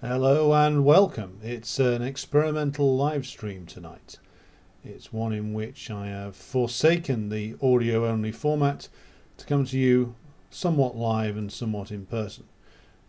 Hello 0.00 0.54
and 0.54 0.84
welcome. 0.84 1.40
It's 1.42 1.80
an 1.80 2.02
experimental 2.02 2.96
live 2.96 3.26
stream 3.26 3.66
tonight. 3.66 4.20
It's 4.84 5.12
one 5.12 5.32
in 5.32 5.52
which 5.52 5.90
I 5.90 6.06
have 6.06 6.36
forsaken 6.36 7.30
the 7.30 7.56
audio 7.60 8.06
only 8.06 8.30
format 8.30 8.88
to 9.38 9.44
come 9.44 9.64
to 9.64 9.76
you 9.76 10.14
somewhat 10.50 10.96
live 10.96 11.36
and 11.36 11.50
somewhat 11.50 11.90
in 11.90 12.06
person. 12.06 12.44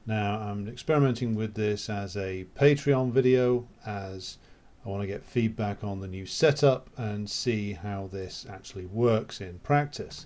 Now, 0.07 0.39
I'm 0.39 0.67
experimenting 0.67 1.35
with 1.35 1.53
this 1.53 1.91
as 1.91 2.17
a 2.17 2.47
Patreon 2.55 3.11
video 3.11 3.67
as 3.85 4.39
I 4.83 4.89
want 4.89 5.03
to 5.03 5.07
get 5.07 5.23
feedback 5.23 5.83
on 5.83 5.99
the 5.99 6.07
new 6.07 6.25
setup 6.25 6.89
and 6.97 7.29
see 7.29 7.73
how 7.73 8.09
this 8.11 8.47
actually 8.49 8.87
works 8.87 9.41
in 9.41 9.59
practice. 9.59 10.25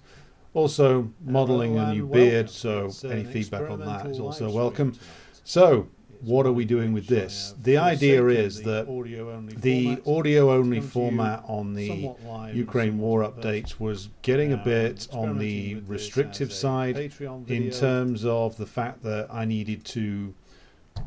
Also, 0.54 1.12
modeling 1.26 1.78
a 1.78 1.94
new 1.94 2.08
beard, 2.08 2.50
so 2.50 2.90
any 3.04 3.26
feedback 3.26 3.70
on 3.70 3.82
that 3.82 4.06
is 4.06 4.22
also 4.22 4.50
welcome. 4.50 4.98
So, 5.44 5.90
what 6.24 6.46
are 6.46 6.54
we 6.54 6.64
doing 6.64 6.94
with 6.94 7.08
this? 7.08 7.54
The 7.62 7.78
idea 7.78 8.26
is 8.28 8.62
that 8.62 8.86
the 9.58 10.02
audio 10.08 10.52
only 10.52 10.80
format 10.80 11.44
on 11.48 11.74
the 11.74 12.12
Ukraine 12.54 12.98
war 12.98 13.22
updates 13.30 13.80
was 13.80 14.10
getting 14.22 14.54
a 14.54 14.58
bit 14.58 15.08
on 15.12 15.38
the 15.38 15.76
restrictive 15.86 16.54
side 16.54 17.12
in 17.48 17.70
terms 17.72 18.26
of 18.26 18.56
the 18.58 18.66
fact 18.66 19.04
that 19.04 19.28
I 19.30 19.44
needed 19.44 19.84
to, 19.86 20.34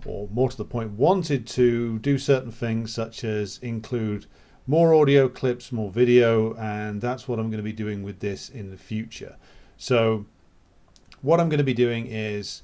or 0.05 0.29
more 0.33 0.51
to 0.51 0.57
the 0.57 0.67
point, 0.67 0.93
wanted 0.93 1.47
to 1.49 1.99
do 2.01 2.19
certain 2.19 2.53
things 2.53 2.93
such 2.93 3.25
as 3.25 3.59
include 3.63 4.27
more 4.67 4.93
audio 4.95 5.29
clips, 5.29 5.73
more 5.73 5.91
video, 5.91 6.55
and 6.57 7.01
that's 7.01 7.27
what 7.27 7.39
I'm 7.39 7.47
going 7.47 7.59
to 7.59 7.63
be 7.63 7.73
doing 7.73 8.03
with 8.03 8.21
this 8.21 8.51
in 8.51 8.71
the 8.71 8.77
future. 8.77 9.37
So, 9.79 10.27
what 11.23 11.41
I'm 11.41 11.49
going 11.49 11.59
to 11.59 11.65
be 11.65 11.75
doing 11.75 12.07
is 12.07 12.63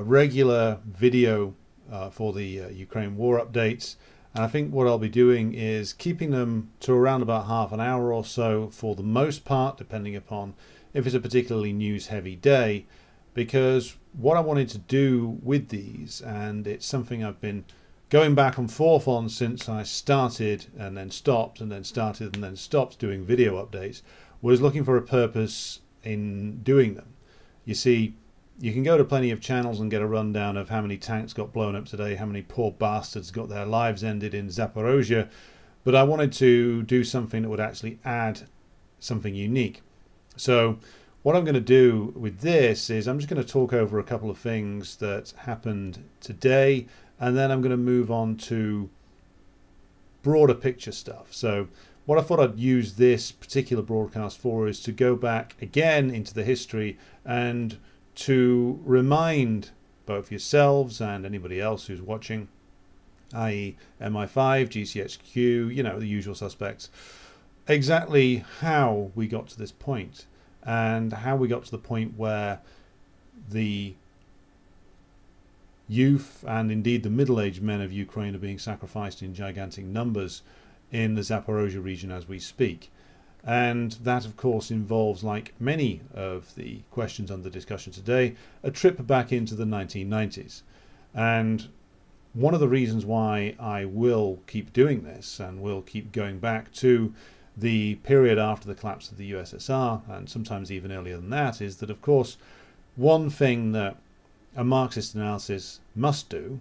regular 0.00 0.80
video 0.84 1.54
uh, 1.90 2.10
for 2.10 2.32
the 2.32 2.62
uh, 2.62 2.68
Ukraine 2.68 3.16
war 3.16 3.40
updates. 3.40 3.96
And 4.34 4.44
I 4.44 4.48
think 4.48 4.72
what 4.72 4.86
I'll 4.86 4.98
be 4.98 5.08
doing 5.08 5.54
is 5.54 5.92
keeping 5.92 6.30
them 6.30 6.70
to 6.80 6.92
around 6.92 7.22
about 7.22 7.46
half 7.46 7.72
an 7.72 7.80
hour 7.80 8.12
or 8.12 8.24
so 8.24 8.68
for 8.68 8.94
the 8.94 9.02
most 9.02 9.44
part, 9.44 9.78
depending 9.78 10.14
upon 10.14 10.54
if 10.92 11.06
it's 11.06 11.14
a 11.14 11.20
particularly 11.20 11.72
news 11.72 12.08
heavy 12.08 12.36
day. 12.36 12.86
Because 13.32 13.96
what 14.12 14.36
I 14.36 14.40
wanted 14.40 14.68
to 14.70 14.78
do 14.78 15.38
with 15.42 15.68
these, 15.68 16.20
and 16.20 16.66
it's 16.66 16.86
something 16.86 17.24
I've 17.24 17.40
been 17.40 17.64
going 18.08 18.34
back 18.34 18.56
and 18.58 18.70
forth 18.70 19.08
on 19.08 19.28
since 19.28 19.68
I 19.68 19.82
started 19.82 20.66
and 20.78 20.96
then 20.96 21.10
stopped 21.10 21.60
and 21.60 21.72
then 21.72 21.84
started 21.84 22.34
and 22.34 22.44
then 22.44 22.56
stopped 22.56 22.98
doing 22.98 23.24
video 23.24 23.64
updates, 23.64 24.02
was 24.42 24.60
looking 24.60 24.84
for 24.84 24.96
a 24.96 25.02
purpose 25.02 25.80
in 26.02 26.62
doing 26.62 26.94
them. 26.94 27.14
You 27.64 27.74
see, 27.74 28.14
you 28.58 28.72
can 28.72 28.82
go 28.82 28.96
to 28.96 29.04
plenty 29.04 29.30
of 29.30 29.40
channels 29.40 29.80
and 29.80 29.90
get 29.90 30.02
a 30.02 30.06
rundown 30.06 30.56
of 30.56 30.68
how 30.68 30.80
many 30.80 30.96
tanks 30.96 31.32
got 31.32 31.52
blown 31.52 31.76
up 31.76 31.86
today, 31.86 32.14
how 32.14 32.26
many 32.26 32.42
poor 32.42 32.70
bastards 32.70 33.30
got 33.30 33.48
their 33.48 33.66
lives 33.66 34.02
ended 34.02 34.34
in 34.34 34.48
Zaporozhye, 34.48 35.28
but 35.84 35.94
I 35.94 36.02
wanted 36.02 36.32
to 36.34 36.82
do 36.82 37.04
something 37.04 37.42
that 37.42 37.48
would 37.48 37.60
actually 37.60 37.98
add 38.04 38.42
something 38.98 39.34
unique. 39.34 39.82
So 40.36 40.78
what 41.22 41.36
I'm 41.36 41.44
going 41.44 41.54
to 41.54 41.60
do 41.60 42.12
with 42.16 42.40
this 42.40 42.88
is 42.88 43.06
I'm 43.06 43.18
just 43.18 43.28
going 43.28 43.42
to 43.42 43.48
talk 43.48 43.72
over 43.72 43.98
a 43.98 44.04
couple 44.04 44.30
of 44.30 44.38
things 44.38 44.96
that 44.96 45.34
happened 45.36 46.02
today, 46.20 46.86
and 47.20 47.36
then 47.36 47.50
I'm 47.50 47.60
going 47.60 47.70
to 47.70 47.76
move 47.76 48.10
on 48.10 48.36
to 48.36 48.88
broader 50.22 50.54
picture 50.54 50.92
stuff. 50.92 51.32
So 51.32 51.68
what 52.06 52.18
I 52.18 52.22
thought 52.22 52.40
I'd 52.40 52.58
use 52.58 52.94
this 52.94 53.32
particular 53.32 53.82
broadcast 53.82 54.38
for 54.38 54.66
is 54.66 54.80
to 54.80 54.92
go 54.92 55.14
back 55.14 55.56
again 55.60 56.10
into 56.10 56.32
the 56.32 56.44
history 56.44 56.96
and 57.24 57.78
to 58.16 58.80
remind 58.84 59.70
both 60.06 60.30
yourselves 60.30 61.00
and 61.00 61.24
anybody 61.24 61.60
else 61.60 61.86
who's 61.86 62.00
watching, 62.00 62.48
i.e., 63.34 63.76
MI5, 64.00 64.68
GCHQ, 64.68 65.74
you 65.74 65.82
know, 65.82 65.98
the 65.98 66.06
usual 66.06 66.34
suspects, 66.34 66.90
exactly 67.68 68.44
how 68.60 69.10
we 69.14 69.26
got 69.26 69.48
to 69.48 69.58
this 69.58 69.72
point 69.72 70.26
and 70.62 71.12
how 71.12 71.36
we 71.36 71.48
got 71.48 71.64
to 71.64 71.70
the 71.70 71.78
point 71.78 72.16
where 72.16 72.60
the 73.50 73.94
youth 75.88 76.44
and 76.46 76.72
indeed 76.72 77.02
the 77.02 77.10
middle 77.10 77.40
aged 77.40 77.62
men 77.62 77.80
of 77.80 77.92
Ukraine 77.92 78.34
are 78.34 78.38
being 78.38 78.58
sacrificed 78.58 79.22
in 79.22 79.34
gigantic 79.34 79.84
numbers 79.84 80.42
in 80.90 81.14
the 81.14 81.20
Zaporozhye 81.20 81.82
region 81.82 82.10
as 82.10 82.28
we 82.28 82.38
speak. 82.38 82.90
And 83.44 83.92
that, 84.02 84.26
of 84.26 84.36
course, 84.36 84.70
involves, 84.70 85.22
like 85.22 85.54
many 85.60 86.00
of 86.14 86.54
the 86.56 86.80
questions 86.90 87.30
under 87.30 87.48
discussion 87.48 87.92
today, 87.92 88.34
a 88.62 88.70
trip 88.70 89.06
back 89.06 89.32
into 89.32 89.54
the 89.54 89.64
1990s. 89.64 90.62
And 91.14 91.68
one 92.32 92.54
of 92.54 92.60
the 92.60 92.68
reasons 92.68 93.06
why 93.06 93.54
I 93.58 93.84
will 93.84 94.40
keep 94.46 94.72
doing 94.72 95.04
this 95.04 95.38
and 95.38 95.62
will 95.62 95.82
keep 95.82 96.12
going 96.12 96.38
back 96.38 96.72
to 96.74 97.14
the 97.56 97.94
period 97.96 98.36
after 98.36 98.66
the 98.68 98.74
collapse 98.74 99.10
of 99.10 99.16
the 99.16 99.32
USSR, 99.32 100.02
and 100.10 100.28
sometimes 100.28 100.70
even 100.70 100.92
earlier 100.92 101.16
than 101.16 101.30
that, 101.30 101.62
is 101.62 101.78
that, 101.78 101.88
of 101.88 102.02
course, 102.02 102.36
one 102.96 103.30
thing 103.30 103.72
that 103.72 103.96
a 104.54 104.64
Marxist 104.64 105.14
analysis 105.14 105.80
must 105.94 106.28
do, 106.28 106.60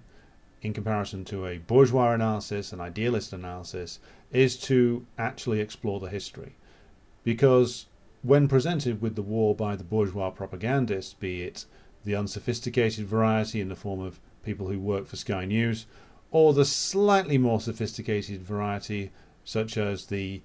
in 0.62 0.72
comparison 0.72 1.26
to 1.26 1.46
a 1.46 1.58
bourgeois 1.58 2.14
analysis, 2.14 2.72
an 2.72 2.80
idealist 2.80 3.34
analysis, 3.34 4.00
is 4.32 4.56
to 4.58 5.06
actually 5.18 5.60
explore 5.60 6.00
the 6.00 6.10
history 6.10 6.54
because 7.26 7.88
when 8.22 8.48
presented 8.48 9.02
with 9.02 9.16
the 9.16 9.22
war 9.22 9.54
by 9.54 9.76
the 9.76 9.84
bourgeois 9.84 10.30
propagandists, 10.30 11.14
be 11.16 11.42
it 11.42 11.66
the 12.06 12.16
unsophisticated 12.16 13.06
variety 13.06 13.60
in 13.60 13.68
the 13.68 13.76
form 13.76 14.00
of 14.00 14.20
people 14.44 14.68
who 14.68 14.80
work 14.80 15.08
for 15.08 15.16
Sky 15.18 15.44
News, 15.44 15.88
or 16.32 16.54
the 16.54 16.64
slightly 16.64 17.38
more 17.38 17.60
sophisticated 17.60 18.44
variety, 18.44 19.12
such 19.44 19.76
as 19.76 20.06
the 20.06 20.42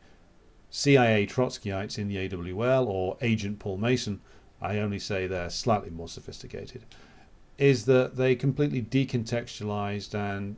CIA 0.71 1.27
Trotskyites 1.27 1.99
in 1.99 2.09
the 2.09 2.17
AWL 2.17 2.89
or 2.89 3.17
Agent 3.21 3.59
Paul 3.59 3.77
Mason, 3.77 4.21
I 4.61 4.79
only 4.79 4.99
say 4.99 5.27
they're 5.27 5.51
slightly 5.51 5.91
more 5.91 6.09
sophisticated, 6.09 6.85
is 7.59 7.85
that 7.85 8.17
they 8.17 8.35
completely 8.35 8.83
decontextualized 8.83 10.15
and 10.15 10.57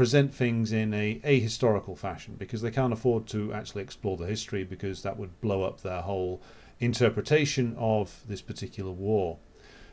present 0.00 0.34
things 0.34 0.72
in 0.72 0.94
a 0.94 1.20
ahistorical 1.24 1.94
fashion 1.94 2.34
because 2.38 2.62
they 2.62 2.70
can't 2.70 2.90
afford 2.90 3.26
to 3.26 3.52
actually 3.52 3.82
explore 3.82 4.16
the 4.16 4.24
history 4.24 4.64
because 4.64 5.02
that 5.02 5.18
would 5.18 5.38
blow 5.42 5.62
up 5.62 5.82
their 5.82 6.00
whole 6.00 6.40
interpretation 6.78 7.76
of 7.76 8.22
this 8.26 8.40
particular 8.40 8.92
war. 8.92 9.36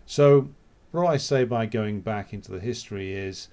So, 0.05 0.47
what 0.91 1.07
I 1.07 1.17
say 1.17 1.43
by 1.43 1.65
going 1.65 1.99
back 1.99 2.31
into 2.31 2.53
the 2.53 2.61
history 2.61 3.13
is, 3.13 3.49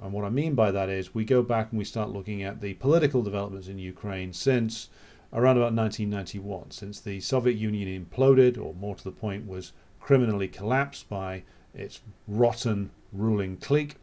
and 0.00 0.12
what 0.12 0.24
I 0.24 0.30
mean 0.30 0.54
by 0.54 0.70
that 0.70 0.88
is, 0.88 1.12
we 1.12 1.24
go 1.24 1.42
back 1.42 1.72
and 1.72 1.78
we 1.78 1.84
start 1.84 2.10
looking 2.10 2.40
at 2.40 2.60
the 2.60 2.74
political 2.74 3.24
developments 3.24 3.66
in 3.66 3.80
Ukraine 3.80 4.32
since 4.32 4.90
around 5.32 5.56
about 5.56 5.74
1991, 5.74 6.70
since 6.70 7.00
the 7.00 7.18
Soviet 7.18 7.56
Union 7.56 7.88
imploded, 7.88 8.56
or 8.56 8.74
more 8.74 8.94
to 8.94 9.02
the 9.02 9.10
point, 9.10 9.48
was 9.48 9.72
criminally 9.98 10.46
collapsed 10.46 11.08
by 11.08 11.42
its 11.74 12.00
rotten 12.28 12.90
ruling 13.12 13.56
clique. 13.56 13.96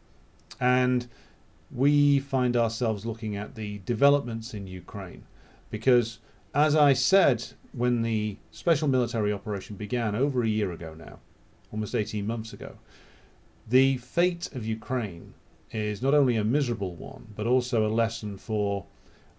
And 0.60 1.08
we 1.74 2.20
find 2.20 2.56
ourselves 2.56 3.04
looking 3.04 3.36
at 3.36 3.56
the 3.56 3.80
developments 3.84 4.54
in 4.54 4.66
Ukraine. 4.66 5.24
Because, 5.70 6.20
as 6.54 6.76
I 6.76 6.92
said 6.92 7.44
when 7.72 8.02
the 8.02 8.36
special 8.52 8.86
military 8.86 9.32
operation 9.32 9.74
began 9.74 10.14
over 10.14 10.42
a 10.42 10.48
year 10.48 10.70
ago 10.70 10.94
now, 10.94 11.18
almost 11.72 11.94
18 11.94 12.24
months 12.24 12.52
ago, 12.52 12.78
the 13.68 13.96
fate 13.96 14.48
of 14.54 14.64
Ukraine 14.64 15.34
is 15.72 16.00
not 16.00 16.14
only 16.14 16.36
a 16.36 16.44
miserable 16.44 16.94
one, 16.94 17.26
but 17.34 17.48
also 17.48 17.84
a 17.84 17.88
lesson 17.88 18.38
for 18.38 18.86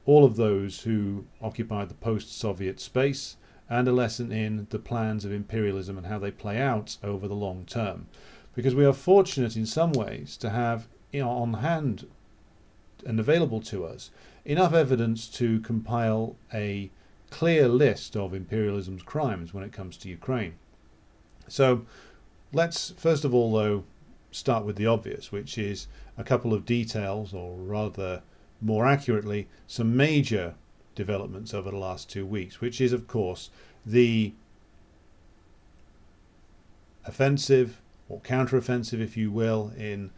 all 0.05 0.25
of 0.25 0.35
those 0.35 0.81
who 0.81 1.25
occupied 1.41 1.87
the 1.89 1.95
post 1.95 2.37
Soviet 2.37 2.81
space 2.81 3.37
and 3.69 3.87
a 3.87 3.93
lesson 3.93 4.31
in 4.31 4.67
the 4.69 4.79
plans 4.79 5.23
of 5.23 5.31
imperialism 5.31 5.97
and 5.97 6.07
how 6.07 6.19
they 6.19 6.31
play 6.31 6.59
out 6.59 6.97
over 7.01 7.27
the 7.27 7.33
long 7.33 7.65
term. 7.65 8.07
Because 8.53 8.75
we 8.75 8.85
are 8.85 8.93
fortunate 8.93 9.55
in 9.55 9.65
some 9.65 9.93
ways 9.93 10.35
to 10.37 10.49
have 10.49 10.87
on 11.13 11.53
hand 11.53 12.05
and 13.05 13.19
available 13.19 13.61
to 13.61 13.85
us 13.85 14.09
enough 14.43 14.73
evidence 14.73 15.27
to 15.27 15.59
compile 15.61 16.35
a 16.53 16.89
clear 17.29 17.67
list 17.67 18.15
of 18.15 18.33
imperialism's 18.33 19.03
crimes 19.03 19.53
when 19.53 19.63
it 19.63 19.71
comes 19.71 19.97
to 19.97 20.09
Ukraine. 20.09 20.55
So 21.47 21.85
let's 22.53 22.91
first 22.97 23.25
of 23.25 23.33
all, 23.33 23.53
though, 23.53 23.83
start 24.31 24.65
with 24.65 24.75
the 24.75 24.87
obvious, 24.87 25.31
which 25.31 25.57
is 25.57 25.87
a 26.17 26.23
couple 26.23 26.53
of 26.53 26.65
details, 26.65 27.33
or 27.33 27.55
rather 27.57 28.21
more 28.61 28.85
accurately, 28.85 29.47
some 29.67 29.95
major 29.95 30.55
developments 30.93 31.53
over 31.53 31.71
the 31.71 31.77
last 31.77 32.09
two 32.09 32.25
weeks, 32.25 32.61
which 32.61 32.79
is, 32.79 32.93
of 32.93 33.07
course, 33.07 33.49
the 33.85 34.33
offensive 37.05 37.81
or 38.09 38.19
counteroffensive, 38.21 38.99
if 38.99 39.17
you 39.17 39.31
will, 39.31 39.71
in 39.77 40.09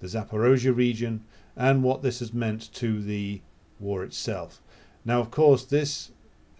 the 0.00 0.06
Zaporozhye 0.06 0.74
region, 0.74 1.24
and 1.56 1.82
what 1.82 2.02
this 2.02 2.18
has 2.18 2.32
meant 2.32 2.72
to 2.74 3.00
the 3.02 3.40
war 3.78 4.02
itself. 4.02 4.60
Now, 5.04 5.20
of 5.20 5.30
course, 5.30 5.64
this 5.64 6.10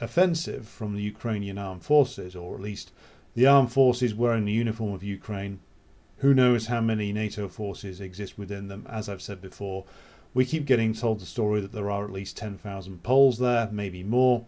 offensive 0.00 0.68
from 0.68 0.94
the 0.94 1.02
Ukrainian 1.02 1.58
armed 1.58 1.84
forces, 1.84 2.36
or 2.36 2.54
at 2.54 2.60
least 2.60 2.92
the 3.34 3.46
armed 3.46 3.72
forces 3.72 4.14
wearing 4.14 4.44
the 4.44 4.52
uniform 4.52 4.92
of 4.92 5.02
Ukraine, 5.02 5.60
Who 6.18 6.34
knows 6.34 6.66
how 6.66 6.80
many 6.80 7.12
NATO 7.12 7.48
forces 7.48 8.00
exist 8.00 8.38
within 8.38 8.68
them? 8.68 8.86
As 8.88 9.08
I've 9.08 9.22
said 9.22 9.42
before, 9.42 9.84
we 10.32 10.44
keep 10.44 10.64
getting 10.64 10.94
told 10.94 11.20
the 11.20 11.26
story 11.26 11.60
that 11.60 11.72
there 11.72 11.90
are 11.90 12.04
at 12.04 12.12
least 12.12 12.36
10,000 12.36 13.02
Poles 13.02 13.38
there, 13.38 13.68
maybe 13.70 14.02
more, 14.02 14.46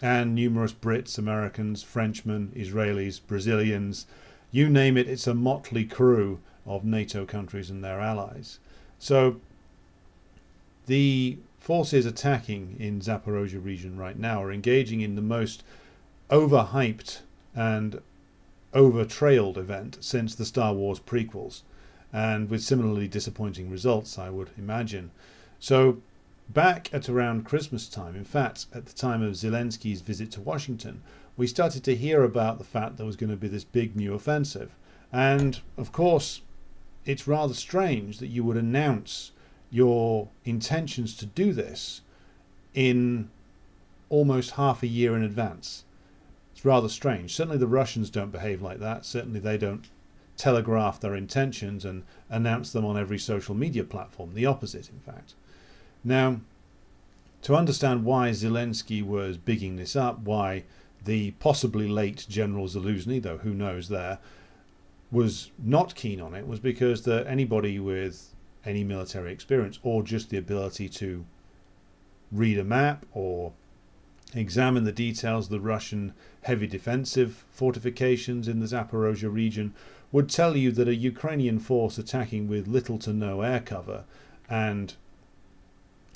and 0.00 0.34
numerous 0.34 0.72
Brits, 0.72 1.18
Americans, 1.18 1.82
Frenchmen, 1.82 2.52
Israelis, 2.56 3.20
Brazilians. 3.24 4.06
You 4.50 4.68
name 4.68 4.96
it, 4.96 5.08
it's 5.08 5.26
a 5.26 5.34
motley 5.34 5.84
crew 5.84 6.40
of 6.66 6.84
NATO 6.84 7.24
countries 7.24 7.70
and 7.70 7.84
their 7.84 8.00
allies. 8.00 8.58
So 8.98 9.40
the 10.86 11.38
forces 11.58 12.06
attacking 12.06 12.76
in 12.78 13.00
Zaporozhye 13.00 13.64
region 13.64 13.96
right 13.96 14.18
now 14.18 14.42
are 14.42 14.52
engaging 14.52 15.00
in 15.00 15.14
the 15.14 15.22
most 15.22 15.62
overhyped 16.30 17.20
and 17.54 18.00
over-trailed 18.74 19.58
event 19.58 19.98
since 20.00 20.34
the 20.34 20.44
Star 20.44 20.72
Wars 20.74 20.98
prequels, 20.98 21.62
and 22.12 22.48
with 22.48 22.62
similarly 22.62 23.06
disappointing 23.06 23.70
results, 23.70 24.18
I 24.18 24.30
would 24.30 24.50
imagine. 24.56 25.10
So, 25.60 26.00
back 26.48 26.92
at 26.92 27.08
around 27.08 27.44
Christmas 27.44 27.88
time, 27.88 28.16
in 28.16 28.24
fact, 28.24 28.66
at 28.74 28.86
the 28.86 28.92
time 28.92 29.22
of 29.22 29.34
Zelensky's 29.34 30.00
visit 30.00 30.30
to 30.32 30.40
Washington, 30.40 31.02
we 31.36 31.46
started 31.46 31.84
to 31.84 31.96
hear 31.96 32.22
about 32.24 32.58
the 32.58 32.64
fact 32.64 32.96
there 32.96 33.06
was 33.06 33.16
going 33.16 33.30
to 33.30 33.36
be 33.36 33.48
this 33.48 33.64
big 33.64 33.94
new 33.94 34.14
offensive. 34.14 34.74
And 35.12 35.60
of 35.76 35.92
course, 35.92 36.40
it's 37.04 37.28
rather 37.28 37.54
strange 37.54 38.18
that 38.18 38.28
you 38.28 38.44
would 38.44 38.56
announce 38.56 39.31
your 39.72 40.28
intentions 40.44 41.16
to 41.16 41.26
do 41.26 41.52
this 41.52 42.02
in 42.74 43.30
almost 44.10 44.52
half 44.52 44.82
a 44.82 44.86
year 44.86 45.16
in 45.16 45.22
advance. 45.22 45.84
It's 46.52 46.64
rather 46.64 46.90
strange. 46.90 47.34
Certainly 47.34 47.58
the 47.58 47.66
Russians 47.66 48.10
don't 48.10 48.30
behave 48.30 48.60
like 48.60 48.78
that. 48.80 49.06
Certainly 49.06 49.40
they 49.40 49.56
don't 49.56 49.88
telegraph 50.36 51.00
their 51.00 51.14
intentions 51.14 51.84
and 51.84 52.04
announce 52.28 52.70
them 52.70 52.84
on 52.84 52.98
every 52.98 53.18
social 53.18 53.54
media 53.54 53.82
platform. 53.82 54.34
The 54.34 54.46
opposite, 54.46 54.90
in 54.90 55.00
fact. 55.00 55.34
Now, 56.04 56.40
to 57.42 57.54
understand 57.56 58.04
why 58.04 58.30
Zelensky 58.30 59.02
was 59.02 59.38
bigging 59.38 59.76
this 59.76 59.96
up, 59.96 60.20
why 60.20 60.64
the 61.04 61.32
possibly 61.32 61.88
late 61.88 62.26
General 62.28 62.66
Zaluzny, 62.68 63.20
though 63.22 63.38
who 63.38 63.54
knows 63.54 63.88
there, 63.88 64.18
was 65.10 65.50
not 65.58 65.94
keen 65.94 66.20
on 66.20 66.34
it, 66.34 66.46
was 66.46 66.60
because 66.60 67.02
that 67.02 67.26
anybody 67.26 67.78
with 67.78 68.31
any 68.64 68.84
military 68.84 69.32
experience 69.32 69.78
or 69.82 70.02
just 70.02 70.30
the 70.30 70.36
ability 70.36 70.88
to 70.88 71.24
read 72.30 72.58
a 72.58 72.64
map 72.64 73.04
or 73.12 73.52
examine 74.34 74.84
the 74.84 74.92
details 74.92 75.46
of 75.46 75.50
the 75.50 75.60
Russian 75.60 76.14
heavy 76.42 76.66
defensive 76.66 77.44
fortifications 77.50 78.48
in 78.48 78.60
the 78.60 78.66
Zaporozhye 78.66 79.32
region 79.32 79.74
would 80.10 80.28
tell 80.28 80.56
you 80.56 80.70
that 80.72 80.88
a 80.88 80.94
Ukrainian 80.94 81.58
force 81.58 81.98
attacking 81.98 82.48
with 82.48 82.68
little 82.68 82.98
to 82.98 83.12
no 83.12 83.42
air 83.42 83.60
cover 83.60 84.04
and 84.48 84.94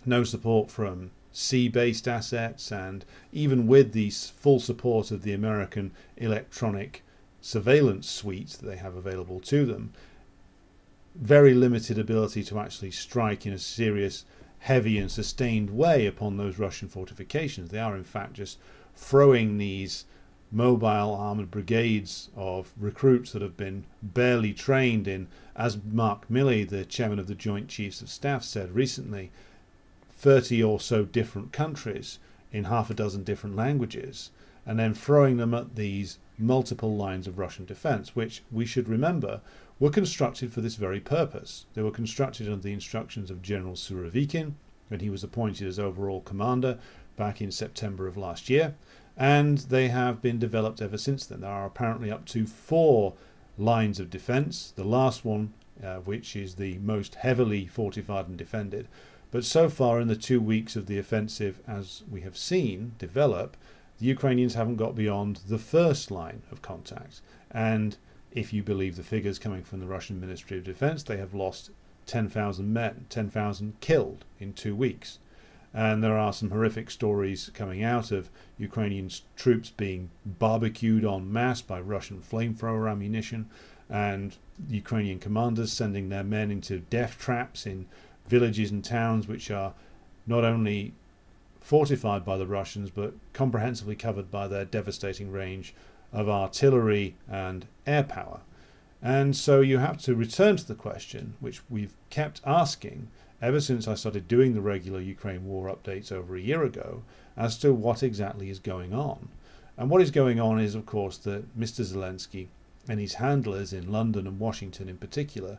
no 0.04 0.22
support 0.24 0.70
from 0.70 1.10
sea 1.32 1.68
based 1.68 2.08
assets, 2.08 2.72
and 2.72 3.04
even 3.32 3.66
with 3.66 3.92
the 3.92 4.10
full 4.10 4.60
support 4.60 5.10
of 5.10 5.22
the 5.22 5.32
American 5.32 5.90
electronic 6.16 7.02
surveillance 7.40 8.08
suite 8.08 8.48
that 8.48 8.66
they 8.66 8.76
have 8.76 8.96
available 8.96 9.40
to 9.40 9.66
them, 9.66 9.92
very 11.20 11.54
limited 11.54 11.98
ability 11.98 12.44
to 12.44 12.58
actually 12.58 12.90
strike 12.90 13.46
in 13.46 13.52
a 13.52 13.58
serious 13.58 14.24
heavy 14.60 14.98
and 14.98 15.10
sustained 15.10 15.70
way 15.70 16.06
upon 16.06 16.36
those 16.36 16.58
Russian 16.58 16.88
fortifications. 16.88 17.70
They 17.70 17.78
are, 17.78 17.96
in 17.96 18.04
fact, 18.04 18.34
just 18.34 18.58
throwing 18.94 19.58
these 19.58 20.04
mobile 20.50 21.14
armored 21.14 21.50
brigades 21.50 22.30
of 22.36 22.72
recruits 22.78 23.32
that 23.32 23.42
have 23.42 23.56
been 23.56 23.84
barely 24.02 24.52
trained 24.52 25.08
in, 25.08 25.28
as 25.54 25.78
Mark 25.84 26.28
Milley, 26.28 26.68
the 26.68 26.84
chairman 26.84 27.18
of 27.18 27.26
the 27.26 27.34
Joint 27.34 27.68
Chiefs 27.68 28.00
of 28.00 28.08
Staff, 28.08 28.44
said 28.44 28.74
recently, 28.74 29.30
30 30.10 30.62
or 30.62 30.80
so 30.80 31.04
different 31.04 31.52
countries 31.52 32.18
in 32.52 32.64
half 32.64 32.90
a 32.90 32.94
dozen 32.94 33.24
different 33.24 33.56
languages, 33.56 34.30
and 34.64 34.78
then 34.78 34.94
throwing 34.94 35.36
them 35.36 35.52
at 35.52 35.76
these 35.76 36.18
multiple 36.38 36.96
lines 36.96 37.26
of 37.26 37.38
Russian 37.38 37.64
defense, 37.64 38.14
which 38.14 38.42
we 38.50 38.66
should 38.66 38.88
remember 38.88 39.40
were 39.78 39.90
constructed 39.90 40.52
for 40.52 40.60
this 40.60 40.76
very 40.76 41.00
purpose. 41.00 41.66
They 41.74 41.82
were 41.82 41.90
constructed 41.90 42.46
under 42.48 42.62
the 42.62 42.72
instructions 42.72 43.30
of 43.30 43.42
General 43.42 43.74
Surovikin 43.74 44.54
when 44.88 45.00
he 45.00 45.10
was 45.10 45.24
appointed 45.24 45.66
as 45.66 45.78
overall 45.78 46.20
commander 46.20 46.78
back 47.16 47.40
in 47.40 47.50
September 47.50 48.06
of 48.06 48.16
last 48.16 48.48
year, 48.48 48.74
and 49.16 49.58
they 49.58 49.88
have 49.88 50.22
been 50.22 50.38
developed 50.38 50.80
ever 50.80 50.98
since 50.98 51.26
then. 51.26 51.40
There 51.40 51.50
are 51.50 51.66
apparently 51.66 52.10
up 52.10 52.24
to 52.26 52.46
four 52.46 53.14
lines 53.58 53.98
of 53.98 54.10
defense, 54.10 54.72
the 54.76 54.84
last 54.84 55.24
one, 55.24 55.52
uh, 55.82 55.96
which 55.96 56.36
is 56.36 56.54
the 56.54 56.78
most 56.78 57.16
heavily 57.16 57.66
fortified 57.66 58.28
and 58.28 58.36
defended. 58.36 58.88
But 59.30 59.44
so 59.44 59.68
far, 59.68 60.00
in 60.00 60.08
the 60.08 60.16
two 60.16 60.40
weeks 60.40 60.76
of 60.76 60.86
the 60.86 60.98
offensive, 60.98 61.60
as 61.66 62.02
we 62.10 62.20
have 62.20 62.36
seen 62.36 62.92
develop, 62.98 63.56
the 63.98 64.06
Ukrainians 64.06 64.54
haven't 64.54 64.76
got 64.76 64.94
beyond 64.94 65.40
the 65.48 65.58
first 65.58 66.10
line 66.10 66.42
of 66.50 66.62
contact. 66.62 67.20
And 67.50 67.96
if 68.36 68.52
you 68.52 68.62
believe 68.62 68.96
the 68.96 69.02
figures 69.02 69.38
coming 69.38 69.64
from 69.64 69.80
the 69.80 69.86
Russian 69.86 70.20
Ministry 70.20 70.58
of 70.58 70.64
Defense, 70.64 71.02
they 71.02 71.16
have 71.16 71.32
lost 71.32 71.70
10,000 72.04 72.70
men, 72.70 73.06
10,000 73.08 73.80
killed 73.80 74.26
in 74.38 74.52
two 74.52 74.76
weeks. 74.76 75.18
And 75.72 76.04
there 76.04 76.18
are 76.18 76.34
some 76.34 76.50
horrific 76.50 76.90
stories 76.90 77.50
coming 77.54 77.82
out 77.82 78.12
of 78.12 78.28
Ukrainian 78.58 79.10
troops 79.36 79.70
being 79.70 80.10
barbecued 80.26 81.02
en 81.04 81.32
masse 81.32 81.62
by 81.62 81.80
Russian 81.80 82.20
flamethrower 82.20 82.90
ammunition, 82.90 83.48
and 83.88 84.36
Ukrainian 84.68 85.18
commanders 85.18 85.72
sending 85.72 86.10
their 86.10 86.24
men 86.24 86.50
into 86.50 86.80
death 86.80 87.18
traps 87.18 87.66
in 87.66 87.86
villages 88.28 88.70
and 88.70 88.84
towns 88.84 89.26
which 89.26 89.50
are 89.50 89.72
not 90.26 90.44
only 90.44 90.92
fortified 91.62 92.24
by 92.24 92.36
the 92.36 92.46
Russians 92.46 92.90
but 92.90 93.14
comprehensively 93.32 93.96
covered 93.96 94.30
by 94.30 94.46
their 94.46 94.64
devastating 94.66 95.32
range 95.32 95.74
of 96.12 96.28
artillery 96.28 97.16
and 97.28 97.66
air 97.86 98.02
power. 98.02 98.40
And 99.02 99.36
so 99.36 99.60
you 99.60 99.78
have 99.78 99.98
to 99.98 100.14
return 100.14 100.56
to 100.56 100.66
the 100.66 100.74
question, 100.74 101.34
which 101.40 101.60
we've 101.68 101.94
kept 102.10 102.40
asking 102.46 103.08
ever 103.42 103.60
since 103.60 103.86
I 103.86 103.94
started 103.94 104.28
doing 104.28 104.54
the 104.54 104.60
regular 104.60 105.00
Ukraine 105.00 105.44
war 105.46 105.68
updates 105.68 106.10
over 106.10 106.36
a 106.36 106.40
year 106.40 106.64
ago, 106.64 107.02
as 107.36 107.58
to 107.58 107.74
what 107.74 108.02
exactly 108.02 108.48
is 108.48 108.58
going 108.58 108.94
on. 108.94 109.28
And 109.76 109.90
what 109.90 110.00
is 110.00 110.10
going 110.10 110.40
on 110.40 110.58
is, 110.58 110.74
of 110.74 110.86
course, 110.86 111.18
that 111.18 111.58
Mr. 111.58 111.84
Zelensky 111.84 112.48
and 112.88 112.98
his 112.98 113.14
handlers 113.14 113.72
in 113.72 113.92
London 113.92 114.26
and 114.26 114.38
Washington 114.38 114.88
in 114.88 114.96
particular 114.96 115.58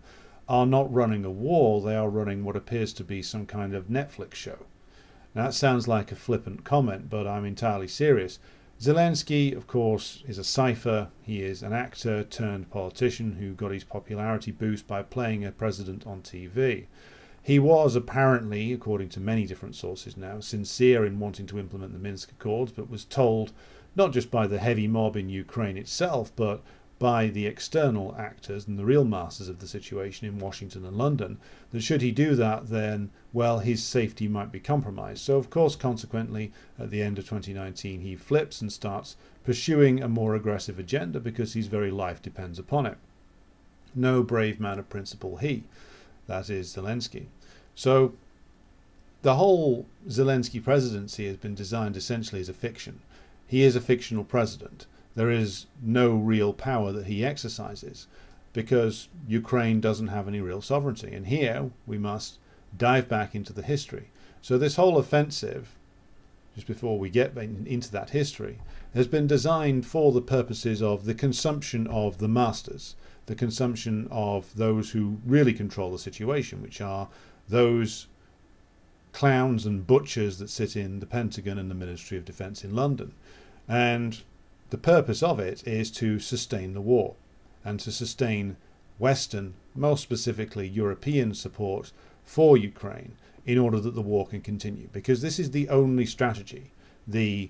are 0.50 0.66
not 0.66 0.92
running 0.92 1.24
a 1.24 1.30
war, 1.30 1.82
they 1.82 1.96
are 1.96 2.10
running 2.10 2.44
what 2.44 2.56
appears 2.56 2.94
to 2.94 3.04
be 3.04 3.22
some 3.22 3.46
kind 3.46 3.76
of 3.76 3.90
Netflix 3.90 4.34
show. 4.36 4.66
Now, 5.36 5.46
that 5.46 5.54
sounds 5.54 5.88
like 5.88 6.12
a 6.12 6.16
flippant 6.16 6.64
comment, 6.64 7.10
but 7.10 7.28
I'm 7.28 7.46
entirely 7.46 7.88
serious. 7.88 8.40
Zelensky, 8.80 9.56
of 9.58 9.66
course, 9.66 10.24
is 10.28 10.38
a 10.38 10.44
cipher. 10.44 11.10
He 11.24 11.42
is 11.42 11.64
an 11.64 11.74
actor 11.74 12.24
turned 12.24 12.70
politician 12.70 13.34
who 13.34 13.54
got 13.54 13.72
his 13.72 13.84
popularity 13.84 14.52
boost 14.52 14.86
by 14.86 15.02
playing 15.02 15.44
a 15.44 15.52
president 15.52 16.06
on 16.06 16.22
TV. 16.22 16.86
He 17.42 17.58
was 17.58 17.96
apparently, 17.96 18.72
according 18.72 19.10
to 19.10 19.20
many 19.20 19.48
different 19.48 19.76
sources 19.76 20.16
now, 20.16 20.42
sincere 20.42 21.06
in 21.06 21.20
wanting 21.20 21.48
to 21.48 21.58
implement 21.58 21.94
the 21.94 22.00
Minsk 22.00 22.32
Accords, 22.32 22.72
but 22.72 22.90
was 22.90 23.04
told, 23.04 23.52
not 23.96 24.12
just 24.12 24.30
by 24.30 24.46
the 24.46 24.60
heavy 24.60 24.88
mob 24.88 25.16
in 25.16 25.28
Ukraine 25.28 25.78
itself, 25.78 26.32
but 26.36 26.62
by 27.00 27.28
the 27.28 27.46
external 27.46 28.16
actors 28.18 28.68
and 28.68 28.80
the 28.80 28.86
real 28.86 29.06
masters 29.06 29.48
of 29.48 29.60
the 29.60 29.68
situation 29.68 30.28
in 30.28 30.40
Washington 30.40 30.84
and 30.84 30.98
London, 30.98 31.38
that 31.72 31.84
should 31.84 32.02
he 32.02 32.12
do 32.12 32.34
that, 32.36 32.70
then, 32.70 33.12
well, 33.32 33.60
his 33.60 33.84
safety 33.84 34.28
might 34.28 34.52
be 34.52 34.60
compromised. 34.60 35.22
So, 35.22 35.38
of 35.38 35.50
course, 35.50 35.76
consequently, 35.76 36.52
at 36.80 36.90
the 36.90 37.04
end 37.04 37.20
of 37.20 37.30
2019, 37.30 38.02
he 38.02 38.16
flips 38.16 38.62
and 38.62 38.72
starts 38.72 39.16
pursuing 39.44 40.02
a 40.02 40.08
more 40.08 40.34
aggressive 40.34 40.80
agenda 40.80 41.20
because 41.20 41.54
his 41.54 41.68
very 41.68 41.92
life 41.92 42.22
depends 42.22 42.58
upon 42.58 42.88
it. 42.88 42.98
No 43.94 44.24
brave 44.24 44.60
man 44.60 44.80
of 44.80 44.90
principle, 44.90 45.38
he. 45.38 45.66
That 46.26 46.50
is 46.50 46.76
Zelensky. 46.76 47.28
So, 47.76 48.14
the 49.22 49.36
whole 49.36 49.86
Zelensky 50.08 50.64
presidency 50.64 51.28
has 51.28 51.38
been 51.38 51.56
designed 51.56 51.96
essentially 51.96 52.42
as 52.42 52.50
a 52.50 52.54
fiction. 52.54 53.02
He 53.46 53.62
is 53.62 53.76
a 53.76 53.82
fictional 53.82 54.24
president 54.24 54.88
there 55.18 55.32
is 55.32 55.66
no 55.82 56.12
real 56.14 56.54
power 56.54 56.92
that 56.92 57.08
he 57.08 57.26
exercises 57.26 58.06
because 58.54 59.10
Ukraine 59.28 59.82
doesn't 59.82 60.10
have 60.10 60.28
any 60.28 60.42
real 60.42 60.62
sovereignty. 60.62 61.12
And 61.12 61.26
here 61.26 61.72
we 61.88 61.98
must 61.98 62.38
dive 62.78 63.10
back 63.10 63.34
into 63.34 63.52
the 63.52 63.64
history. 63.64 64.12
So, 64.44 64.60
this 64.60 64.76
whole 64.76 64.96
offensive, 64.96 65.76
just 66.54 66.68
before 66.68 67.00
we 67.00 67.10
get 67.10 67.36
into 67.36 67.92
that 67.92 68.12
history, 68.12 68.60
has 68.94 69.08
been 69.08 69.26
designed 69.26 69.88
for 69.88 70.12
the 70.12 70.22
purposes 70.22 70.84
of 70.84 71.06
the 71.06 71.16
consumption 71.16 71.88
of 71.88 72.20
the 72.20 72.28
masters, 72.28 72.96
the 73.26 73.34
consumption 73.34 74.08
of 74.12 74.56
those 74.56 74.92
who 74.92 75.18
really 75.26 75.54
control 75.54 75.92
the 75.92 75.98
situation, 75.98 76.62
which 76.62 76.80
are 76.80 77.10
those 77.50 78.06
clowns 79.14 79.66
and 79.66 79.88
butchers 79.88 80.38
that 80.38 80.52
sit 80.52 80.76
in 80.76 81.00
the 81.00 81.08
Pentagon 81.08 81.58
and 81.58 81.72
the 81.72 81.76
Ministry 81.76 82.20
of 82.20 82.26
Defense 82.26 82.64
in 82.64 82.76
London. 82.76 83.14
And 83.68 84.22
the 84.70 84.78
purpose 84.78 85.24
of 85.24 85.40
it 85.40 85.66
is 85.68 85.92
to 85.92 86.20
sustain 86.20 86.74
the 86.74 86.82
war 86.82 87.16
and 87.64 87.80
to 87.80 87.92
sustain 87.92 88.58
Western, 89.00 89.54
most 89.76 90.02
specifically 90.02 90.68
European 90.68 91.34
support 91.34 91.92
for 92.24 92.58
Ukraine 92.58 93.14
in 93.46 93.58
order 93.58 93.80
that 93.80 93.96
the 93.96 94.02
war 94.02 94.28
can 94.28 94.42
continue. 94.42 94.90
Because 94.92 95.22
this 95.22 95.40
is 95.40 95.52
the 95.52 95.70
only 95.70 96.06
strategy 96.06 96.72
the 97.08 97.50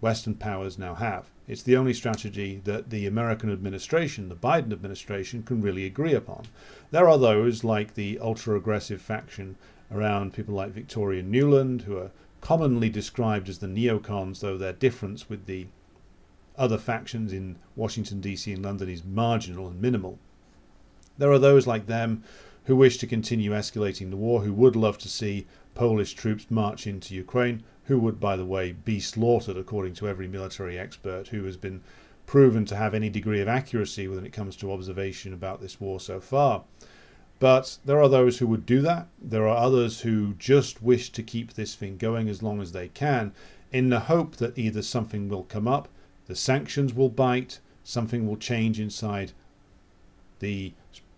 Western 0.00 0.34
powers 0.34 0.78
now 0.78 0.94
have. 0.94 1.30
It's 1.46 1.62
the 1.62 1.76
only 1.76 1.92
strategy 1.92 2.60
that 2.64 2.90
the 2.90 3.06
American 3.06 3.52
administration, 3.52 4.28
the 4.28 4.34
Biden 4.34 4.72
administration, 4.72 5.42
can 5.42 5.60
really 5.60 5.84
agree 5.84 6.14
upon. 6.14 6.44
There 6.90 7.08
are 7.08 7.18
those 7.18 7.62
like 7.62 7.94
the 7.94 8.18
ultra 8.18 8.56
aggressive 8.56 9.02
faction 9.02 9.56
around 9.92 10.32
people 10.32 10.54
like 10.54 10.70
Victoria 10.70 11.22
Nuland, 11.22 11.82
who 11.82 11.98
are 11.98 12.10
commonly 12.40 12.88
described 12.88 13.48
as 13.48 13.58
the 13.58 13.66
neocons, 13.66 14.40
though 14.40 14.56
their 14.56 14.72
difference 14.72 15.28
with 15.28 15.46
the 15.46 15.66
other 16.60 16.78
factions 16.78 17.32
in 17.32 17.56
Washington, 17.74 18.20
D.C. 18.20 18.52
and 18.52 18.62
London 18.62 18.88
is 18.88 19.02
marginal 19.02 19.66
and 19.66 19.80
minimal. 19.80 20.18
There 21.18 21.32
are 21.32 21.38
those 21.38 21.66
like 21.66 21.86
them 21.86 22.22
who 22.64 22.76
wish 22.76 22.98
to 22.98 23.06
continue 23.06 23.52
escalating 23.52 24.10
the 24.10 24.16
war, 24.16 24.42
who 24.42 24.52
would 24.52 24.76
love 24.76 24.98
to 24.98 25.08
see 25.08 25.46
Polish 25.74 26.12
troops 26.12 26.46
march 26.50 26.86
into 26.86 27.14
Ukraine, 27.14 27.62
who 27.84 27.98
would, 27.98 28.20
by 28.20 28.36
the 28.36 28.44
way, 28.44 28.72
be 28.72 29.00
slaughtered 29.00 29.56
according 29.56 29.94
to 29.94 30.08
every 30.08 30.28
military 30.28 30.78
expert 30.78 31.28
who 31.28 31.44
has 31.44 31.56
been 31.56 31.80
proven 32.26 32.64
to 32.66 32.76
have 32.76 32.94
any 32.94 33.08
degree 33.08 33.40
of 33.40 33.48
accuracy 33.48 34.06
when 34.06 34.24
it 34.24 34.32
comes 34.32 34.54
to 34.56 34.70
observation 34.72 35.32
about 35.32 35.60
this 35.60 35.80
war 35.80 35.98
so 35.98 36.20
far. 36.20 36.62
But 37.38 37.78
there 37.86 38.00
are 38.00 38.08
those 38.08 38.38
who 38.38 38.46
would 38.48 38.66
do 38.66 38.82
that. 38.82 39.08
There 39.20 39.48
are 39.48 39.56
others 39.56 40.02
who 40.02 40.34
just 40.34 40.82
wish 40.82 41.10
to 41.10 41.22
keep 41.22 41.54
this 41.54 41.74
thing 41.74 41.96
going 41.96 42.28
as 42.28 42.42
long 42.42 42.60
as 42.60 42.72
they 42.72 42.88
can, 42.88 43.32
in 43.72 43.88
the 43.88 44.00
hope 44.00 44.36
that 44.36 44.58
either 44.58 44.82
something 44.82 45.28
will 45.28 45.44
come 45.44 45.66
up, 45.66 45.88
the 46.30 46.36
sanctions 46.36 46.94
will 46.94 47.08
bite, 47.08 47.58
something 47.84 48.26
will 48.26 48.36
change 48.36 48.78
inside 48.78 49.32
the 50.38 50.72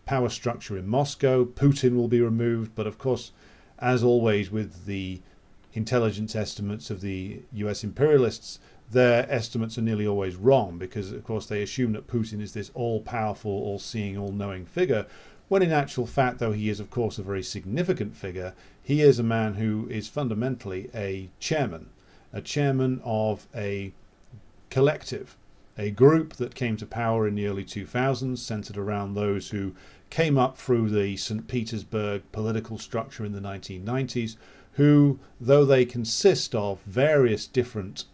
power 0.06 0.28
structure 0.28 0.76
in 0.76 0.88
Moscow, 0.88 1.44
Putin 1.44 1.94
will 1.94 2.08
be 2.08 2.20
removed. 2.20 2.72
But 2.74 2.86
of 2.86 2.98
course, 2.98 3.30
as 3.78 4.02
always 4.02 4.50
with 4.50 4.86
the 4.86 5.20
intelligence 5.74 6.34
estimates 6.34 6.90
of 6.90 7.02
the 7.02 7.42
US 7.52 7.84
imperialists, 7.84 8.58
their 8.90 9.30
estimates 9.30 9.78
are 9.78 9.82
nearly 9.82 10.06
always 10.06 10.34
wrong 10.36 10.78
because, 10.78 11.12
of 11.12 11.24
course, 11.24 11.46
they 11.46 11.62
assume 11.62 11.92
that 11.92 12.06
Putin 12.06 12.40
is 12.40 12.52
this 12.52 12.70
all 12.74 13.00
powerful, 13.00 13.50
all 13.50 13.78
seeing, 13.78 14.16
all 14.16 14.32
knowing 14.32 14.64
figure 14.64 15.06
when 15.52 15.62
in 15.62 15.70
actual 15.70 16.06
fact, 16.06 16.38
though 16.38 16.52
he 16.52 16.70
is, 16.70 16.80
of 16.80 16.88
course, 16.88 17.18
a 17.18 17.22
very 17.22 17.42
significant 17.42 18.16
figure, 18.16 18.54
he 18.82 19.02
is 19.02 19.18
a 19.18 19.22
man 19.22 19.52
who 19.56 19.86
is 19.90 20.08
fundamentally 20.08 20.88
a 20.94 21.28
chairman, 21.40 21.90
a 22.32 22.40
chairman 22.40 23.02
of 23.04 23.46
a 23.54 23.92
collective, 24.72 25.36
a 25.76 25.90
group 25.90 26.32
that 26.36 26.54
came 26.54 26.78
to 26.78 26.86
power 26.86 27.28
in 27.28 27.34
the 27.34 27.46
early 27.46 27.62
2000s, 27.62 28.38
centered 28.38 28.78
around 28.78 29.12
those 29.12 29.50
who 29.50 29.74
came 30.08 30.38
up 30.38 30.56
through 30.56 30.88
the 30.88 31.14
St. 31.14 31.46
Petersburg 31.46 32.22
political 32.32 32.78
structure 32.78 33.22
in 33.22 33.32
the 33.32 33.40
1990s, 33.40 34.36
who, 34.72 35.18
though 35.38 35.66
they 35.66 35.84
consist 35.84 36.54
of 36.54 36.80
various 36.86 37.46
different 37.46 38.06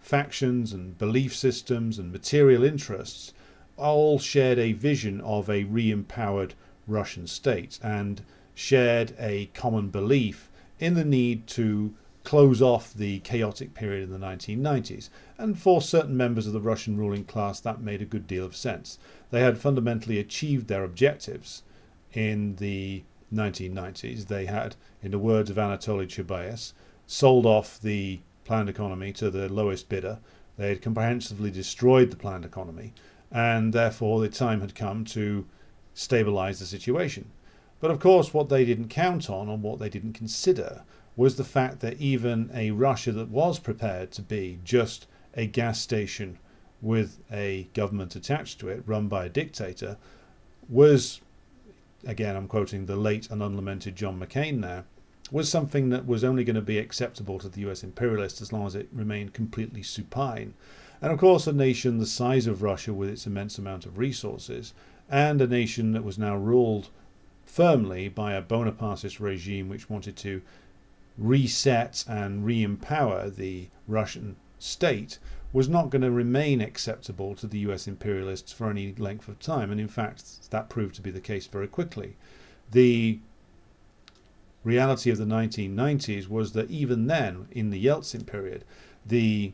factions 0.00 0.72
and 0.72 0.98
belief 0.98 1.36
systems 1.36 2.00
and 2.00 2.10
material 2.10 2.64
interests, 2.64 3.32
all 3.76 4.18
shared 4.18 4.58
a 4.58 4.72
vision 4.72 5.20
of 5.20 5.48
a 5.48 5.62
re 5.62 5.92
empowered 5.92 6.54
Russian 6.88 7.28
state 7.28 7.78
and 7.80 8.22
shared 8.56 9.14
a 9.20 9.46
common 9.54 9.88
belief 9.88 10.50
in 10.80 10.94
the 10.94 11.04
need 11.04 11.46
to 11.46 11.94
close 12.24 12.62
off 12.62 12.94
the 12.94 13.18
chaotic 13.20 13.74
period 13.74 14.04
in 14.04 14.10
the 14.10 14.26
1990s. 14.26 15.08
And 15.38 15.58
for 15.58 15.82
certain 15.82 16.16
members 16.16 16.46
of 16.46 16.52
the 16.52 16.60
Russian 16.60 16.96
ruling 16.96 17.24
class, 17.24 17.60
that 17.60 17.80
made 17.80 18.00
a 18.02 18.06
good 18.06 18.26
deal 18.26 18.44
of 18.44 18.56
sense. 18.56 18.98
They 19.30 19.40
had 19.40 19.58
fundamentally 19.58 20.18
achieved 20.18 20.68
their 20.68 20.84
objectives 20.84 21.62
in 22.12 22.56
the 22.56 23.02
1990s. 23.32 24.26
They 24.26 24.46
had, 24.46 24.76
in 25.02 25.10
the 25.10 25.18
words 25.18 25.50
of 25.50 25.56
Anatoly 25.56 26.06
Chubais, 26.06 26.72
sold 27.06 27.46
off 27.46 27.80
the 27.80 28.20
planned 28.44 28.68
economy 28.68 29.12
to 29.14 29.30
the 29.30 29.48
lowest 29.48 29.88
bidder. 29.88 30.18
They 30.56 30.68
had 30.68 30.82
comprehensively 30.82 31.50
destroyed 31.50 32.10
the 32.10 32.16
planned 32.16 32.44
economy, 32.44 32.92
and 33.30 33.72
therefore 33.72 34.20
the 34.20 34.28
time 34.28 34.60
had 34.60 34.74
come 34.74 35.04
to 35.06 35.46
stabilize 35.94 36.60
the 36.60 36.66
situation. 36.66 37.30
But 37.80 37.90
of 37.90 37.98
course, 37.98 38.32
what 38.32 38.48
they 38.48 38.64
didn't 38.64 38.88
count 38.88 39.28
on 39.28 39.48
and 39.48 39.62
what 39.62 39.78
they 39.78 39.88
didn't 39.88 40.12
consider 40.12 40.82
was 41.16 41.36
the 41.36 41.44
fact 41.44 41.80
that 41.80 42.00
even 42.00 42.50
a 42.54 42.70
Russia 42.70 43.12
that 43.12 43.28
was 43.28 43.58
prepared 43.58 44.10
to 44.12 44.22
be 44.22 44.58
just 44.64 45.06
a 45.34 45.46
gas 45.46 45.80
station 45.80 46.38
with 46.80 47.18
a 47.30 47.68
government 47.74 48.16
attached 48.16 48.58
to 48.58 48.68
it, 48.68 48.82
run 48.86 49.08
by 49.08 49.26
a 49.26 49.28
dictator, 49.28 49.96
was, 50.68 51.20
again, 52.06 52.34
I'm 52.34 52.48
quoting 52.48 52.86
the 52.86 52.96
late 52.96 53.30
and 53.30 53.42
unlamented 53.42 53.94
John 53.94 54.18
McCain 54.18 54.58
now, 54.58 54.84
was 55.30 55.48
something 55.48 55.90
that 55.90 56.06
was 56.06 56.24
only 56.24 56.44
going 56.44 56.56
to 56.56 56.62
be 56.62 56.78
acceptable 56.78 57.38
to 57.38 57.48
the 57.48 57.60
US 57.70 57.82
imperialists 57.82 58.42
as 58.42 58.52
long 58.52 58.66
as 58.66 58.74
it 58.74 58.88
remained 58.92 59.32
completely 59.32 59.82
supine. 59.82 60.54
And 61.00 61.12
of 61.12 61.18
course, 61.18 61.46
a 61.46 61.52
nation 61.52 61.98
the 61.98 62.06
size 62.06 62.46
of 62.46 62.62
Russia, 62.62 62.92
with 62.92 63.08
its 63.08 63.26
immense 63.26 63.58
amount 63.58 63.86
of 63.86 63.98
resources, 63.98 64.74
and 65.10 65.40
a 65.40 65.46
nation 65.46 65.92
that 65.92 66.04
was 66.04 66.18
now 66.18 66.36
ruled 66.36 66.88
firmly 67.44 68.08
by 68.08 68.34
a 68.34 68.42
Bonapartist 68.42 69.20
regime 69.20 69.68
which 69.68 69.90
wanted 69.90 70.16
to 70.16 70.42
reset 71.18 72.04
and 72.08 72.44
re 72.44 72.62
empower 72.62 73.28
the 73.28 73.68
Russian 73.86 74.36
state 74.58 75.18
was 75.52 75.68
not 75.68 75.90
going 75.90 76.02
to 76.02 76.10
remain 76.10 76.60
acceptable 76.60 77.34
to 77.34 77.46
the 77.46 77.58
US 77.58 77.86
imperialists 77.86 78.52
for 78.52 78.70
any 78.70 78.94
length 78.96 79.28
of 79.28 79.38
time. 79.38 79.70
And 79.70 79.80
in 79.80 79.88
fact, 79.88 80.50
that 80.50 80.70
proved 80.70 80.94
to 80.94 81.02
be 81.02 81.10
the 81.10 81.20
case 81.20 81.46
very 81.46 81.68
quickly. 81.68 82.16
The 82.70 83.18
reality 84.64 85.10
of 85.10 85.18
the 85.18 85.24
1990s 85.24 86.28
was 86.28 86.52
that 86.52 86.70
even 86.70 87.06
then, 87.06 87.48
in 87.50 87.70
the 87.70 87.84
Yeltsin 87.84 88.24
period, 88.24 88.64
the 89.04 89.52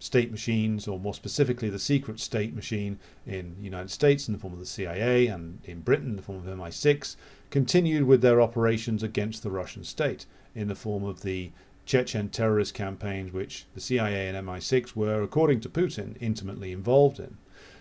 state 0.00 0.30
machines, 0.30 0.88
or 0.88 0.98
more 0.98 1.14
specifically, 1.14 1.70
the 1.70 1.78
secret 1.78 2.18
state 2.20 2.54
machine 2.54 2.98
in 3.26 3.54
the 3.58 3.64
United 3.64 3.90
States 3.90 4.28
in 4.28 4.34
the 4.34 4.40
form 4.40 4.52
of 4.52 4.58
the 4.58 4.66
CIA 4.66 5.26
and 5.28 5.60
in 5.64 5.80
Britain 5.80 6.10
in 6.10 6.16
the 6.16 6.22
form 6.22 6.38
of 6.38 6.58
MI6, 6.58 7.16
continued 7.50 8.04
with 8.04 8.20
their 8.20 8.40
operations 8.40 9.02
against 9.02 9.42
the 9.42 9.50
Russian 9.50 9.84
state 9.84 10.26
in 10.54 10.68
the 10.68 10.74
form 10.74 11.04
of 11.04 11.22
the 11.22 11.50
Chechen 11.86 12.28
terrorist 12.28 12.74
campaigns, 12.74 13.32
which 13.32 13.66
the 13.74 13.80
CIA 13.80 14.28
and 14.28 14.46
MI6 14.46 14.94
were, 14.94 15.22
according 15.22 15.60
to 15.60 15.68
Putin, 15.68 16.16
intimately 16.20 16.72
involved 16.72 17.18
in. 17.18 17.36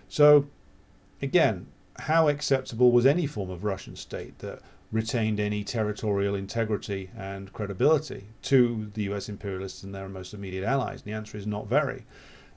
So, 0.07 0.47
again, 1.21 1.67
how 1.99 2.27
acceptable 2.27 2.91
was 2.91 3.05
any 3.05 3.27
form 3.27 3.49
of 3.49 3.63
Russian 3.63 3.95
state 3.95 4.39
that 4.39 4.61
retained 4.91 5.39
any 5.39 5.63
territorial 5.63 6.33
integrity 6.33 7.11
and 7.15 7.53
credibility 7.53 8.23
to 8.41 8.89
the 8.93 9.03
US 9.03 9.29
imperialists 9.29 9.83
and 9.83 9.93
their 9.93 10.09
most 10.09 10.33
immediate 10.33 10.63
allies? 10.63 11.01
And 11.01 11.13
the 11.13 11.17
answer 11.17 11.37
is 11.37 11.45
not 11.45 11.67
very. 11.67 12.05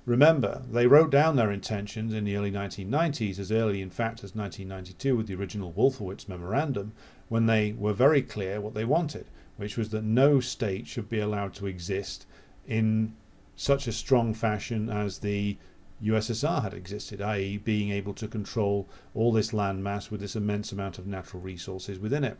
Remember, 0.07 0.62
they 0.71 0.87
wrote 0.87 1.11
down 1.11 1.37
their 1.37 1.52
intentions 1.52 2.14
in 2.14 2.25
the 2.25 2.37
early 2.37 2.50
1990s, 2.50 3.38
as 3.38 3.52
early, 3.52 3.83
in 3.83 3.90
fact, 3.90 4.25
as 4.25 4.35
1992 4.35 5.16
with 5.16 5.26
the 5.26 5.35
original 5.35 5.73
Wolfowitz 5.73 6.28
Memorandum, 6.28 6.92
when 7.28 7.47
they 7.47 7.73
were 7.73 7.92
very 7.92 8.23
clear 8.23 8.61
what 8.61 8.75
they 8.75 8.85
wanted, 8.85 9.26
which 9.56 9.76
was 9.76 9.90
that 9.90 10.04
no 10.04 10.40
state 10.40 10.87
should 10.87 11.09
be 11.09 11.21
allowed 11.21 11.54
to 11.54 11.66
exist 11.66 12.26
in 12.66 13.14
such 13.56 13.87
a 13.87 13.92
strong 13.92 14.35
fashion 14.35 14.88
as 14.88 15.18
the 15.18 15.56
USSR 16.02 16.62
had 16.62 16.75
existed, 16.75 17.21
i.e., 17.21 17.59
being 17.59 17.90
able 17.90 18.14
to 18.14 18.26
control 18.26 18.88
all 19.14 19.30
this 19.32 19.52
landmass 19.52 20.11
with 20.11 20.21
this 20.21 20.35
immense 20.35 20.73
amount 20.73 20.99
of 20.99 21.06
natural 21.06 21.42
resources 21.42 21.99
within 21.99 22.25
it. 22.25 22.38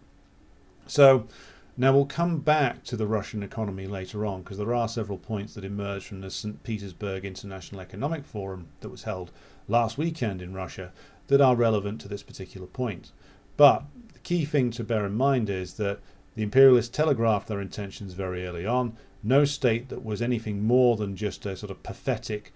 So, 0.87 1.29
now 1.77 1.93
we'll 1.95 2.07
come 2.07 2.41
back 2.41 2.85
to 2.85 2.97
the 2.97 3.07
Russian 3.07 3.43
economy 3.43 3.87
later 3.87 4.27
on 4.27 4.43
because 4.43 4.59
there 4.59 4.75
are 4.75 4.89
several 4.89 5.17
points 5.17 5.55
that 5.55 5.65
emerged 5.65 6.07
from 6.07 6.21
the 6.21 6.31
St. 6.31 6.63
Petersburg 6.65 7.25
International 7.25 7.81
Economic 7.81 8.27
Forum 8.27 8.67
that 8.81 8.91
was 8.91 9.05
held 9.05 9.31
last 9.69 9.97
weekend 9.97 10.43
in 10.43 10.53
Russia 10.53 10.93
that 11.29 11.41
are 11.41 11.57
relevant 11.57 12.01
to 12.03 12.09
this 12.09 12.23
particular 12.23 12.67
point. 12.67 13.13
But 13.57 13.85
the 14.13 14.19
key 14.19 14.45
thing 14.45 14.71
to 14.73 14.85
bear 14.85 15.07
in 15.07 15.15
mind 15.15 15.49
is 15.49 15.75
that 15.75 16.01
the 16.35 16.43
imperialists 16.43 16.95
telegraphed 16.95 17.49
their 17.49 17.61
intentions 17.61 18.15
very 18.15 18.47
early 18.47 18.67
on. 18.67 18.97
No 19.23 19.45
state 19.45 19.89
that 19.89 20.05
was 20.05 20.23
anything 20.23 20.65
more 20.65 20.97
than 20.97 21.17
just 21.17 21.47
a 21.47 21.57
sort 21.57 21.71
of 21.71 21.83
pathetic 21.83 22.53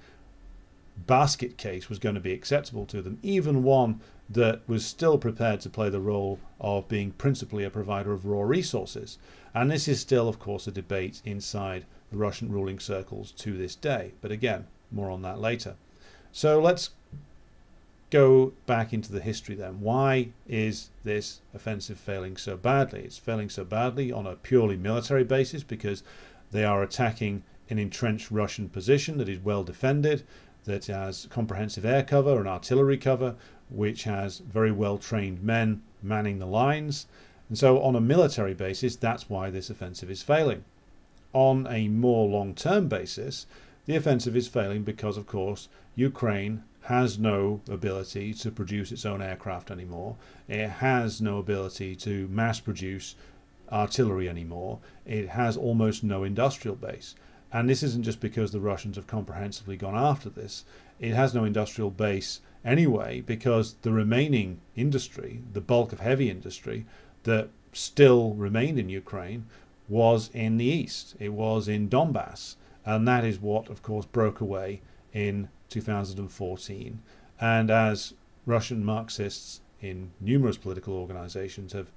basket 1.07 1.59
case 1.59 1.89
was 1.89 1.99
going 1.99 2.15
to 2.15 2.21
be 2.21 2.33
acceptable 2.33 2.87
to 2.87 3.03
them, 3.03 3.19
even 3.23 3.63
one 3.63 4.01
that 4.29 4.63
was 4.67 4.85
still 4.85 5.19
prepared 5.19 5.61
to 5.61 5.71
play 5.71 5.89
the 5.89 6.01
role 6.01 6.39
of 6.61 6.89
being 6.89 7.13
principally 7.13 7.65
a 7.65 7.71
provider 7.71 8.13
of 8.13 8.25
raw 8.25 8.43
resources. 8.43 9.19
And 9.55 9.71
this 9.71 9.87
is 9.87 10.01
still, 10.01 10.29
of 10.29 10.39
course, 10.39 10.67
a 10.67 10.73
debate 10.73 11.23
inside 11.25 11.85
the 12.11 12.17
Russian 12.17 12.51
ruling 12.51 12.79
circles 12.79 13.31
to 13.33 13.57
this 13.57 13.75
day. 13.75 14.13
But 14.21 14.33
again, 14.33 14.67
more 14.91 15.11
on 15.11 15.23
that 15.23 15.41
later. 15.41 15.77
So 16.33 16.61
let's 16.61 16.91
go 18.17 18.53
back 18.65 18.95
into 18.95 19.13
the 19.13 19.21
history 19.21 19.55
then. 19.55 19.81
Why 19.83 20.31
is 20.49 20.89
this 21.05 21.43
offensive 21.53 21.99
failing 21.99 22.39
so 22.39 22.57
badly? 22.57 23.03
It's 23.03 23.19
failing 23.19 23.51
so 23.51 23.63
badly 23.63 24.11
on 24.11 24.27
a 24.27 24.37
purely 24.37 24.79
military 24.79 25.23
basis 25.23 25.63
because 25.63 26.03
they 26.51 26.65
are 26.65 26.83
attacking 26.83 27.43
an 27.69 27.79
entrenched 27.79 28.31
Russian 28.31 28.71
position 28.71 29.19
that 29.19 29.29
is 29.29 29.41
well 29.41 29.65
defended 29.65 30.23
that 30.65 30.87
has 30.87 31.27
comprehensive 31.29 31.85
air 31.85 32.03
cover 32.03 32.39
and 32.39 32.49
artillery 32.49 32.97
cover, 32.97 33.35
which 33.69 34.05
has 34.05 34.39
very 34.39 34.73
well 34.73 34.97
trained 34.97 35.43
men 35.43 35.83
manning 36.03 36.39
the 36.39 36.47
lines. 36.47 37.07
And 37.51 37.59
so, 37.59 37.83
on 37.83 37.95
a 37.95 38.01
military 38.01 38.55
basis, 38.55 38.97
that's 38.97 39.29
why 39.29 39.51
this 39.51 39.69
offensive 39.69 40.11
is 40.11 40.23
failing. 40.23 40.65
On 41.35 41.67
a 41.67 41.89
more 41.89 42.27
long 42.27 42.55
term 42.55 42.89
basis, 42.89 43.47
the 43.85 43.95
offensive 43.95 44.37
is 44.37 44.49
failing 44.49 44.85
because, 44.85 45.19
of 45.19 45.27
course, 45.27 45.69
Ukraine 45.95 46.63
has 46.87 47.19
no 47.19 47.61
ability 47.69 48.33
to 48.33 48.49
produce 48.49 48.93
its 48.93 49.05
own 49.05 49.21
aircraft 49.21 49.73
anymore. 49.73 50.15
It 50.47 50.69
has 50.69 51.21
no 51.21 51.39
ability 51.39 51.97
to 51.97 52.29
mass 52.29 52.61
produce 52.61 53.17
artillery 53.73 54.29
anymore. 54.29 54.79
It 55.05 55.31
has 55.31 55.57
almost 55.57 56.05
no 56.05 56.23
industrial 56.23 56.77
base. 56.77 57.17
And 57.53 57.69
this 57.69 57.83
isn't 57.83 58.05
just 58.05 58.21
because 58.21 58.53
the 58.53 58.61
Russians 58.61 58.95
have 58.95 59.09
comprehensively 59.09 59.77
gone 59.77 59.97
after 59.97 60.31
this. 60.31 60.65
It 61.01 61.13
has 61.13 61.35
no 61.35 61.43
industrial 61.43 61.91
base 61.91 62.41
anyway 62.65 63.21
because 63.21 63.75
the 63.83 63.93
remaining 63.93 64.61
industry, 64.77 65.43
the 65.53 65.61
bulk 65.61 65.93
of 65.93 65.99
heavy 65.99 66.31
industry 66.31 66.87
that 67.25 67.49
still 67.73 68.35
remained 68.35 68.79
in 68.79 68.89
Ukraine, 68.89 69.47
was 69.89 70.31
in 70.33 70.57
the 70.57 70.65
east. 70.65 71.17
It 71.19 71.33
was 71.33 71.67
in 71.67 71.89
Donbass. 71.89 72.55
And 72.85 73.09
that 73.09 73.25
is 73.25 73.41
what, 73.41 73.71
of 73.71 73.83
course, 73.83 74.07
broke 74.07 74.41
away 74.41 74.83
in 75.13 75.49
2014. 75.69 77.03
And 77.41 77.71
as 77.71 78.15
Russian 78.45 78.85
Marxists 78.85 79.61
in 79.81 80.13
numerous 80.21 80.57
political 80.57 80.95
organizations 80.95 81.73
have 81.73 81.91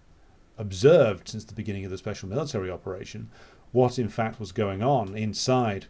observed 0.57 1.29
since 1.29 1.45
the 1.45 1.53
beginning 1.53 1.85
of 1.85 1.91
the 1.91 1.97
special 1.97 2.27
military 2.27 2.69
operation, 2.69 3.29
what 3.71 3.99
in 3.99 4.09
fact 4.09 4.39
was 4.39 4.51
going 4.51 4.83
on 4.83 5.15
inside 5.15 5.85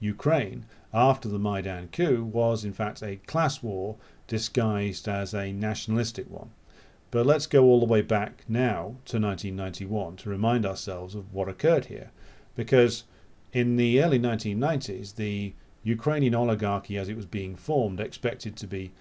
Ukraine 0.00 0.66
after 0.92 1.28
the 1.28 1.38
Maidan 1.38 1.88
coup 1.88 2.24
was 2.24 2.64
in 2.64 2.72
fact 2.72 3.02
a 3.02 3.16
class 3.26 3.62
war 3.62 3.96
disguised 4.26 5.08
as 5.08 5.34
a 5.34 5.52
nationalistic 5.52 6.28
one. 6.30 6.50
But 7.10 7.26
let's 7.26 7.46
go 7.46 7.64
all 7.64 7.80
the 7.80 7.86
way 7.86 8.02
back 8.02 8.44
now 8.48 8.96
to 9.06 9.20
1991 9.20 10.16
to 10.16 10.28
remind 10.28 10.66
ourselves 10.66 11.14
of 11.14 11.32
what 11.32 11.48
occurred 11.48 11.86
here. 11.86 12.10
Because 12.56 13.04
in 13.52 13.76
the 13.76 14.02
early 14.02 14.18
1990s, 14.18 15.14
the 15.14 15.54
Ukrainian 15.84 16.34
oligarchy, 16.34 16.96
as 16.96 17.08
it 17.08 17.16
was 17.16 17.26
being 17.26 17.54
formed, 17.54 18.00
expected 18.00 18.56
to 18.56 18.66
be 18.66 18.92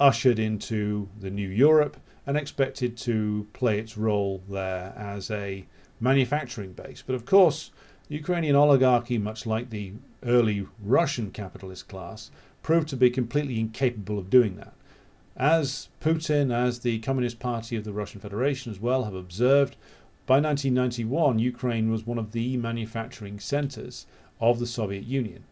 ushered 0.00 0.40
into 0.40 1.08
the 1.20 1.30
new 1.30 1.48
Europe 1.48 1.96
and 2.26 2.36
expected 2.36 2.96
to 2.96 3.46
play 3.52 3.78
its 3.78 3.96
role 3.96 4.42
there 4.48 4.92
as 4.96 5.30
a 5.30 5.64
manufacturing 6.00 6.72
base. 6.72 7.02
But 7.06 7.14
of 7.14 7.24
course, 7.24 7.70
Ukrainian 8.08 8.56
oligarchy, 8.56 9.18
much 9.18 9.46
like 9.46 9.70
the 9.70 9.92
early 10.24 10.66
Russian 10.82 11.30
capitalist 11.30 11.86
class, 11.86 12.32
proved 12.62 12.88
to 12.88 12.96
be 12.96 13.10
completely 13.10 13.60
incapable 13.60 14.18
of 14.18 14.28
doing 14.28 14.56
that. 14.56 14.74
As 15.36 15.88
Putin, 16.00 16.52
as 16.52 16.80
the 16.80 16.98
Communist 16.98 17.38
Party 17.38 17.76
of 17.76 17.84
the 17.84 17.92
Russian 17.92 18.20
Federation 18.20 18.70
as 18.72 18.80
well, 18.80 19.04
have 19.04 19.14
observed, 19.14 19.76
by 20.26 20.40
1991, 20.40 21.38
Ukraine 21.38 21.90
was 21.90 22.06
one 22.06 22.18
of 22.18 22.32
the 22.32 22.56
manufacturing 22.56 23.38
centers 23.38 24.06
of 24.40 24.58
the 24.58 24.66
Soviet 24.66 25.04
Union. 25.04 25.44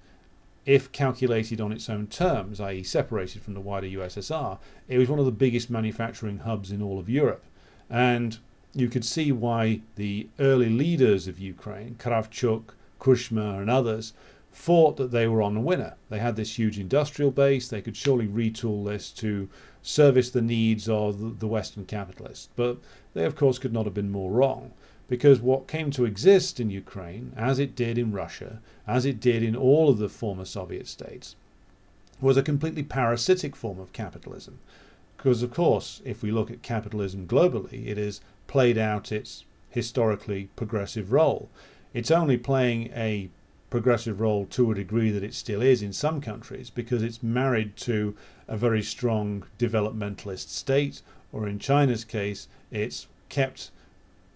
If 0.67 0.93
calculated 0.93 1.61
on 1.61 1.73
its 1.73 1.89
own 1.89 2.07
terms, 2.07 2.61
i.e., 2.61 2.83
separated 2.83 3.43
from 3.43 3.55
the 3.55 3.61
wider 3.61 3.87
USSR, 3.87 4.59
it 4.89 4.99
was 4.99 5.09
one 5.09 5.19
of 5.19 5.25
the 5.25 5.33
biggest 5.33 5.71
manufacturing 5.71 6.39
hubs 6.39 6.71
in 6.71 6.83
all 6.83 6.99
of 6.99 7.09
Europe. 7.09 7.45
And 7.89 8.39
you 8.75 8.89
could 8.89 9.05
see 9.05 9.33
why 9.33 9.81
the 9.97 10.29
early 10.39 10.69
leaders 10.69 11.27
of 11.27 11.39
Ukraine, 11.39 11.97
Kravchuk, 11.99 12.75
Kuchma, 13.01 13.61
and 13.61 13.71
others, 13.71 14.13
thought 14.53 14.97
that 14.97 15.11
they 15.11 15.27
were 15.27 15.43
on 15.43 15.57
a 15.57 15.61
winner. 15.61 15.95
They 16.09 16.19
had 16.19 16.37
this 16.37 16.59
huge 16.59 16.79
industrial 16.79 17.31
base, 17.31 17.69
they 17.69 17.83
could 17.83 17.97
surely 17.97 18.27
retool 18.27 18.85
this 18.85 19.11
to 19.13 19.49
service 19.83 20.31
the 20.31 20.43
needs 20.43 20.89
of 20.89 21.41
the 21.41 21.47
Western 21.47 21.87
capitalists. 21.87 22.49
But 22.55 22.79
they, 23.15 23.25
of 23.25 23.37
course, 23.37 23.59
could 23.59 23.73
not 23.73 23.87
have 23.87 23.95
been 23.95 24.11
more 24.11 24.31
wrong, 24.31 24.73
because 25.11 25.41
what 25.41 25.67
came 25.67 25.91
to 25.91 26.05
exist 26.05 26.61
in 26.61 26.71
Ukraine, 26.71 27.33
as 27.37 27.59
it 27.59 27.75
did 27.75 27.99
in 27.99 28.13
Russia, 28.13 28.61
as 28.87 29.05
it 29.05 29.19
did 29.19 29.43
in 29.43 29.57
all 29.57 29.89
of 29.89 29.99
the 29.99 30.09
former 30.09 30.45
Soviet 30.45 30.87
states, 30.87 31.35
was 32.21 32.37
a 32.37 32.45
completely 32.45 32.85
parasitic 32.85 33.57
form 33.57 33.81
of 33.81 33.93
capitalism. 33.93 34.61
Because, 35.17 35.43
of 35.43 35.53
course, 35.53 36.01
if 36.05 36.23
we 36.23 36.31
look 36.31 36.49
at 36.49 36.63
capitalism 36.63 37.27
globally, 37.27 37.89
it 37.89 37.99
has 37.99 38.21
played 38.47 38.79
out 38.79 39.11
its 39.11 39.45
historically 39.69 40.49
progressive 40.55 41.11
role. 41.11 41.49
It's 41.93 42.13
only 42.13 42.37
playing 42.37 42.93
a 42.95 43.31
progressive 43.69 44.21
role 44.21 44.47
to 44.51 44.71
a 44.71 44.77
degree 44.77 45.11
that 45.11 45.25
it 45.25 45.35
still 45.35 45.61
is 45.61 45.83
in 45.83 45.93
some 45.93 46.21
countries 46.21 46.71
because 46.71 47.03
it's 47.03 47.21
married 47.21 47.77
to 47.79 48.15
a 48.47 48.57
very 48.57 48.83
strong 48.83 49.43
developmentalist 49.59 50.51
state, 50.51 51.03
or 51.33 51.49
in 51.49 51.59
China's 51.59 52.05
case, 52.05 52.47
it's 52.71 53.09
kept 53.29 53.73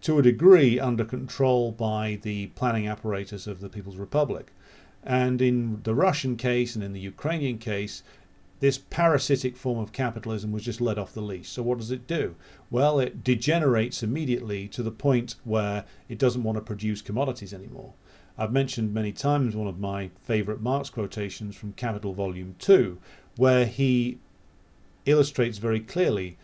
to 0.05 0.19
a 0.19 0.23
degree 0.23 0.79
under 0.79 1.03
control 1.03 1.73
by 1.73 2.19
the 2.21 2.47
planning 2.49 2.87
apparatus 2.87 3.47
of 3.47 3.61
the 3.61 3.71
People's 3.71 3.97
Republic. 3.97 4.53
And 5.03 5.41
in 5.41 5.81
the 5.83 5.95
Russian 5.95 6.37
case 6.37 6.75
and 6.75 6.85
in 6.85 6.93
the 6.93 7.01
Ukrainian 7.01 7.57
case, 7.57 8.03
this 8.61 8.77
parasitic 8.77 9.57
form 9.57 9.79
of 9.79 9.93
capitalism 9.93 10.53
was 10.53 10.63
just 10.63 10.83
let 10.83 10.99
off 10.99 11.15
the 11.15 11.23
leash. 11.23 11.49
So, 11.49 11.63
what 11.63 11.79
does 11.79 11.91
it 11.91 12.07
do? 12.07 12.35
Well, 12.71 13.01
it 13.01 13.25
degenerates 13.25 14.03
immediately 14.03 14.69
to 14.69 14.83
the 14.83 14.91
point 14.91 15.37
where 15.43 15.87
it 16.11 16.19
doesn't 16.19 16.43
want 16.43 16.57
to 16.57 16.63
produce 16.63 17.01
commodities 17.01 17.55
anymore. 17.55 17.95
I've 18.37 18.53
mentioned 18.53 18.93
many 18.93 19.13
times 19.13 19.57
one 19.57 19.69
of 19.69 19.79
my 19.79 20.11
favorite 20.23 20.61
Marx 20.61 20.91
quotations 20.91 21.57
from 21.57 21.73
Capital 21.73 22.13
Volume 22.13 22.57
2, 22.59 22.99
where 23.37 23.65
he 23.65 24.19
illustrates 25.07 25.57
very 25.57 25.81
clearly 25.81 26.37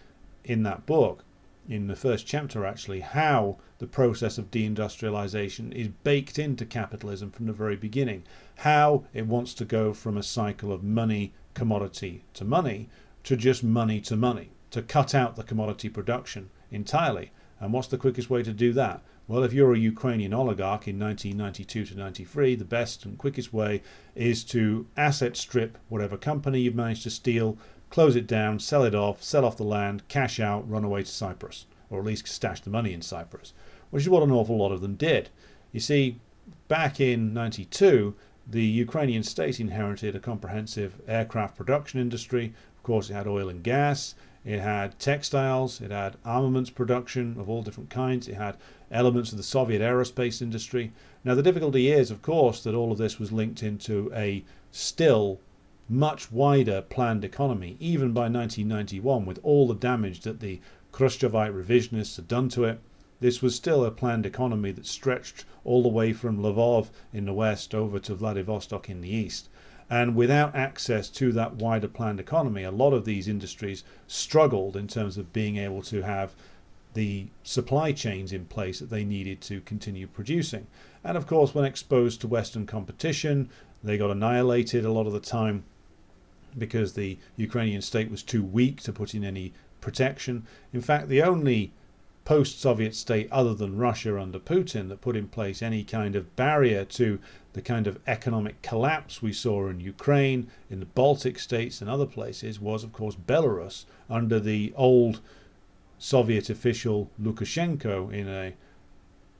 in 0.44 0.62
that 0.62 0.86
book, 0.86 1.24
in 1.70 1.86
the 1.86 1.94
first 1.94 2.26
chapter 2.26 2.66
actually, 2.66 2.98
how 2.98 3.56
the 3.78 3.86
process 3.86 4.38
of 4.38 4.50
deindustrialization 4.50 5.72
is 5.72 5.86
baked 6.02 6.36
into 6.36 6.66
capitalism 6.66 7.30
from 7.30 7.46
the 7.46 7.52
very 7.52 7.76
beginning, 7.76 8.24
how 8.56 9.04
it 9.14 9.26
wants 9.26 9.54
to 9.54 9.64
go 9.64 9.94
from 9.94 10.16
a 10.16 10.22
cycle 10.22 10.72
of 10.72 10.82
money, 10.82 11.32
commodity 11.54 12.24
to 12.34 12.44
money 12.44 12.88
to 13.22 13.36
just 13.36 13.62
money 13.62 14.00
to 14.00 14.16
money, 14.16 14.50
to 14.72 14.82
cut 14.82 15.14
out 15.14 15.36
the 15.36 15.44
commodity 15.44 15.88
production 15.88 16.50
entirely. 16.72 17.30
And 17.60 17.72
what's 17.72 17.88
the 17.88 17.98
quickest 17.98 18.28
way 18.28 18.42
to 18.42 18.52
do 18.52 18.72
that? 18.72 19.02
Well, 19.28 19.44
if 19.44 19.52
you're 19.52 19.74
a 19.74 19.78
Ukrainian 19.78 20.34
oligarch 20.34 20.88
in 20.88 20.98
1992 20.98 21.86
to 21.86 21.96
93, 21.96 22.56
the 22.56 22.64
best 22.64 23.04
and 23.04 23.16
quickest 23.16 23.52
way 23.52 23.80
is 24.16 24.42
to 24.44 24.88
asset 24.96 25.36
strip 25.36 25.78
whatever 25.88 26.16
company 26.16 26.62
you've 26.62 26.74
managed 26.74 27.04
to 27.04 27.10
steal, 27.10 27.56
close 27.90 28.14
it 28.16 28.26
down, 28.26 28.58
sell 28.58 28.84
it 28.84 28.94
off, 28.94 29.22
sell 29.22 29.44
off 29.44 29.56
the 29.56 29.64
land, 29.64 30.06
cash 30.08 30.38
out, 30.40 30.68
run 30.70 30.84
away 30.84 31.02
to 31.02 31.10
Cyprus, 31.10 31.66
or 31.90 31.98
at 31.98 32.06
least 32.06 32.28
stash 32.28 32.60
the 32.60 32.70
money 32.70 32.92
in 32.92 33.02
Cyprus, 33.02 33.52
which 33.90 34.04
is 34.04 34.08
what 34.08 34.22
an 34.22 34.30
awful 34.30 34.56
lot 34.56 34.72
of 34.72 34.80
them 34.80 34.94
did. 34.94 35.28
You 35.72 35.80
see, 35.80 36.20
back 36.68 37.00
in 37.00 37.34
92, 37.34 38.14
the 38.46 38.64
Ukrainian 38.64 39.22
state 39.22 39.60
inherited 39.60 40.14
a 40.14 40.20
comprehensive 40.20 41.00
aircraft 41.06 41.56
production 41.56 42.00
industry. 42.00 42.54
Of 42.76 42.82
course, 42.84 43.10
it 43.10 43.14
had 43.14 43.26
oil 43.26 43.48
and 43.48 43.62
gas, 43.62 44.14
it 44.44 44.60
had 44.60 44.98
textiles, 44.98 45.80
it 45.80 45.90
had 45.90 46.16
armaments 46.24 46.70
production 46.70 47.36
of 47.38 47.50
all 47.50 47.62
different 47.62 47.90
kinds, 47.90 48.26
it 48.28 48.34
had 48.34 48.56
elements 48.90 49.32
of 49.32 49.36
the 49.36 49.44
Soviet 49.44 49.82
aerospace 49.82 50.40
industry. 50.40 50.92
Now, 51.24 51.34
the 51.34 51.42
difficulty 51.42 51.90
is, 51.90 52.10
of 52.10 52.22
course, 52.22 52.62
that 52.62 52.74
all 52.74 52.92
of 52.92 52.98
this 52.98 53.18
was 53.18 53.32
linked 53.32 53.62
into 53.62 54.10
a 54.14 54.44
still 54.72 55.40
much 55.90 56.30
wider 56.30 56.80
planned 56.80 57.24
economy, 57.24 57.76
even 57.80 58.12
by 58.12 58.22
1991, 58.22 59.26
with 59.26 59.40
all 59.42 59.66
the 59.66 59.74
damage 59.74 60.20
that 60.20 60.38
the 60.38 60.60
Khrushchevite 60.92 61.52
revisionists 61.52 62.16
had 62.16 62.28
done 62.28 62.48
to 62.50 62.64
it. 62.64 62.80
This 63.18 63.42
was 63.42 63.56
still 63.56 63.84
a 63.84 63.90
planned 63.90 64.24
economy 64.24 64.70
that 64.72 64.86
stretched 64.86 65.44
all 65.64 65.82
the 65.82 65.88
way 65.88 66.12
from 66.12 66.38
Lvov 66.38 66.90
in 67.12 67.24
the 67.24 67.32
west 67.32 67.74
over 67.74 67.98
to 67.98 68.14
Vladivostok 68.14 68.88
in 68.88 69.00
the 69.00 69.10
east. 69.10 69.48
And 69.90 70.14
without 70.14 70.54
access 70.54 71.08
to 71.10 71.32
that 71.32 71.56
wider 71.56 71.88
planned 71.88 72.20
economy, 72.20 72.62
a 72.62 72.70
lot 72.70 72.92
of 72.92 73.04
these 73.04 73.26
industries 73.26 73.82
struggled 74.06 74.76
in 74.76 74.86
terms 74.86 75.18
of 75.18 75.32
being 75.32 75.56
able 75.56 75.82
to 75.82 76.02
have 76.02 76.34
the 76.94 77.26
supply 77.42 77.92
chains 77.92 78.32
in 78.32 78.44
place 78.44 78.78
that 78.78 78.90
they 78.90 79.04
needed 79.04 79.40
to 79.40 79.60
continue 79.62 80.06
producing. 80.06 80.68
And 81.02 81.16
of 81.16 81.26
course, 81.26 81.54
when 81.54 81.64
exposed 81.64 82.20
to 82.20 82.28
Western 82.28 82.66
competition, 82.66 83.48
they 83.82 83.98
got 83.98 84.10
annihilated 84.10 84.84
a 84.84 84.92
lot 84.92 85.06
of 85.06 85.12
the 85.12 85.20
time 85.20 85.64
because 86.58 86.92
the 86.92 87.18
Ukrainian 87.36 87.82
state 87.82 88.10
was 88.10 88.22
too 88.22 88.42
weak 88.42 88.80
to 88.82 88.92
put 88.92 89.14
in 89.14 89.24
any 89.24 89.52
protection. 89.80 90.46
In 90.72 90.80
fact, 90.80 91.08
the 91.08 91.22
only 91.22 91.72
post 92.24 92.60
Soviet 92.60 92.94
state 92.94 93.28
other 93.32 93.54
than 93.54 93.76
Russia 93.76 94.20
under 94.20 94.38
Putin 94.38 94.88
that 94.88 95.00
put 95.00 95.16
in 95.16 95.26
place 95.26 95.62
any 95.62 95.82
kind 95.82 96.14
of 96.14 96.36
barrier 96.36 96.84
to 96.84 97.18
the 97.54 97.62
kind 97.62 97.86
of 97.86 97.98
economic 98.06 98.60
collapse 98.62 99.20
we 99.20 99.32
saw 99.32 99.68
in 99.68 99.80
Ukraine, 99.80 100.48
in 100.70 100.80
the 100.80 100.86
Baltic 100.86 101.38
states, 101.38 101.80
and 101.80 101.90
other 101.90 102.06
places 102.06 102.60
was, 102.60 102.84
of 102.84 102.92
course, 102.92 103.16
Belarus 103.16 103.84
under 104.08 104.38
the 104.38 104.72
old 104.76 105.20
Soviet 105.98 106.48
official 106.48 107.10
Lukashenko 107.20 108.12
in 108.12 108.28
a 108.28 108.54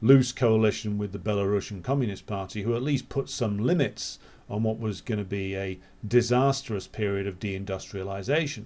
loose 0.03 0.33
coalition 0.33 0.99
with 0.99 1.13
the 1.13 1.19
Belarusian 1.19 1.83
Communist 1.83 2.27
Party, 2.27 2.63
who 2.63 2.75
at 2.75 2.83
least 2.83 3.09
put 3.09 3.29
some 3.29 3.59
limits 3.59 4.19
on 4.51 4.65
what 4.65 4.81
was 4.81 5.01
going 5.01 5.19
to 5.19 5.25
be 5.25 5.57
a 5.57 5.79
disastrous 6.07 6.87
period 6.87 7.27
of 7.27 7.39
deindustrialization. 7.39 8.65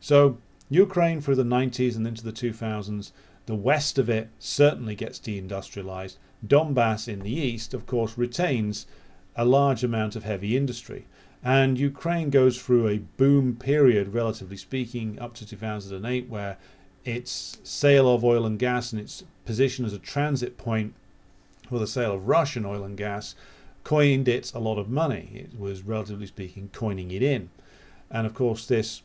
So, 0.00 0.38
Ukraine 0.70 1.20
through 1.20 1.36
the 1.36 1.44
90s 1.44 1.96
and 1.96 2.06
into 2.06 2.24
the 2.24 2.32
2000s, 2.32 3.12
the 3.46 3.54
west 3.54 3.98
of 3.98 4.10
it 4.10 4.28
certainly 4.38 4.94
gets 4.94 5.18
deindustrialized. 5.18 6.16
Donbass 6.46 7.08
in 7.08 7.20
the 7.20 7.32
east, 7.32 7.74
of 7.74 7.86
course, 7.86 8.18
retains 8.18 8.86
a 9.36 9.44
large 9.44 9.84
amount 9.84 10.16
of 10.16 10.24
heavy 10.24 10.56
industry. 10.56 11.06
And 11.42 11.78
Ukraine 11.78 12.30
goes 12.30 12.60
through 12.60 12.88
a 12.88 12.98
boom 12.98 13.56
period, 13.56 14.12
relatively 14.12 14.56
speaking, 14.56 15.18
up 15.18 15.34
to 15.34 15.46
2008, 15.46 16.28
where 16.28 16.58
its 17.04 17.58
sale 17.62 18.12
of 18.12 18.24
oil 18.24 18.44
and 18.44 18.58
gas 18.58 18.92
and 18.92 19.00
its 19.00 19.24
position 19.44 19.84
as 19.84 19.92
a 19.92 19.98
transit 19.98 20.58
point 20.58 20.94
for 21.68 21.78
the 21.78 21.86
sale 21.86 22.12
of 22.12 22.28
Russian 22.28 22.66
oil 22.66 22.84
and 22.84 22.96
gas 22.96 23.34
coined 23.88 24.28
it 24.28 24.52
a 24.52 24.58
lot 24.58 24.76
of 24.76 24.90
money. 24.90 25.30
It 25.32 25.58
was, 25.58 25.80
relatively 25.80 26.26
speaking, 26.26 26.68
coining 26.74 27.10
it 27.10 27.22
in. 27.22 27.48
And 28.10 28.26
of 28.26 28.34
course, 28.34 28.66
this 28.66 29.00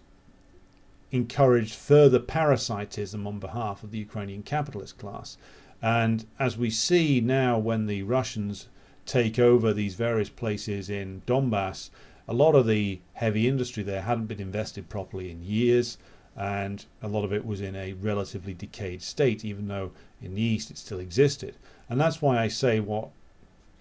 encouraged 1.10 1.74
further 1.74 2.20
parasitism 2.20 3.26
on 3.26 3.40
behalf 3.40 3.82
of 3.82 3.92
the 3.92 4.00
Ukrainian 4.00 4.44
capitalist 4.44 4.98
class. 4.98 5.38
And 5.82 6.26
as 6.38 6.58
we 6.58 6.70
see 6.70 7.22
now, 7.22 7.58
when 7.58 7.86
the 7.86 8.04
Russians 8.04 8.68
take 9.06 9.40
over 9.40 9.72
these 9.72 9.96
various 9.96 10.28
places 10.28 10.90
in 10.90 11.22
Donbass, 11.26 11.90
a 12.28 12.34
lot 12.34 12.54
of 12.54 12.68
the 12.68 13.00
heavy 13.14 13.48
industry 13.48 13.84
there 13.84 14.02
hadn't 14.02 14.26
been 14.26 14.42
invested 14.42 14.90
properly 14.90 15.32
in 15.32 15.46
years, 15.46 15.98
and 16.36 16.84
a 17.02 17.08
lot 17.08 17.24
of 17.24 17.32
it 17.32 17.46
was 17.46 17.62
in 17.62 17.78
a 17.78 17.94
relatively 17.94 18.54
decayed 18.54 19.02
state, 19.02 19.46
even 19.46 19.70
though 19.70 19.92
in 20.22 20.36
the 20.36 20.42
east 20.42 20.72
it 20.72 20.78
still 20.78 21.00
existed. 21.00 21.56
And 21.88 22.02
that's 22.02 22.22
why 22.22 22.38
I 22.38 22.50
say 22.50 22.82
what 22.82 23.12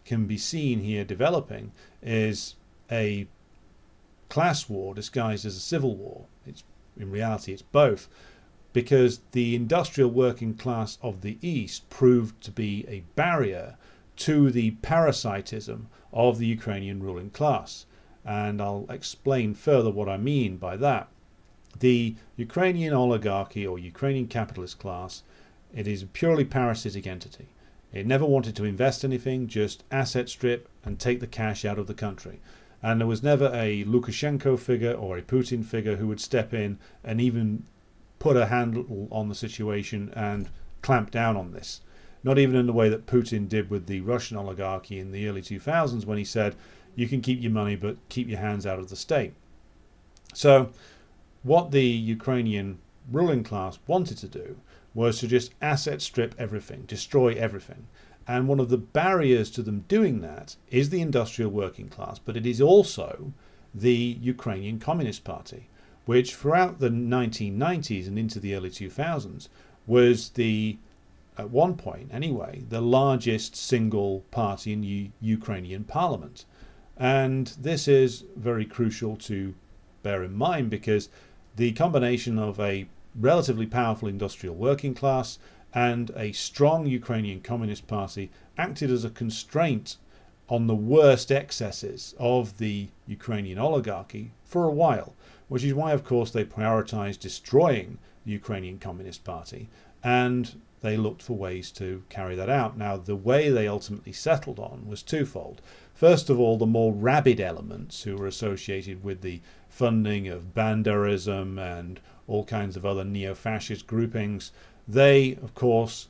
can 0.04 0.26
be 0.26 0.36
seen 0.36 0.80
here 0.80 1.04
developing 1.04 1.72
is 2.02 2.56
a 2.90 3.26
class 4.28 4.68
war 4.68 4.94
disguised 4.94 5.44
as 5.44 5.56
a 5.56 5.60
civil 5.60 5.94
war. 5.94 6.24
It's 6.46 6.64
in 6.98 7.10
reality 7.10 7.52
it's 7.52 7.62
both 7.62 8.08
because 8.72 9.20
the 9.32 9.54
industrial 9.54 10.10
working 10.10 10.54
class 10.54 10.98
of 11.02 11.20
the 11.20 11.38
east 11.42 11.88
proved 11.90 12.42
to 12.42 12.50
be 12.50 12.84
a 12.88 13.00
barrier 13.14 13.76
to 14.16 14.50
the 14.50 14.72
parasitism 14.82 15.88
of 16.12 16.38
the 16.38 16.46
Ukrainian 16.46 17.02
ruling 17.02 17.30
class 17.30 17.86
and 18.24 18.60
I'll 18.60 18.86
explain 18.88 19.54
further 19.54 19.90
what 19.90 20.08
I 20.08 20.16
mean 20.16 20.56
by 20.56 20.76
that. 20.76 21.08
The 21.78 22.14
Ukrainian 22.36 22.92
oligarchy 22.92 23.66
or 23.66 23.78
Ukrainian 23.78 24.28
capitalist 24.28 24.78
class, 24.78 25.22
it 25.74 25.88
is 25.88 26.02
a 26.02 26.06
purely 26.06 26.44
parasitic 26.44 27.06
entity. 27.06 27.48
It 27.92 28.06
never 28.06 28.24
wanted 28.24 28.56
to 28.56 28.64
invest 28.64 29.04
anything, 29.04 29.46
just 29.46 29.84
asset 29.90 30.28
strip 30.28 30.68
and 30.84 30.98
take 30.98 31.20
the 31.20 31.26
cash 31.26 31.64
out 31.64 31.78
of 31.78 31.86
the 31.86 31.94
country. 31.94 32.40
And 32.82 33.00
there 33.00 33.06
was 33.06 33.22
never 33.22 33.46
a 33.54 33.84
Lukashenko 33.84 34.58
figure 34.58 34.92
or 34.92 35.16
a 35.18 35.22
Putin 35.22 35.64
figure 35.64 35.96
who 35.96 36.08
would 36.08 36.20
step 36.20 36.54
in 36.54 36.78
and 37.04 37.20
even 37.20 37.64
put 38.18 38.36
a 38.36 38.46
handle 38.46 39.08
on 39.10 39.28
the 39.28 39.34
situation 39.34 40.12
and 40.14 40.48
clamp 40.80 41.10
down 41.10 41.36
on 41.36 41.52
this. 41.52 41.80
Not 42.24 42.38
even 42.38 42.56
in 42.56 42.66
the 42.66 42.72
way 42.72 42.88
that 42.88 43.06
Putin 43.06 43.48
did 43.48 43.68
with 43.68 43.86
the 43.86 44.00
Russian 44.00 44.36
oligarchy 44.36 44.98
in 44.98 45.12
the 45.12 45.28
early 45.28 45.42
2000s 45.42 46.06
when 46.06 46.18
he 46.18 46.24
said, 46.24 46.56
you 46.94 47.08
can 47.08 47.20
keep 47.20 47.40
your 47.40 47.52
money, 47.52 47.76
but 47.76 47.96
keep 48.08 48.28
your 48.28 48.38
hands 48.38 48.66
out 48.66 48.78
of 48.78 48.88
the 48.88 48.96
state. 48.96 49.32
So, 50.34 50.70
what 51.42 51.70
the 51.70 51.84
Ukrainian 51.84 52.78
ruling 53.10 53.42
class 53.42 53.78
wanted 53.86 54.18
to 54.18 54.28
do 54.28 54.56
was 54.94 55.20
to 55.20 55.26
just 55.26 55.54
asset 55.60 56.02
strip 56.02 56.34
everything, 56.38 56.82
destroy 56.86 57.34
everything. 57.34 57.86
And 58.26 58.46
one 58.46 58.60
of 58.60 58.68
the 58.68 58.78
barriers 58.78 59.50
to 59.52 59.62
them 59.62 59.84
doing 59.88 60.20
that 60.20 60.56
is 60.70 60.90
the 60.90 61.00
industrial 61.00 61.50
working 61.50 61.88
class, 61.88 62.18
but 62.18 62.36
it 62.36 62.46
is 62.46 62.60
also 62.60 63.32
the 63.74 64.18
Ukrainian 64.20 64.78
Communist 64.78 65.24
Party, 65.24 65.68
which 66.04 66.34
throughout 66.34 66.78
the 66.78 66.90
1990s 66.90 68.06
and 68.06 68.18
into 68.18 68.38
the 68.38 68.54
early 68.54 68.70
2000s 68.70 69.48
was 69.86 70.30
the, 70.30 70.76
at 71.36 71.50
one 71.50 71.74
point 71.76 72.10
anyway, 72.12 72.62
the 72.68 72.80
largest 72.80 73.56
single 73.56 74.20
party 74.30 74.72
in 74.72 74.82
U- 74.82 75.10
Ukrainian 75.20 75.84
parliament. 75.84 76.44
And 76.96 77.48
this 77.60 77.88
is 77.88 78.24
very 78.36 78.66
crucial 78.66 79.16
to 79.16 79.54
bear 80.02 80.22
in 80.22 80.34
mind 80.34 80.70
because 80.70 81.08
the 81.56 81.72
combination 81.72 82.38
of 82.38 82.60
a 82.60 82.86
relatively 83.14 83.66
powerful 83.66 84.08
industrial 84.08 84.54
working 84.54 84.94
class 84.94 85.38
and 85.74 86.10
a 86.16 86.32
strong 86.32 86.86
Ukrainian 86.86 87.40
Communist 87.40 87.86
Party 87.86 88.30
acted 88.58 88.90
as 88.90 89.04
a 89.04 89.10
constraint 89.10 89.96
on 90.48 90.66
the 90.66 90.74
worst 90.74 91.30
excesses 91.30 92.14
of 92.18 92.58
the 92.58 92.88
Ukrainian 93.06 93.58
oligarchy 93.58 94.32
for 94.44 94.64
a 94.64 94.72
while, 94.72 95.14
which 95.48 95.64
is 95.64 95.72
why, 95.72 95.92
of 95.92 96.04
course, 96.04 96.30
they 96.30 96.44
prioritized 96.44 97.20
destroying 97.20 97.98
the 98.24 98.32
Ukrainian 98.32 98.78
Communist 98.78 99.24
Party 99.24 99.68
and 100.04 100.60
they 100.82 100.96
looked 100.96 101.22
for 101.22 101.34
ways 101.34 101.70
to 101.70 102.02
carry 102.08 102.34
that 102.34 102.50
out. 102.50 102.76
Now, 102.76 102.96
the 102.96 103.16
way 103.16 103.48
they 103.48 103.68
ultimately 103.68 104.12
settled 104.12 104.58
on 104.58 104.86
was 104.88 105.02
twofold. 105.02 105.62
First 105.94 106.28
of 106.28 106.40
all, 106.40 106.58
the 106.58 106.66
more 106.66 106.92
rabid 106.92 107.40
elements 107.40 108.02
who 108.02 108.16
were 108.16 108.26
associated 108.26 109.04
with 109.04 109.20
the 109.22 109.40
funding 109.68 110.26
of 110.26 110.52
Banderism 110.54 111.58
and 111.58 112.00
all 112.26 112.44
kinds 112.44 112.76
of 112.76 112.86
other 112.86 113.04
neo 113.04 113.34
fascist 113.34 113.86
groupings, 113.86 114.52
they, 114.86 115.36
of 115.42 115.54
course, 115.54 116.08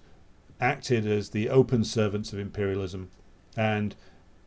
acted 0.60 1.06
as 1.06 1.30
the 1.30 1.48
open 1.48 1.84
servants 1.84 2.32
of 2.32 2.38
imperialism 2.38 3.10
and 3.56 3.94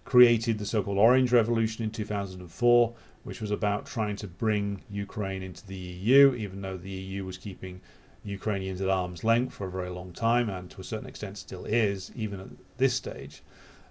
created 0.06 0.58
the 0.58 0.66
so 0.66 0.84
called 0.84 0.98
Orange 0.98 1.32
Revolution 1.32 1.84
in 1.84 1.92
2004, 1.92 2.94
which 3.24 3.42
was 3.42 3.52
about 3.52 3.86
trying 3.86 4.16
to 4.16 4.28
bring 4.28 4.82
Ukraine 4.90 5.42
into 5.42 5.66
the 5.66 5.76
EU, 5.76 6.34
even 6.36 6.62
though 6.62 6.78
the 6.78 6.90
EU 6.90 7.26
was 7.26 7.38
keeping 7.38 7.82
Ukrainians 8.24 8.82
at 8.82 8.90
arm's 8.90 9.24
length 9.24 9.54
for 9.54 9.68
a 9.68 9.72
very 9.72 9.90
long 9.90 10.14
time, 10.14 10.50
and 10.50 10.70
to 10.72 10.82
a 10.82 10.84
certain 10.84 11.08
extent 11.08 11.38
still 11.38 11.66
is, 11.66 12.12
even 12.16 12.40
at 12.40 12.48
this 12.78 12.94
stage. 12.94 13.44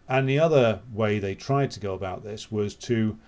And 0.08 0.28
the 0.28 0.38
other 0.38 0.80
way 0.92 1.18
they 1.18 1.34
tried 1.34 1.70
to 1.72 1.80
go 1.80 1.94
about 1.94 2.22
this 2.22 2.50
was 2.50 2.74
to 2.76 3.18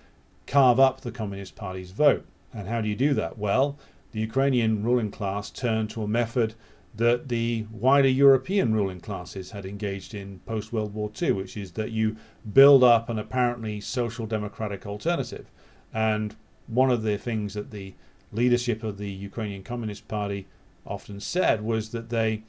carve 0.45 0.79
up 0.79 1.01
the 1.01 1.11
Communist 1.11 1.55
Party's 1.55 1.91
vote. 1.91 2.25
And 2.53 2.67
how 2.67 2.81
do 2.81 2.87
you 2.87 2.95
do 2.95 3.13
that? 3.15 3.37
Well, 3.37 3.77
the 4.11 4.19
Ukrainian 4.19 4.83
ruling 4.83 5.11
class 5.11 5.49
turned 5.49 5.89
to 5.91 6.03
a 6.03 6.07
method 6.07 6.55
that 6.95 7.27
the 7.27 7.67
wider 7.71 8.07
European 8.07 8.73
ruling 8.73 8.99
classes 8.99 9.51
had 9.51 9.65
engaged 9.65 10.13
in 10.15 10.39
post 10.45 10.73
World 10.73 10.93
War 10.93 11.11
II, 11.21 11.33
which 11.33 11.55
is 11.55 11.73
that 11.73 11.91
you 11.91 12.17
build 12.53 12.83
up 12.83 13.09
an 13.09 13.19
apparently 13.19 13.79
social 13.79 14.25
democratic 14.25 14.85
alternative. 14.85 15.51
And 15.93 16.35
one 16.65 16.89
of 16.89 17.03
the 17.03 17.17
things 17.17 17.53
that 17.53 17.71
the 17.71 17.93
leadership 18.31 18.83
of 18.83 18.97
the 18.97 19.09
Ukrainian 19.09 19.63
Communist 19.63 20.07
Party 20.07 20.47
often 20.85 21.19
said 21.19 21.63
was 21.63 21.89
that 21.91 22.09
they 22.09 22.43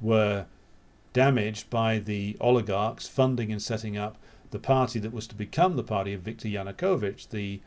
were 0.00 0.46
damaged 1.12 1.70
by 1.70 1.98
the 1.98 2.36
oligarchs 2.40 3.06
funding 3.06 3.52
and 3.52 3.62
setting 3.62 3.96
up 3.96 4.18
the 4.50 4.58
party 4.58 4.98
that 4.98 5.12
was 5.12 5.26
to 5.28 5.34
become 5.34 5.76
the 5.76 5.82
party 5.82 6.12
of 6.12 6.22
Viktor 6.22 6.48
Yanukovych, 6.48 7.28
the 7.28 7.60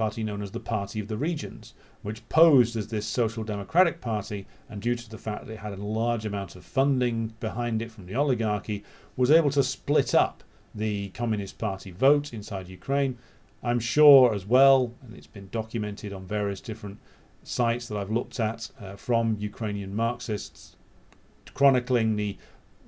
party 0.00 0.24
known 0.24 0.40
as 0.40 0.52
the 0.52 0.58
Party 0.58 0.98
of 0.98 1.08
the 1.08 1.18
Regions, 1.18 1.74
which 2.00 2.26
posed 2.30 2.74
as 2.74 2.88
this 2.88 3.04
social 3.04 3.44
democratic 3.44 4.00
party, 4.00 4.46
and 4.66 4.80
due 4.80 4.94
to 4.94 5.10
the 5.10 5.18
fact 5.18 5.44
that 5.44 5.52
it 5.52 5.58
had 5.58 5.74
a 5.74 5.84
large 5.84 6.24
amount 6.24 6.56
of 6.56 6.64
funding 6.64 7.34
behind 7.38 7.82
it 7.82 7.90
from 7.90 8.06
the 8.06 8.14
oligarchy, 8.14 8.82
was 9.14 9.30
able 9.30 9.50
to 9.50 9.62
split 9.62 10.14
up 10.14 10.42
the 10.74 11.10
Communist 11.10 11.58
Party 11.58 11.90
vote 11.90 12.32
inside 12.32 12.66
Ukraine. 12.66 13.18
I'm 13.62 13.78
sure 13.78 14.34
as 14.34 14.46
well, 14.46 14.94
and 15.02 15.14
it's 15.14 15.26
been 15.26 15.50
documented 15.50 16.14
on 16.14 16.24
various 16.24 16.62
different 16.62 16.98
sites 17.42 17.86
that 17.88 17.98
I've 17.98 18.10
looked 18.10 18.40
at 18.40 18.70
uh, 18.80 18.96
from 18.96 19.36
Ukrainian 19.38 19.94
Marxists, 19.94 20.76
chronicling 21.52 22.16
the 22.16 22.38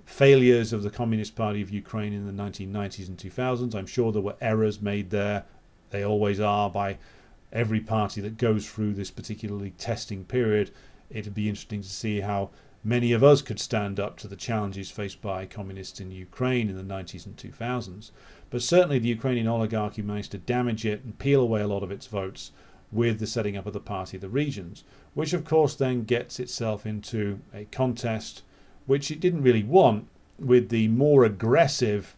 failures 0.07 0.73
of 0.73 0.83
the 0.83 0.89
Communist 0.91 1.37
Party 1.37 1.61
of 1.61 1.69
Ukraine 1.69 2.15
in 2.15 2.25
the 2.25 2.43
1990s 2.43 3.09
and 3.09 3.19
2000s. 3.19 3.75
I'm 3.75 3.87
sure 3.87 4.13
there 4.13 4.23
were 4.23 4.37
errors 4.41 4.81
made 4.81 5.11
there. 5.11 5.45
They 5.93 6.03
always 6.03 6.41
are 6.41 6.71
by 6.71 6.99
every 7.53 7.81
party 7.81 8.21
that 8.23 8.39
goes 8.39 8.69
through 8.69 8.95
this 8.95 9.11
particularly 9.11 9.71
testing 9.73 10.25
period. 10.25 10.71
It'd 11.11 11.35
be 11.35 11.51
interesting 11.51 11.83
to 11.83 11.89
see 11.89 12.21
how 12.21 12.51
many 12.83 13.13
of 13.13 13.23
us 13.23 13.43
could 13.43 13.61
stand 13.61 14.01
up 14.01 14.17
to 14.19 14.27
the 14.27 14.35
challenges 14.35 14.91
faced 14.91 15.21
by 15.21 15.45
communists 15.47 16.01
in 16.01 16.11
Ukraine 16.11 16.71
in 16.71 16.77
the 16.77 16.95
90s 16.95 17.27
and 17.27 17.37
2000s. 17.37 18.11
But 18.49 18.63
certainly 18.63 18.99
the 18.99 19.11
Ukrainian 19.11 19.47
oligarchy 19.47 20.03
managed 20.03 20.33
to 20.33 20.39
damage 20.39 20.85
it 20.87 21.05
and 21.05 21.19
peel 21.19 21.43
away 21.43 21.61
a 21.61 21.69
lot 21.69 21.83
of 21.83 21.91
its 21.91 22.07
votes 22.07 22.53
with 22.91 23.19
the 23.21 23.27
setting 23.27 23.57
up 23.57 23.67
of 23.67 23.73
the 23.75 23.81
Party 23.81 24.17
of 24.17 24.21
the 24.23 24.29
Regions, 24.29 24.85
which 25.15 25.33
of 25.33 25.45
course 25.45 25.75
then 25.75 26.05
gets 26.05 26.41
itself 26.41 26.87
into 26.87 27.41
a 27.55 27.67
contest 27.67 28.43
which 28.87 29.11
it 29.11 29.21
didn't 29.21 29.43
really 29.43 29.63
want 29.63 30.09
with 30.39 30.71
the 30.71 30.89
more 30.89 31.25
aggressive 31.25 32.17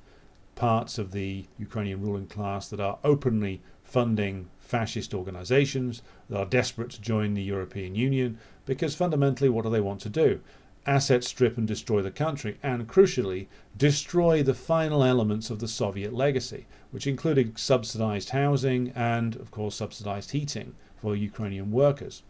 parts 0.55 0.99
of 0.99 1.13
the 1.13 1.47
Ukrainian 1.59 2.01
ruling 2.01 2.27
class 2.27 2.69
that 2.69 2.81
are 2.81 2.99
openly 3.05 3.61
funding 3.83 4.49
fascist 4.59 5.15
organizations 5.15 6.03
that 6.29 6.39
are 6.39 6.47
desperate 6.47 6.91
to 6.91 7.01
join 7.01 7.35
the 7.35 7.43
European 7.43 7.95
Union 7.95 8.39
because 8.67 8.95
fundamentally 8.95 9.49
what 9.49 9.65
do 9.65 9.71
they 9.71 9.81
want 9.81 10.01
to 10.01 10.09
do? 10.09 10.41
Asset 10.87 11.25
strip 11.25 11.57
and 11.57 11.67
destroy 11.67 12.03
the 12.03 12.11
country, 12.11 12.59
and 12.63 12.87
crucially, 12.87 13.47
destroy 13.77 14.43
the 14.43 14.53
final 14.53 15.03
elements 15.03 15.49
of 15.49 15.59
the 15.59 15.69
Soviet 15.69 16.13
legacy, 16.13 16.67
which 16.91 17.07
included 17.07 17.59
subsidized 17.59 18.31
housing 18.31 18.93
and, 18.95 19.37
of 19.37 19.51
course, 19.51 19.77
subsidized 19.77 20.33
heating 20.33 20.75
for 20.97 21.17
Ukrainian 21.17 21.71
workers. 21.73 22.23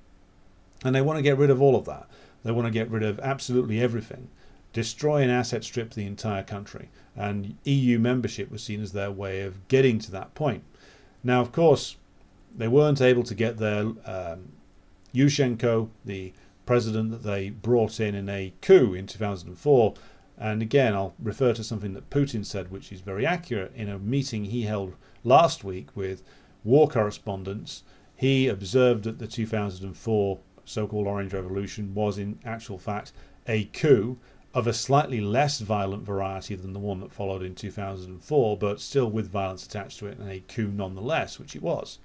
And 0.85 0.95
they 0.95 1.03
want 1.03 1.19
to 1.19 1.23
get 1.23 1.39
rid 1.39 1.51
of 1.51 1.61
all 1.61 1.75
of 1.75 1.85
that. 1.87 2.09
They 2.45 2.53
want 2.53 2.67
to 2.67 2.71
get 2.71 2.91
rid 2.91 3.03
of 3.03 3.19
absolutely 3.21 3.81
everything, 3.81 4.29
destroy 4.73 5.23
and 5.23 5.33
asset 5.33 5.65
strip 5.65 5.95
the 5.95 6.07
entire 6.07 6.43
country. 6.43 6.91
And 7.17 7.57
EU 7.65 7.99
membership 7.99 8.51
was 8.51 8.63
seen 8.63 8.83
as 8.83 8.93
their 8.93 9.11
way 9.11 9.43
of 9.43 9.69
getting 9.69 9.99
to 10.01 10.11
that 10.13 10.35
point. 10.35 10.65
Now, 11.23 11.41
of 11.41 11.53
course, 11.53 11.97
they 12.57 12.69
weren't 12.69 13.01
able 13.01 13.23
to 13.25 13.35
get 13.35 13.59
there. 13.59 13.93
Um, 14.05 14.53
Yushchenko, 15.15 15.89
the 16.05 16.33
president 16.67 17.11
that 17.11 17.23
they 17.23 17.51
brought 17.51 18.01
in 18.01 18.15
in 18.15 18.29
a 18.29 18.53
coup 18.61 18.95
in 18.95 19.07
2004, 19.07 19.95
and 20.37 20.63
again, 20.63 20.95
I'll 20.95 21.15
refer 21.23 21.53
to 21.53 21.63
something 21.63 21.93
that 21.95 22.11
Putin 22.11 22.45
said, 22.45 22.71
which 22.71 22.91
is 22.91 23.01
very 23.01 23.25
accurate. 23.25 23.73
In 23.77 23.89
a 23.89 23.99
meeting 23.99 24.47
he 24.47 24.63
held 24.63 24.95
last 25.23 25.63
week 25.63 25.89
with 25.95 26.23
war 26.65 26.89
correspondents, 26.89 27.85
he 28.17 28.49
observed 28.49 29.05
that 29.05 29.19
the 29.19 29.29
2004 29.29 30.39
so 30.65 30.87
called 30.87 31.07
Orange 31.07 31.33
Revolution 31.33 31.95
was, 31.95 32.19
in 32.19 32.39
actual 32.45 32.79
fact, 32.79 33.13
a 33.47 33.65
coup 33.67 34.19
of 34.55 34.69
a 34.69 34.73
slightly 34.73 35.21
less 35.21 35.59
violent 35.59 36.05
variety 36.05 36.55
than 36.55 36.73
the 36.73 36.79
one 36.79 37.01
that 37.01 37.13
followed 37.13 37.43
in 37.43 37.57
2004, 37.57 38.57
but 38.57 38.81
still 38.81 39.11
with 39.11 39.29
violence 39.29 39.67
attached 39.67 39.99
to 39.99 40.07
it, 40.07 40.17
and 40.17 40.31
a 40.31 40.39
coup 40.47 40.69
nonetheless, 40.69 41.41
which 41.41 41.57
it 41.57 41.63
was. 41.63 41.99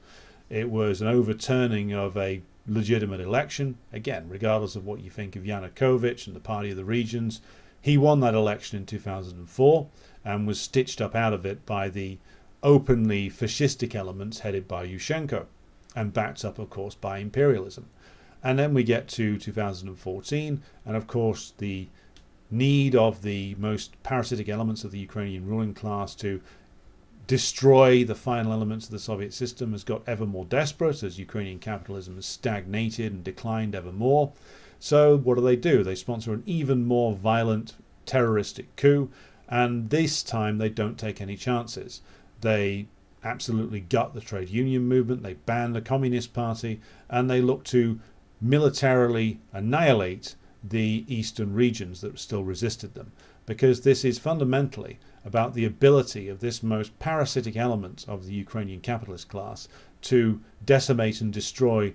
It 0.50 0.72
was 0.72 1.00
an 1.00 1.08
overturning 1.08 1.94
of 1.94 2.18
a 2.18 2.42
legitimate 2.66 3.22
election, 3.22 3.78
again, 3.94 4.28
regardless 4.28 4.76
of 4.76 4.84
what 4.84 5.02
you 5.02 5.12
think 5.12 5.36
of 5.36 5.44
Yanukovych 5.44 6.26
and 6.26 6.36
the 6.36 6.40
Party 6.40 6.72
of 6.72 6.78
the 6.78 6.84
Regions. 6.84 7.40
He 7.82 8.00
won 8.00 8.20
that 8.22 8.34
election 8.34 8.80
in 8.80 8.88
2004 8.88 9.88
and 10.26 10.48
was 10.48 10.60
stitched 10.60 11.02
up 11.02 11.16
out 11.16 11.34
of 11.34 11.46
it 11.46 11.68
by 11.68 11.88
the 11.88 12.18
openly 12.64 13.30
fascistic 13.30 13.94
elements 13.94 14.40
headed 14.40 14.68
by 14.68 14.88
Yushchenko 14.88 15.46
and 15.96 16.14
backed 16.14 16.44
up, 16.44 16.58
of 16.58 16.72
course, 16.72 16.96
by 16.96 17.20
imperialism. 17.20 17.90
And 18.44 18.58
then 18.58 18.74
we 18.74 18.84
get 18.84 19.08
to 19.10 19.38
2014, 19.38 20.62
and 20.86 20.96
of 20.96 21.08
course, 21.08 21.54
the 21.60 21.88
need 22.52 22.96
of 22.96 23.22
the 23.22 23.56
most 23.56 24.02
parasitic 24.04 24.50
elements 24.50 24.84
of 24.84 24.92
the 24.92 25.00
Ukrainian 25.00 25.46
ruling 25.46 25.74
class 25.74 26.16
to 26.16 26.42
destroy 27.28 28.04
the 28.04 28.16
final 28.16 28.52
elements 28.52 28.86
of 28.86 28.92
the 28.92 28.98
Soviet 28.98 29.34
system 29.34 29.72
has 29.72 29.84
got 29.84 30.02
ever 30.08 30.26
more 30.26 30.46
desperate 30.46 31.04
as 31.04 31.20
Ukrainian 31.20 31.60
capitalism 31.60 32.16
has 32.16 32.26
stagnated 32.26 33.14
and 33.14 33.24
declined 33.24 33.76
ever 33.76 33.92
more. 33.92 34.32
So, 34.80 35.18
what 35.18 35.36
do 35.36 35.42
they 35.42 35.56
do? 35.56 35.84
They 35.84 35.94
sponsor 35.94 36.34
an 36.34 36.42
even 36.48 36.86
more 36.86 37.14
violent 37.14 37.76
terroristic 38.08 38.76
coup, 38.76 39.12
and 39.48 39.92
this 39.92 40.24
time 40.24 40.58
they 40.58 40.70
don't 40.70 40.98
take 40.98 41.22
any 41.22 41.36
chances. 41.36 42.02
They 42.42 42.88
absolutely 43.24 43.82
gut 43.82 44.16
the 44.16 44.22
trade 44.22 44.50
union 44.50 44.88
movement, 44.88 45.22
they 45.22 45.34
ban 45.34 45.74
the 45.74 45.82
Communist 45.82 46.34
Party, 46.34 46.82
and 47.10 47.30
they 47.30 47.42
look 47.42 47.64
to 47.66 48.00
militarily 48.42 49.40
annihilate 49.54 50.36
the 50.64 51.06
eastern 51.08 51.54
regions 51.54 52.02
that 52.02 52.20
still 52.20 52.44
resisted 52.44 52.94
them. 52.94 53.12
Because 53.46 53.82
this 53.82 54.04
is 54.04 54.20
fundamentally 54.20 55.00
about 55.26 55.54
the 55.54 55.66
ability 55.66 56.28
of 56.28 56.40
this 56.40 56.62
most 56.62 56.98
parasitic 57.00 57.56
element 57.56 58.06
of 58.08 58.26
the 58.26 58.34
Ukrainian 58.34 58.80
capitalist 58.80 59.30
class 59.30 59.68
to 60.02 60.42
decimate 60.66 61.22
and 61.22 61.34
destroy 61.34 61.94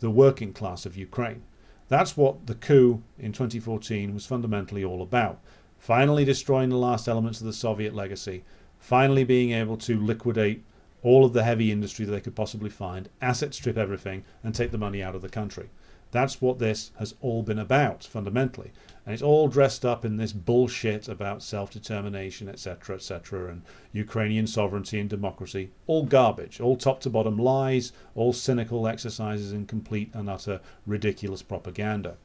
the 0.00 0.10
working 0.10 0.52
class 0.52 0.86
of 0.86 0.96
Ukraine. 0.96 1.42
That's 1.88 2.16
what 2.16 2.46
the 2.46 2.54
coup 2.54 3.02
in 3.18 3.32
2014 3.32 4.14
was 4.14 4.26
fundamentally 4.26 4.84
all 4.84 5.02
about. 5.02 5.40
Finally, 5.78 6.24
destroying 6.24 6.70
the 6.70 6.76
last 6.76 7.08
elements 7.08 7.40
of 7.40 7.46
the 7.46 7.52
Soviet 7.52 7.94
legacy, 7.94 8.42
finally 8.78 9.24
being 9.24 9.50
able 9.50 9.76
to 9.76 10.00
liquidate 10.00 10.64
all 11.02 11.24
of 11.24 11.34
the 11.34 11.44
heavy 11.44 11.70
industry 11.70 12.06
that 12.06 12.12
they 12.12 12.20
could 12.20 12.34
possibly 12.34 12.70
find, 12.70 13.10
asset 13.20 13.52
strip 13.52 13.76
everything, 13.76 14.24
and 14.42 14.54
take 14.54 14.70
the 14.70 14.78
money 14.78 15.02
out 15.02 15.14
of 15.14 15.20
the 15.20 15.28
country. 15.28 15.68
That's 16.14 16.40
what 16.40 16.60
this 16.60 16.92
has 17.00 17.16
all 17.20 17.42
been 17.42 17.58
about, 17.58 18.04
fundamentally. 18.04 18.70
And 19.04 19.12
it's 19.12 19.20
all 19.20 19.48
dressed 19.48 19.84
up 19.84 20.04
in 20.04 20.16
this 20.16 20.32
bullshit 20.32 21.08
about 21.08 21.42
self 21.42 21.72
determination, 21.72 22.48
etc., 22.48 22.94
etc., 22.94 23.50
and 23.50 23.62
Ukrainian 23.92 24.46
sovereignty 24.46 25.00
and 25.00 25.10
democracy. 25.10 25.70
All 25.88 26.04
garbage, 26.04 26.60
all 26.60 26.76
top 26.76 27.00
to 27.00 27.10
bottom 27.10 27.36
lies, 27.36 27.92
all 28.14 28.32
cynical 28.32 28.86
exercises 28.86 29.50
in 29.50 29.66
complete 29.66 30.08
and 30.14 30.30
utter 30.30 30.60
ridiculous 30.86 31.42
propaganda. 31.42 32.16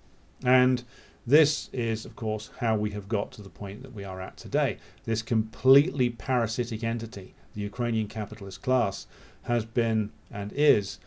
And 0.46 0.84
this 1.26 1.72
is, 1.74 2.06
of 2.06 2.16
course, 2.16 2.52
how 2.60 2.76
we 2.76 2.92
have 2.92 3.10
got 3.10 3.32
to 3.32 3.42
the 3.42 3.50
point 3.50 3.82
that 3.82 3.96
we 3.96 4.04
are 4.04 4.22
at 4.22 4.38
today. 4.38 4.78
This 5.06 5.24
completely 5.24 6.12
parasitic 6.12 6.84
entity, 6.84 7.34
the 7.56 7.62
Ukrainian 7.62 8.08
capitalist 8.08 8.62
class, 8.62 9.08
has 9.46 9.66
been 9.66 10.12
and 10.30 10.54
is 10.54 11.00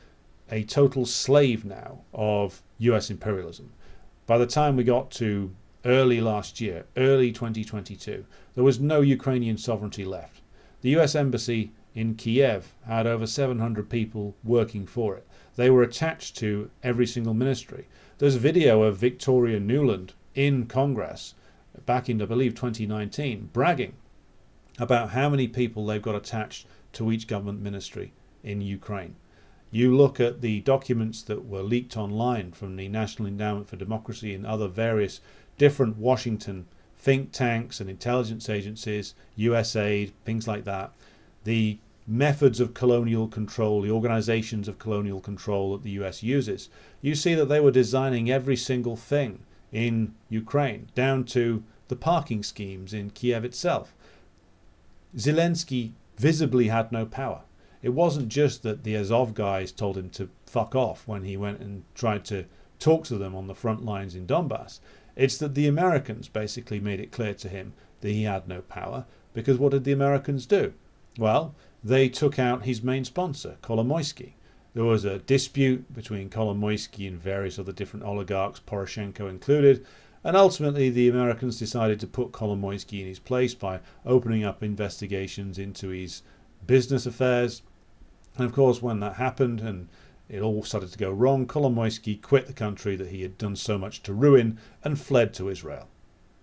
a 0.50 0.64
total 0.64 1.07
slave 1.07 1.64
now 1.64 2.00
of 2.12 2.62
US 2.78 3.11
imperialism. 3.11 3.72
By 4.26 4.38
the 4.38 4.46
time 4.46 4.76
we 4.76 4.85
got 4.85 5.11
to 5.12 5.55
early 5.85 6.20
last 6.20 6.61
year, 6.61 6.85
early 6.96 7.33
2022, 7.33 8.24
there 8.55 8.64
was 8.64 8.81
no 8.81 9.00
Ukrainian 9.00 9.57
sovereignty 9.57 10.05
left. 10.05 10.42
The 10.83 10.96
US 10.96 11.14
embassy 11.14 11.72
in 11.94 12.14
Kiev 12.14 12.74
had 12.87 13.07
over 13.07 13.26
700 13.26 13.88
people 13.88 14.35
working 14.42 14.87
for 14.87 15.16
it. 15.16 15.26
They 15.57 15.70
were 15.70 15.83
attached 15.83 16.37
to 16.38 16.70
every 16.83 17.07
single 17.07 17.35
ministry. 17.35 17.87
There's 18.18 18.37
a 18.37 18.40
video 18.40 18.83
of 18.83 18.96
Victoria 18.96 19.61
Nuland 19.61 20.11
in 20.35 20.66
Congress 20.66 21.35
back 21.85 22.09
in, 22.09 22.22
I 22.22 22.26
believe, 22.26 22.55
2019, 22.55 23.50
bragging 23.52 23.94
about 24.78 25.11
how 25.11 25.28
many 25.28 25.48
people 25.48 25.85
they've 25.85 26.00
got 26.00 26.14
attached 26.14 26.66
to 26.94 27.12
each 27.12 27.26
government 27.26 27.61
ministry 27.61 28.12
in 28.42 28.61
Ukraine. 28.61 29.16
You 29.75 29.97
look 29.97 30.21
at 30.21 30.43
the 30.43 30.61
documents 30.61 31.23
that 31.23 31.47
were 31.47 31.63
leaked 31.63 31.97
online 31.97 32.53
from 32.53 32.77
the 32.77 32.89
National 32.89 33.27
Endowment 33.27 33.69
for 33.69 33.77
Democracy 33.77 34.35
and 34.35 34.45
other 34.45 34.69
various 34.69 35.23
different 35.57 35.97
Washington 35.97 36.67
think 36.99 37.33
tanks 37.33 37.81
and 37.81 37.89
intelligence 37.89 38.51
agencies, 38.51 39.15
USAID, 39.39 40.13
things 40.27 40.47
like 40.47 40.65
that. 40.65 40.93
The 41.45 41.79
methods 42.07 42.61
of 42.61 42.75
colonial 42.75 43.29
control, 43.29 43.81
the 43.81 43.91
organizations 43.91 44.69
of 44.69 44.79
colonial 44.79 45.21
control 45.21 45.73
that 45.73 45.83
the 45.83 46.03
US 46.03 46.23
uses, 46.23 46.69
you 47.01 47.15
see 47.15 47.35
that 47.35 47.47
they 47.47 47.59
were 47.59 47.71
designing 47.71 48.31
every 48.31 48.57
single 48.57 48.97
thing 48.97 49.39
in 49.73 50.15
Ukraine, 50.29 50.89
down 50.95 51.25
to 51.25 51.65
the 51.89 51.97
parking 51.97 52.43
schemes 52.43 52.93
in 52.93 53.09
Kiev 53.09 53.43
itself. 53.43 53.95
Zelensky 55.17 55.93
visibly 56.19 56.69
had 56.69 56.93
no 56.93 57.07
power. 57.07 57.41
It 57.83 57.90
wasn't 57.90 58.29
just 58.29 58.62
that 58.62 58.85
the 58.85 58.95
Azov 58.95 59.35
guys 59.35 59.73
told 59.73 59.99
him 59.99 60.09
to 60.11 60.31
fuck 60.47 60.77
off 60.77 61.07
when 61.09 61.25
he 61.25 61.37
went 61.37 61.61
and 61.61 61.83
tried 61.95 62.25
to 62.27 62.45
talk 62.79 63.05
to 63.07 63.18
them 63.18 63.35
on 63.35 63.49
the 63.49 63.55
front 63.55 63.85
lines 63.85 64.14
in 64.14 64.27
Donbass. 64.27 64.79
It's 65.16 65.37
that 65.38 65.55
the 65.55 65.66
Americans 65.66 66.29
basically 66.29 66.79
made 66.79 67.01
it 67.01 67.11
clear 67.11 67.35
to 67.35 67.49
him 67.49 67.73
that 68.01 68.11
he 68.11 68.23
had 68.23 68.47
no 68.47 68.61
power 68.62 69.05
because 69.35 69.59
what 69.59 69.73
did 69.73 69.83
the 69.85 69.92
Americans 69.92 70.47
do? 70.47 70.75
Well, 71.18 71.55
they 71.83 72.09
took 72.09 72.38
out 72.38 72.64
his 72.64 72.83
main 72.83 73.05
sponsor, 73.05 73.57
Kolomoisky. 73.62 74.35
There 74.75 74.85
was 74.85 75.05
a 75.05 75.18
dispute 75.18 75.92
between 75.92 76.31
Kolomoisky 76.31 77.09
and 77.09 77.21
various 77.21 77.59
other 77.59 77.73
different 77.73 78.07
oligarchs, 78.07 78.61
Poroshenko 78.61 79.29
included, 79.29 79.85
and 80.25 80.37
ultimately 80.37 80.88
the 80.88 81.09
Americans 81.09 81.59
decided 81.59 81.99
to 82.01 82.07
put 82.07 82.33
Kolomoisky 82.33 83.01
in 83.01 83.07
his 83.07 83.18
place 83.18 83.55
by 83.55 83.81
opening 84.07 84.45
up 84.45 84.62
investigations 84.62 85.59
into 85.59 85.88
his 85.88 86.23
business 86.66 87.07
affairs, 87.07 87.62
and 88.37 88.47
of 88.47 88.53
course, 88.53 88.81
when 88.81 89.01
that 89.01 89.16
happened 89.16 89.61
and 89.61 89.88
it 90.29 90.40
all 90.40 90.62
started 90.62 90.90
to 90.92 90.99
go 90.99 91.11
wrong, 91.11 91.47
Kolomoisky 91.47 92.21
quit 92.21 92.47
the 92.47 92.53
country 92.53 92.97
that 92.97 93.09
he 93.09 93.23
had 93.23 93.37
done 93.37 93.57
so 93.57 93.77
much 93.77 94.03
to 94.05 94.14
ruin 94.14 94.59
and 94.83 94.99
fled 94.99 95.35
to 95.35 95.51
Israel, 95.51 95.88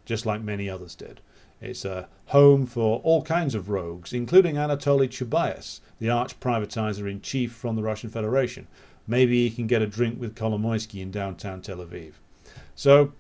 just 0.06 0.25
like 0.25 0.41
many 0.41 0.69
others 0.69 0.93
did. 0.93 1.21
It's 1.62 1.84
a 1.84 2.08
home 2.28 2.65
for 2.65 2.99
all 2.99 3.23
kinds 3.23 3.56
of 3.56 3.69
rogues, 3.69 4.13
including 4.13 4.56
Anatoly 4.56 5.10
Chubais, 5.10 5.80
the 5.99 6.10
arch 6.10 6.39
privatizer 6.39 7.10
in 7.10 7.21
chief 7.21 7.52
from 7.52 7.75
the 7.75 7.82
Russian 7.82 8.10
Federation. 8.10 8.67
Maybe 9.08 9.49
he 9.49 9.56
can 9.56 9.67
get 9.67 9.82
a 9.82 9.88
drink 9.88 10.19
with 10.19 10.36
Kolomoisky 10.36 11.02
in 11.02 11.10
downtown 11.10 11.62
Tel 11.62 11.78
Aviv. 11.78 12.13
So 12.75 13.13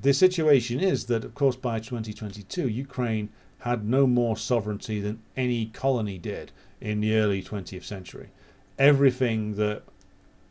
the 0.00 0.14
situation 0.14 0.80
is 0.80 1.06
that, 1.06 1.24
of 1.24 1.34
course, 1.34 1.56
by 1.56 1.78
2022, 1.78 2.68
Ukraine 2.68 3.28
had 3.60 3.86
no 3.86 4.06
more 4.06 4.36
sovereignty 4.36 5.00
than 5.00 5.20
any 5.36 5.66
colony 5.66 6.18
did 6.18 6.52
in 6.80 7.00
the 7.00 7.14
early 7.16 7.42
20th 7.42 7.84
century. 7.84 8.28
Everything 8.78 9.54
that 9.56 9.82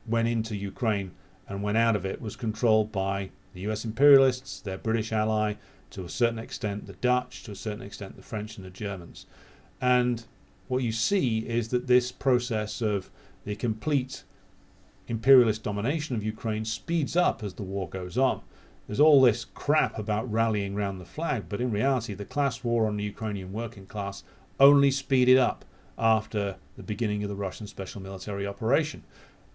went 0.07 0.27
into 0.27 0.55
Ukraine 0.55 1.11
and 1.47 1.63
went 1.63 1.77
out 1.77 1.95
of 1.95 2.05
it 2.05 2.21
was 2.21 2.35
controlled 2.35 2.91
by 2.91 3.29
the 3.53 3.61
US 3.61 3.85
imperialists, 3.85 4.59
their 4.59 4.77
British 4.77 5.11
ally, 5.11 5.55
to 5.91 6.03
a 6.03 6.09
certain 6.09 6.39
extent 6.39 6.87
the 6.87 6.93
Dutch, 6.93 7.43
to 7.43 7.51
a 7.51 7.55
certain 7.55 7.83
extent 7.83 8.15
the 8.15 8.23
French 8.23 8.57
and 8.57 8.65
the 8.65 8.69
Germans. 8.69 9.25
And 9.79 10.25
what 10.67 10.83
you 10.83 10.91
see 10.91 11.39
is 11.39 11.69
that 11.69 11.87
this 11.87 12.11
process 12.11 12.81
of 12.81 13.09
the 13.45 13.55
complete 13.55 14.23
imperialist 15.07 15.63
domination 15.63 16.15
of 16.15 16.23
Ukraine 16.23 16.65
speeds 16.65 17.15
up 17.15 17.43
as 17.43 17.53
the 17.53 17.63
war 17.63 17.87
goes 17.87 18.17
on. 18.17 18.41
There's 18.87 18.99
all 18.99 19.21
this 19.21 19.45
crap 19.45 19.97
about 19.97 20.31
rallying 20.31 20.75
round 20.75 20.99
the 20.99 21.05
flag, 21.05 21.45
but 21.47 21.61
in 21.61 21.71
reality, 21.71 22.13
the 22.13 22.25
class 22.25 22.63
war 22.63 22.87
on 22.87 22.97
the 22.97 23.03
Ukrainian 23.03 23.53
working 23.53 23.85
class 23.85 24.23
only 24.59 24.91
speeded 24.91 25.37
up 25.37 25.65
after 25.97 26.55
the 26.77 26.83
beginning 26.83 27.23
of 27.23 27.29
the 27.29 27.35
Russian 27.35 27.67
special 27.67 28.01
military 28.01 28.45
operation. 28.45 29.03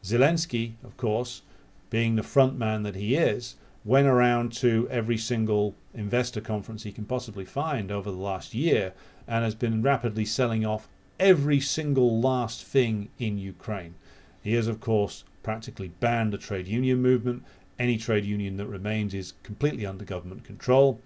Zelensky, 0.02 0.74
of 0.82 0.96
course, 0.96 1.42
being 1.90 2.16
the 2.16 2.22
front 2.22 2.56
man 2.56 2.82
that 2.84 2.94
he 2.94 3.16
is, 3.16 3.56
went 3.84 4.06
around 4.06 4.52
to 4.52 4.88
every 4.90 5.16
single 5.16 5.74
investor 5.94 6.40
conference 6.40 6.82
he 6.82 6.92
can 6.92 7.04
possibly 7.04 7.44
find 7.44 7.90
over 7.90 8.10
the 8.10 8.16
last 8.16 8.54
year 8.54 8.92
and 9.26 9.44
has 9.44 9.54
been 9.54 9.82
rapidly 9.82 10.24
selling 10.24 10.64
off 10.64 10.88
every 11.18 11.60
single 11.60 12.20
last 12.20 12.64
thing 12.64 13.08
in 13.18 13.38
Ukraine. 13.38 13.94
He 14.42 14.54
has, 14.54 14.66
of 14.66 14.80
course, 14.80 15.24
practically 15.42 15.88
banned 16.00 16.32
the 16.32 16.38
trade 16.38 16.66
union 16.66 17.02
movement. 17.02 17.42
Any 17.78 17.96
trade 17.96 18.24
union 18.24 18.56
that 18.56 18.66
remains 18.66 19.14
is 19.14 19.34
completely 19.42 19.86
under 19.86 20.04
government 20.04 20.44
control. 20.44 21.00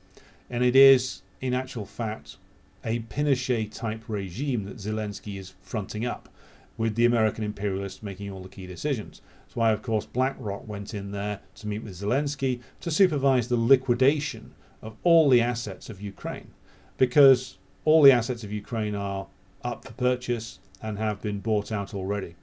And 0.50 0.62
it 0.62 0.76
is, 0.76 1.22
in 1.40 1.54
actual 1.54 1.86
fact, 1.86 2.36
a 2.84 3.00
Pinochet 3.00 3.72
type 3.72 4.04
regime 4.08 4.64
that 4.64 4.76
Zelensky 4.76 5.38
is 5.38 5.54
fronting 5.62 6.04
up, 6.04 6.28
with 6.76 6.96
the 6.96 7.04
American 7.04 7.44
imperialists 7.44 8.02
making 8.02 8.30
all 8.30 8.42
the 8.42 8.48
key 8.48 8.66
decisions. 8.66 9.22
That's 9.42 9.56
why, 9.56 9.70
of 9.70 9.82
course, 9.82 10.06
BlackRock 10.06 10.66
went 10.66 10.92
in 10.92 11.12
there 11.12 11.40
to 11.56 11.68
meet 11.68 11.82
with 11.82 11.94
Zelensky 11.94 12.60
to 12.80 12.90
supervise 12.90 13.48
the 13.48 13.56
liquidation 13.56 14.54
of 14.82 14.96
all 15.04 15.28
the 15.28 15.40
assets 15.40 15.88
of 15.88 16.00
Ukraine, 16.00 16.50
because 16.98 17.58
all 17.84 18.02
the 18.02 18.12
assets 18.12 18.44
of 18.44 18.52
Ukraine 18.52 18.94
are 18.94 19.28
up 19.62 19.84
for 19.84 19.92
purchase 19.92 20.58
and 20.82 20.98
have 20.98 21.22
been 21.22 21.40
bought 21.40 21.72
out 21.72 21.94
already, 21.94 22.34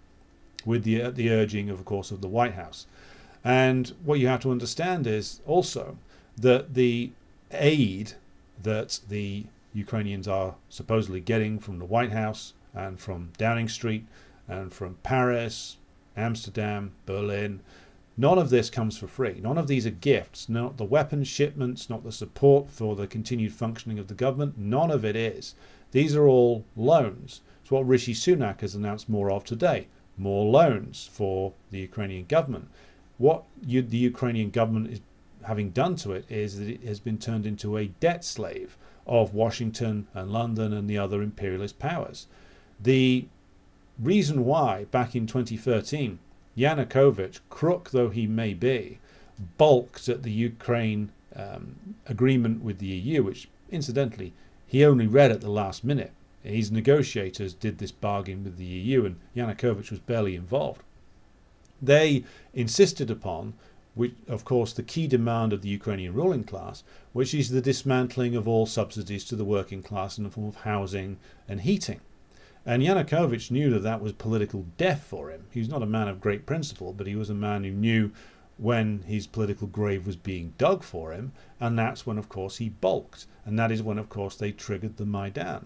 with 0.66 0.84
the 0.84 1.10
the 1.12 1.30
urging, 1.30 1.70
of 1.70 1.86
course, 1.86 2.10
of 2.10 2.22
the 2.22 2.28
White 2.28 2.54
House. 2.54 2.88
And 3.44 3.94
what 4.04 4.20
you 4.20 4.28
have 4.28 4.42
to 4.42 4.52
understand 4.52 5.08
is 5.08 5.42
also 5.46 5.98
that 6.38 6.74
the 6.74 7.12
aid 7.52 8.14
that 8.64 9.00
the 9.10 9.46
Ukrainians 9.74 10.28
are 10.28 10.56
supposedly 10.70 11.22
getting 11.22 11.60
from 11.60 11.80
the 11.80 11.86
White 11.86 12.12
House 12.12 12.54
and 12.74 13.00
from 13.00 13.32
Downing 13.38 13.70
Street 13.70 14.06
and 14.48 14.74
from 14.74 14.96
Paris 15.04 15.78
Amsterdam, 16.18 16.92
Berlin. 17.06 17.62
None 18.18 18.38
of 18.38 18.50
this 18.50 18.70
comes 18.70 18.98
for 18.98 19.08
free. 19.08 19.40
None 19.42 19.58
of 19.58 19.68
these 19.68 19.88
are 19.88 19.92
gifts. 19.92 20.50
Not 20.50 20.78
the 20.78 20.84
weapons 20.84 21.28
shipments, 21.28 21.90
not 21.90 22.04
the 22.04 22.12
support 22.12 22.70
for 22.70 22.96
the 22.96 23.08
continued 23.08 23.54
functioning 23.54 23.98
of 23.98 24.08
the 24.08 24.14
government. 24.14 24.58
None 24.58 24.92
of 24.92 25.06
it 25.06 25.16
is. 25.16 25.56
These 25.92 26.16
are 26.16 26.28
all 26.28 26.66
loans. 26.76 27.42
It's 27.62 27.72
what 27.72 27.88
Rishi 27.88 28.14
Sunak 28.14 28.62
has 28.62 28.76
announced 28.76 29.08
more 29.10 29.32
of 29.32 29.44
today. 29.44 29.88
More 30.18 30.46
loans 30.46 31.10
for 31.12 31.54
the 31.70 31.80
Ukrainian 31.80 32.26
government. 32.26 32.68
What 33.18 33.44
you, 33.66 33.82
the 33.82 33.98
Ukrainian 33.98 34.50
government 34.50 34.92
is 34.92 35.02
having 35.44 35.72
done 35.72 35.96
to 35.98 36.12
it 36.12 36.26
is 36.30 36.60
that 36.60 36.68
it 36.68 36.84
has 36.84 37.00
been 37.00 37.18
turned 37.18 37.46
into 37.46 37.78
a 37.78 37.88
debt 37.88 38.24
slave 38.24 38.78
of 39.06 39.34
Washington 39.34 40.08
and 40.14 40.32
London 40.32 40.74
and 40.74 40.90
the 40.90 40.98
other 40.98 41.22
imperialist 41.22 41.80
powers. 41.80 42.28
The 42.80 43.26
reason 44.00 44.46
why 44.46 44.86
back 44.86 45.16
in 45.16 45.28
2013 45.28 46.20
Yanukovych, 46.58 47.40
crook 47.50 47.92
though 47.92 48.10
he 48.10 48.28
may 48.28 48.54
be, 48.54 49.00
balked 49.58 50.10
at 50.10 50.24
the 50.24 50.32
Ukraine 50.32 51.12
um, 51.36 51.96
agreement 52.08 52.64
with 52.64 52.80
the 52.80 52.88
EU, 52.88 53.24
which 53.24 53.48
incidentally 53.70 54.34
he 54.68 54.84
only 54.86 55.08
read 55.08 55.32
at 55.32 55.42
the 55.42 55.50
last 55.50 55.84
minute. 55.84 56.12
His 56.44 56.72
negotiators 56.72 57.54
did 57.54 57.78
this 57.78 57.92
bargain 57.92 58.44
with 58.44 58.58
the 58.58 58.66
EU, 58.66 59.06
and 59.06 59.18
Yanukovych 59.36 59.92
was 59.92 60.00
barely 60.00 60.36
involved. 60.36 60.82
They 61.82 62.24
insisted 62.54 63.10
upon, 63.10 63.54
which, 63.94 64.14
of 64.28 64.46
course, 64.46 64.74
the 64.74 64.84
key 64.84 65.08
demand 65.08 65.52
of 65.52 65.62
the 65.62 65.70
Ukrainian 65.70 66.14
ruling 66.14 66.44
class, 66.44 66.84
which 67.14 67.34
is 67.34 67.50
the 67.50 67.62
dismantling 67.62 68.36
of 68.36 68.48
all 68.48 68.66
subsidies 68.66 69.26
to 69.26 69.36
the 69.36 69.46
working 69.46 69.84
class 69.84 70.18
in 70.18 70.24
the 70.24 70.30
form 70.30 70.48
of 70.48 70.56
housing 70.58 71.18
and 71.48 71.62
heating. 71.62 72.00
And 72.66 72.84
Yanukovych 72.84 73.50
knew 73.50 73.70
that 73.72 73.84
that 73.84 74.02
was 74.02 74.14
political 74.14 74.68
death 74.78 75.04
for 75.04 75.30
him. 75.30 75.46
He 75.52 75.60
was 75.60 75.70
not 75.70 75.82
a 75.82 75.88
man 75.88 76.08
of 76.08 76.22
great 76.22 76.46
principle, 76.46 76.94
but 76.94 77.08
he 77.08 77.16
was 77.16 77.30
a 77.30 77.34
man 77.34 77.64
who 77.64 77.72
knew 77.72 78.12
when 78.58 79.02
his 79.08 79.26
political 79.26 79.68
grave 79.68 80.06
was 80.06 80.16
being 80.16 80.54
dug 80.60 80.84
for 80.84 81.12
him, 81.12 81.32
and 81.60 81.78
that's 81.78 82.06
when, 82.06 82.20
of 82.20 82.30
course, 82.30 82.58
he 82.58 82.70
balked. 82.70 83.26
And 83.44 83.58
that 83.58 83.72
is 83.72 83.82
when, 83.82 83.98
of 83.98 84.10
course, 84.10 84.36
they 84.36 84.52
triggered 84.52 84.98
the 84.98 85.06
Maidan. 85.06 85.66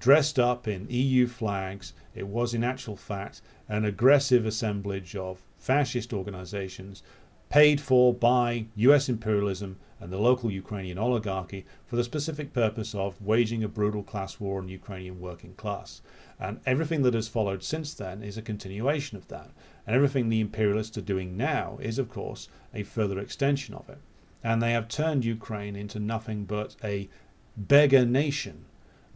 Dressed 0.00 0.40
up 0.40 0.66
in 0.66 0.90
EU 0.90 1.28
flags, 1.28 1.92
it 2.12 2.26
was 2.26 2.52
in 2.52 2.64
actual 2.64 2.96
fact 2.96 3.40
an 3.68 3.84
aggressive 3.84 4.44
assemblage 4.44 5.14
of 5.14 5.40
fascist 5.56 6.12
organizations 6.12 7.04
paid 7.52 7.78
for 7.78 8.14
by 8.14 8.64
US 8.76 9.10
imperialism 9.10 9.76
and 10.00 10.10
the 10.10 10.16
local 10.16 10.50
Ukrainian 10.50 10.96
oligarchy 10.96 11.66
for 11.84 11.96
the 11.96 12.02
specific 12.02 12.54
purpose 12.54 12.94
of 12.94 13.20
waging 13.20 13.62
a 13.62 13.68
brutal 13.68 14.02
class 14.02 14.40
war 14.40 14.56
on 14.62 14.70
Ukrainian 14.70 15.20
working 15.20 15.52
class. 15.52 16.00
And 16.40 16.60
everything 16.64 17.02
that 17.02 17.12
has 17.12 17.28
followed 17.28 17.62
since 17.62 17.92
then 17.92 18.22
is 18.22 18.38
a 18.38 18.48
continuation 18.50 19.18
of 19.18 19.28
that. 19.28 19.50
And 19.86 19.94
everything 19.94 20.30
the 20.30 20.40
imperialists 20.40 20.96
are 20.96 21.02
doing 21.02 21.36
now 21.36 21.76
is, 21.82 21.98
of 21.98 22.08
course, 22.08 22.48
a 22.72 22.84
further 22.84 23.18
extension 23.18 23.74
of 23.74 23.86
it. 23.90 23.98
And 24.42 24.62
they 24.62 24.72
have 24.72 24.88
turned 24.88 25.26
Ukraine 25.26 25.76
into 25.76 26.00
nothing 26.00 26.46
but 26.46 26.74
a 26.82 27.10
beggar 27.58 28.06
nation 28.06 28.64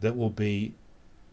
that 0.01 0.15
will 0.15 0.29
be, 0.29 0.75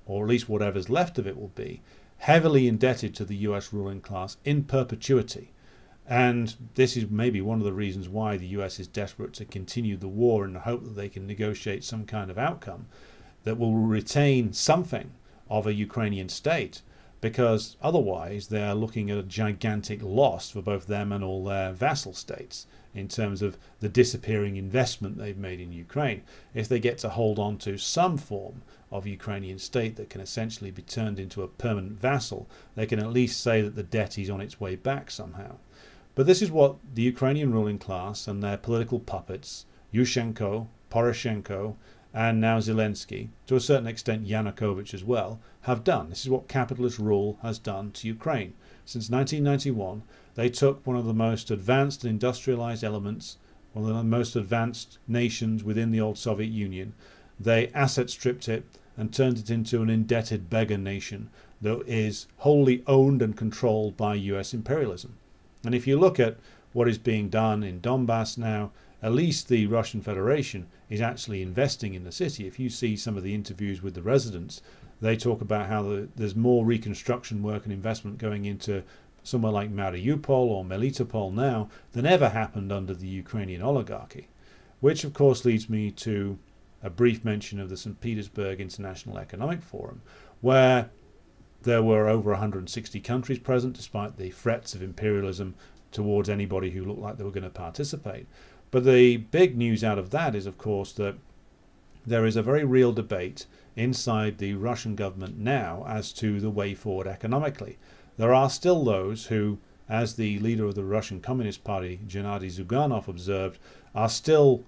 or 0.07 0.25
at 0.25 0.31
least 0.31 0.49
whatever's 0.49 0.89
left 0.89 1.19
of 1.19 1.27
it 1.27 1.39
will 1.39 1.53
be, 1.55 1.83
heavily 2.17 2.67
indebted 2.67 3.15
to 3.17 3.27
the 3.27 3.37
US 3.49 3.75
ruling 3.75 4.01
class 4.01 4.39
in 4.43 4.65
perpetuity. 4.65 5.51
And 6.07 6.55
this 6.75 6.99
is 6.99 7.09
maybe 7.09 7.41
one 7.41 7.61
of 7.61 7.65
the 7.65 7.73
reasons 7.73 8.11
why 8.11 8.37
the 8.37 8.49
US 8.59 8.79
is 8.79 8.87
desperate 8.87 9.33
to 9.35 9.47
continue 9.47 9.97
the 9.97 10.07
war 10.07 10.45
in 10.45 10.53
the 10.53 10.61
hope 10.61 10.85
that 10.85 10.97
they 10.97 11.09
can 11.09 11.27
negotiate 11.27 11.83
some 11.83 12.05
kind 12.05 12.31
of 12.31 12.37
outcome 12.37 12.87
that 13.45 13.59
will 13.59 13.75
retain 13.75 14.53
something 14.53 15.13
of 15.49 15.67
a 15.67 15.73
Ukrainian 15.73 16.29
state 16.29 16.83
because 17.23 17.79
otherwise 17.81 18.49
they 18.49 18.63
are 18.63 18.75
looking 18.75 19.11
at 19.11 19.17
a 19.17 19.23
gigantic 19.23 20.03
loss 20.03 20.51
for 20.51 20.61
both 20.61 20.87
them 20.87 21.11
and 21.11 21.25
all 21.25 21.43
their 21.43 21.73
vassal 21.73 22.13
states 22.13 22.67
in 22.95 23.09
terms 23.09 23.41
of 23.41 23.57
the 23.81 23.89
disappearing 23.89 24.57
investment 24.57 25.17
they've 25.17 25.39
made 25.39 25.59
in 25.59 25.73
Ukraine. 25.73 26.21
If 26.53 26.69
they 26.69 26.79
get 26.79 26.99
to 26.99 27.09
hold 27.09 27.39
on 27.39 27.57
to 27.59 27.79
some 27.79 28.19
form 28.19 28.61
of 28.91 29.07
Ukrainian 29.07 29.59
state 29.59 29.97
that 29.97 30.11
can 30.11 30.21
essentially 30.21 30.71
be 30.71 30.83
turned 30.83 31.19
into 31.19 31.43
a 31.43 31.49
permanent 31.49 31.99
vassal, 31.99 32.47
they 32.75 32.85
can 32.85 32.99
at 32.99 33.11
least 33.11 33.41
say 33.41 33.63
that 33.63 33.75
the 33.75 33.83
debt 33.83 34.19
is 34.19 34.29
on 34.29 34.43
its 34.43 34.61
way 34.61 34.77
back 34.77 35.11
somehow. 35.11 35.57
But 36.17 36.27
this 36.27 36.43
is 36.43 36.51
what 36.51 36.77
the 36.95 37.03
Ukrainian 37.03 37.53
ruling 37.53 37.79
class 37.79 38.29
and 38.29 38.41
their 38.41 38.57
political 38.57 39.01
puppets, 39.01 39.67
Yushchenko, 39.93 40.69
Poroshenko, 40.89 41.75
and 42.13 42.41
now 42.41 42.61
Zelensky, 42.61 43.31
to 43.49 43.57
a 43.57 43.61
certain 43.61 43.89
extent 43.89 44.25
Yanukovych 44.25 44.95
as 44.95 45.03
well, 45.03 45.41
have 45.63 45.83
done. 45.83 46.11
This 46.11 46.23
is 46.23 46.31
what 46.31 46.47
capitalist 46.47 47.01
rule 47.01 47.37
has 47.43 47.59
done 47.59 47.91
to 47.91 48.07
Ukraine. 48.07 48.53
Since 48.85 49.11
1991, 49.11 50.05
they 50.37 50.49
took 50.49 50.87
one 50.87 50.97
of 50.97 51.05
the 51.05 51.13
most 51.13 51.51
advanced 51.51 52.05
and 52.05 52.13
industrialized 52.13 52.85
elements, 52.85 53.39
one 53.73 53.91
of 53.91 53.97
the 53.97 54.05
most 54.05 54.37
advanced 54.37 54.99
nations 55.09 55.65
within 55.65 55.91
the 55.91 56.01
old 56.01 56.17
Soviet 56.17 56.53
Union. 56.53 56.95
They 57.41 57.71
asset 57.71 58.09
stripped 58.09 58.49
it 58.49 58.65
and 58.97 59.13
turned 59.13 59.39
it 59.39 59.51
into 59.51 59.83
an 59.83 59.91
indebted 59.91 60.49
beggar 60.49 60.79
nation 60.79 61.31
that 61.61 61.83
is 61.89 62.29
wholly 62.37 62.85
owned 62.87 63.21
and 63.21 63.37
controlled 63.37 63.97
by 63.97 64.15
US 64.15 64.55
imperialism. 64.55 65.17
And 65.65 65.75
if 65.75 65.87
you 65.87 65.99
look 65.99 66.19
at 66.21 66.37
what 66.73 66.89
is 66.89 66.99
being 66.99 67.29
done 67.29 67.63
in 67.63 67.81
Donbass 67.81 68.37
now, 68.37 68.73
at 69.03 69.13
least 69.13 69.49
the 69.49 69.67
Russian 69.67 70.01
Federation 70.01 70.67
is 70.89 71.01
actually 71.01 71.43
investing 71.43 71.95
in 71.95 72.05
the 72.05 72.13
city. 72.13 72.47
If 72.47 72.59
you 72.59 72.71
see 72.71 72.97
some 72.97 73.17
of 73.17 73.23
the 73.23 73.35
interviews 73.35 73.83
with 73.83 73.95
the 73.95 74.03
residents, 74.03 74.63
they 75.01 75.17
talk 75.17 75.41
about 75.41 75.69
how 75.69 75.83
the, 75.83 76.09
there's 76.17 76.35
more 76.35 76.65
reconstruction 76.65 77.43
work 77.43 77.65
and 77.65 77.73
investment 77.73 78.19
going 78.19 78.45
into 78.45 78.83
somewhere 79.23 79.53
like 79.53 79.75
Mariupol 79.75 80.29
or 80.29 80.65
Melitopol 80.65 81.33
now 81.33 81.69
than 81.93 82.07
ever 82.07 82.31
happened 82.31 82.73
under 82.73 82.95
the 82.95 83.07
Ukrainian 83.07 83.63
oligarchy. 83.63 84.29
Which, 84.81 85.05
of 85.05 85.13
course, 85.13 85.45
leads 85.45 85.69
me 85.69 85.91
to 85.93 86.39
a 86.83 86.91
brief 86.91 87.25
mention 87.25 87.59
of 87.59 87.71
the 87.71 87.77
St. 87.77 88.01
Petersburg 88.01 88.61
International 88.61 89.19
Economic 89.19 89.63
Forum, 89.63 90.03
where 90.41 90.91
there 91.65 91.83
were 91.83 92.09
over 92.09 92.31
160 92.31 93.01
countries 93.01 93.39
present, 93.39 93.75
despite 93.75 94.17
the 94.17 94.31
threats 94.31 94.75
of 94.75 94.83
imperialism 94.83 95.55
towards 95.91 96.29
anybody 96.29 96.71
who 96.71 96.85
looked 96.85 97.01
like 97.01 97.17
they 97.17 97.25
were 97.25 97.31
going 97.31 97.43
to 97.45 97.51
participate. 97.51 98.27
But 98.71 98.85
the 98.85 99.19
big 99.19 99.57
news 99.57 99.85
out 99.85 99.99
of 99.99 100.11
that 100.11 100.35
is, 100.35 100.47
of 100.47 100.59
course, 100.59 100.93
that 100.93 101.17
there 102.07 102.27
is 102.27 102.37
a 102.37 102.43
very 102.43 102.65
real 102.65 102.93
debate 102.93 103.47
inside 103.77 104.39
the 104.39 104.55
Russian 104.55 104.95
government 104.95 105.39
now 105.39 105.85
as 105.89 106.13
to 106.15 106.41
the 106.41 106.51
way 106.51 106.75
forward 106.75 107.07
economically. 107.07 107.79
There 108.17 108.35
are 108.35 108.51
still 108.51 108.85
those 108.85 109.27
who, 109.27 109.59
as 109.89 110.15
the 110.15 110.39
leader 110.41 110.67
of 110.67 110.75
the 110.75 110.85
Russian 110.85 111.21
Communist 111.21 111.65
Party, 111.65 112.01
Gennady 112.07 112.51
Zyuganov, 112.51 113.09
observed, 113.09 113.59
are 113.95 114.09
still 114.09 114.65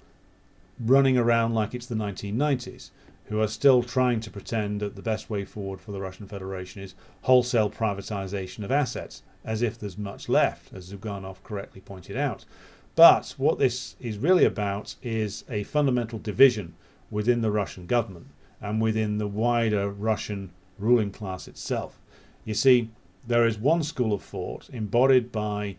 running 0.79 1.17
around 1.17 1.55
like 1.55 1.75
it's 1.75 1.87
the 1.87 1.95
1990s, 1.95 2.91
who 3.29 3.41
are 3.41 3.49
still 3.49 3.83
trying 3.83 4.21
to 4.21 4.31
pretend 4.31 4.81
that 4.81 4.95
the 4.95 5.03
best 5.03 5.29
way 5.29 5.45
forward 5.45 5.81
for 5.81 5.91
the 5.91 6.01
Russian 6.01 6.29
Federation 6.29 6.83
is 6.83 6.95
wholesale 7.23 7.69
privatization 7.69 8.63
of 8.63 8.71
assets, 8.71 9.23
as 9.45 9.63
if 9.63 9.79
there's 9.79 9.99
much 9.99 10.29
left, 10.29 10.73
as 10.73 10.93
Zyuganov 10.93 11.43
correctly 11.43 11.81
pointed 11.81 12.17
out. 12.17 12.45
But 12.95 13.35
what 13.37 13.59
this 13.59 13.97
is 14.01 14.19
really 14.19 14.45
about 14.45 14.95
is 15.03 15.45
a 15.51 15.65
fundamental 15.65 16.19
division 16.19 16.75
within 17.11 17.41
the 17.41 17.51
Russian 17.51 17.87
government 17.87 18.29
and 18.61 18.81
within 18.81 19.19
the 19.19 19.27
wider 19.27 19.91
Russian 19.91 20.51
ruling 20.79 21.11
class 21.11 21.49
itself. 21.49 21.99
You 22.45 22.55
see, 22.55 22.91
there 23.27 23.47
is 23.47 23.59
one 23.59 23.83
school 23.83 24.13
of 24.13 24.23
thought 24.23 24.71
embodied 24.73 25.33
by 25.33 25.77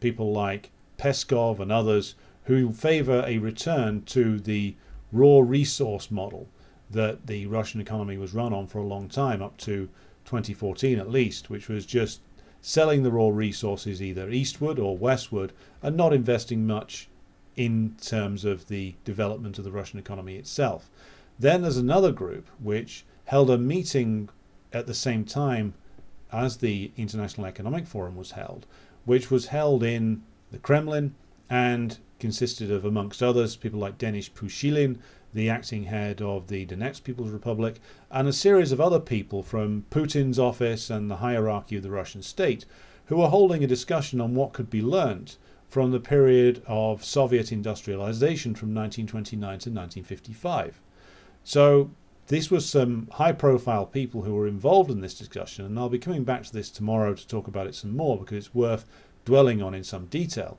people 0.00 0.32
like 0.32 0.70
Peskov 0.98 1.60
and 1.60 1.72
others 1.72 2.14
who 2.44 2.72
favor 2.72 3.24
a 3.26 3.38
return 3.38 4.02
to 4.02 4.38
the 4.38 4.74
raw 5.12 5.40
resource 5.40 6.10
model 6.10 6.46
that 6.90 7.26
the 7.26 7.46
Russian 7.46 7.80
economy 7.80 8.18
was 8.18 8.34
run 8.34 8.52
on 8.52 8.66
for 8.66 8.78
a 8.78 8.86
long 8.86 9.08
time, 9.08 9.42
up 9.42 9.56
to 9.58 9.88
2014 10.24 10.98
at 10.98 11.10
least, 11.10 11.50
which 11.50 11.68
was 11.68 11.86
just 11.86 12.20
selling 12.60 13.02
the 13.02 13.12
raw 13.12 13.28
resources 13.28 14.02
either 14.02 14.30
eastward 14.30 14.78
or 14.78 14.96
westward 14.96 15.52
and 15.82 15.96
not 15.96 16.12
investing 16.12 16.66
much 16.66 17.08
in 17.56 17.94
terms 18.00 18.44
of 18.44 18.68
the 18.68 18.94
development 19.04 19.58
of 19.58 19.64
the 19.64 19.72
Russian 19.72 19.98
economy 19.98 20.36
itself. 20.36 20.90
Then 21.38 21.62
there's 21.62 21.76
another 21.76 22.12
group 22.12 22.48
which 22.62 23.04
held 23.26 23.50
a 23.50 23.58
meeting 23.58 24.28
at 24.72 24.86
the 24.86 24.94
same 24.94 25.24
time 25.24 25.74
as 26.32 26.58
the 26.58 26.90
International 26.96 27.46
Economic 27.46 27.86
Forum 27.86 28.16
was 28.16 28.32
held, 28.32 28.66
which 29.04 29.30
was 29.30 29.46
held 29.46 29.82
in 29.82 30.22
the 30.52 30.58
Kremlin 30.58 31.14
and 31.48 31.98
consisted 32.18 32.70
of, 32.70 32.84
amongst 32.84 33.22
others, 33.22 33.56
people 33.56 33.80
like 33.80 33.98
Denis 33.98 34.28
Pushilin, 34.28 34.98
the 35.32 35.48
acting 35.48 35.84
head 35.84 36.20
of 36.20 36.48
the 36.48 36.66
Donetsk 36.66 37.04
People's 37.04 37.30
Republic, 37.30 37.80
and 38.10 38.26
a 38.26 38.32
series 38.32 38.72
of 38.72 38.80
other 38.80 39.00
people 39.00 39.42
from 39.42 39.84
Putin's 39.90 40.38
office 40.38 40.90
and 40.90 41.10
the 41.10 41.16
hierarchy 41.16 41.76
of 41.76 41.82
the 41.82 41.90
Russian 41.90 42.22
state 42.22 42.64
who 43.06 43.16
were 43.16 43.28
holding 43.28 43.64
a 43.64 43.66
discussion 43.66 44.20
on 44.20 44.34
what 44.34 44.52
could 44.52 44.70
be 44.70 44.82
learnt 44.82 45.36
from 45.68 45.92
the 45.92 46.00
period 46.00 46.62
of 46.66 47.04
Soviet 47.04 47.52
industrialization 47.52 48.54
from 48.54 48.74
1929 48.74 49.40
to 49.40 49.70
1955. 49.70 50.80
So 51.44 51.90
this 52.26 52.50
was 52.50 52.68
some 52.68 53.08
high 53.12 53.32
profile 53.32 53.86
people 53.86 54.22
who 54.22 54.34
were 54.34 54.46
involved 54.46 54.90
in 54.90 55.00
this 55.00 55.14
discussion, 55.14 55.64
and 55.64 55.78
I'll 55.78 55.88
be 55.88 55.98
coming 55.98 56.24
back 56.24 56.44
to 56.44 56.52
this 56.52 56.70
tomorrow 56.70 57.14
to 57.14 57.26
talk 57.26 57.48
about 57.48 57.66
it 57.66 57.74
some 57.74 57.96
more 57.96 58.18
because 58.18 58.38
it's 58.38 58.54
worth 58.54 58.84
dwelling 59.24 59.62
on 59.62 59.74
in 59.74 59.84
some 59.84 60.06
detail. 60.06 60.58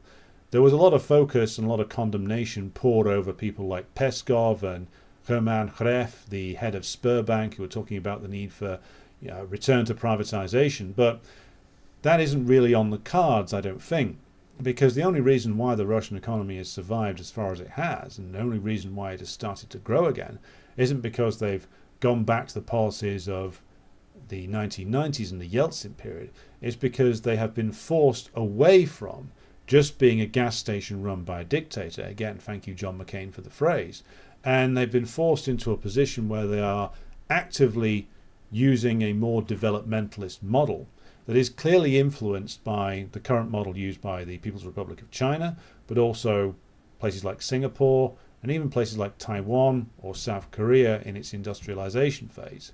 There 0.52 0.62
was 0.62 0.74
a 0.74 0.78
lot 0.78 0.94
of 0.94 1.02
focus 1.02 1.58
and 1.58 1.66
a 1.66 1.70
lot 1.70 1.80
of 1.80 1.88
condemnation 1.88 2.72
poured 2.72 3.08
over 3.08 3.32
people 3.32 3.68
like 3.68 3.96
Peskov 3.96 4.64
and 4.64 4.88
Herman 5.28 5.70
Href, 5.70 6.26
the 6.28 6.56
head 6.56 6.76
of 6.76 6.84
Sberbank, 6.84 7.54
who 7.54 7.64
were 7.64 7.70
talking 7.70 7.96
about 7.96 8.22
the 8.22 8.28
need 8.28 8.52
for 8.52 8.80
you 9.22 9.30
know, 9.30 9.46
return 9.46 9.86
to 9.86 9.96
privatization. 9.96 10.94
But 10.94 11.22
that 12.02 12.20
isn't 12.20 12.48
really 12.48 12.74
on 12.74 12.90
the 12.90 12.98
cards, 12.98 13.54
I 13.54 13.62
don't 13.62 13.82
think, 13.82 14.18
because 14.62 14.94
the 14.94 15.04
only 15.04 15.22
reason 15.22 15.58
why 15.58 15.76
the 15.76 15.86
Russian 15.86 16.18
economy 16.18 16.58
has 16.58 16.70
survived 16.70 17.22
as 17.22 17.32
far 17.32 17.54
as 17.54 17.62
it 17.62 17.70
has, 17.70 18.18
and 18.18 18.34
the 18.34 18.40
only 18.40 18.60
reason 18.60 18.94
why 18.94 19.14
it 19.14 19.22
has 19.22 19.30
started 19.30 19.70
to 19.70 19.78
grow 19.78 20.06
again, 20.08 20.38
isn't 20.76 21.00
because 21.00 21.40
they've 21.40 21.68
gone 22.02 22.26
back 22.26 22.48
to 22.50 22.56
the 22.56 22.62
policies 22.62 23.30
of 23.30 23.62
the 24.28 24.50
1990s 24.50 25.32
and 25.32 25.40
the 25.40 25.50
Yeltsin 25.50 25.96
period. 25.96 26.32
It's 26.60 26.76
because 26.76 27.22
they 27.22 27.38
have 27.38 27.54
been 27.54 27.72
forced 27.72 28.30
away 28.36 28.86
from 28.86 29.32
just 29.72 29.98
being 29.98 30.20
a 30.20 30.26
gas 30.26 30.58
station 30.58 31.02
run 31.02 31.24
by 31.24 31.40
a 31.40 31.46
dictator. 31.46 32.02
Again, 32.02 32.38
thank 32.38 32.68
you, 32.68 32.74
John 32.74 33.00
McCain, 33.00 33.32
for 33.32 33.40
the 33.40 33.50
phrase. 33.50 34.04
And 34.44 34.76
they've 34.76 34.92
been 34.92 35.06
forced 35.06 35.48
into 35.48 35.72
a 35.72 35.78
position 35.78 36.28
where 36.28 36.46
they 36.46 36.60
are 36.60 36.92
actively 37.30 38.10
using 38.52 39.02
a 39.02 39.14
more 39.14 39.42
developmentalist 39.42 40.44
model 40.44 40.88
that 41.26 41.38
is 41.38 41.50
clearly 41.50 41.98
influenced 41.98 42.62
by 42.66 43.08
the 43.14 43.22
current 43.22 43.50
model 43.50 43.78
used 43.78 44.02
by 44.02 44.26
the 44.26 44.40
People's 44.40 44.66
Republic 44.66 45.02
of 45.02 45.10
China, 45.10 45.56
but 45.88 45.98
also 45.98 46.54
places 47.00 47.24
like 47.24 47.42
Singapore 47.42 48.14
and 48.44 48.52
even 48.52 48.70
places 48.70 48.98
like 48.98 49.18
Taiwan 49.18 49.90
or 50.02 50.14
South 50.14 50.52
Korea 50.52 51.02
in 51.04 51.16
its 51.16 51.34
industrialization 51.34 52.28
phase, 52.28 52.74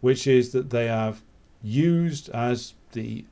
which 0.00 0.26
is 0.26 0.52
that 0.52 0.70
they 0.70 0.86
have 0.86 1.20
used 1.62 2.30
as 2.30 2.72
the 2.92 3.26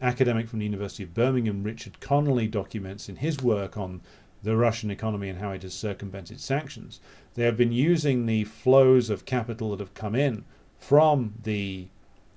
academic 0.00 0.48
from 0.48 0.58
the 0.58 0.64
University 0.64 1.02
of 1.02 1.14
Birmingham, 1.14 1.62
Richard 1.62 2.00
Connolly, 2.00 2.46
documents 2.46 3.08
in 3.08 3.16
his 3.16 3.40
work 3.42 3.76
on 3.76 4.00
the 4.42 4.56
Russian 4.56 4.90
economy 4.90 5.28
and 5.28 5.38
how 5.38 5.52
it 5.52 5.62
has 5.62 5.74
circumvented 5.74 6.40
sanctions. 6.40 7.00
They 7.34 7.44
have 7.44 7.56
been 7.56 7.72
using 7.72 8.26
the 8.26 8.44
flows 8.44 9.10
of 9.10 9.24
capital 9.24 9.70
that 9.70 9.80
have 9.80 9.94
come 9.94 10.14
in 10.14 10.44
from 10.78 11.34
the 11.42 11.88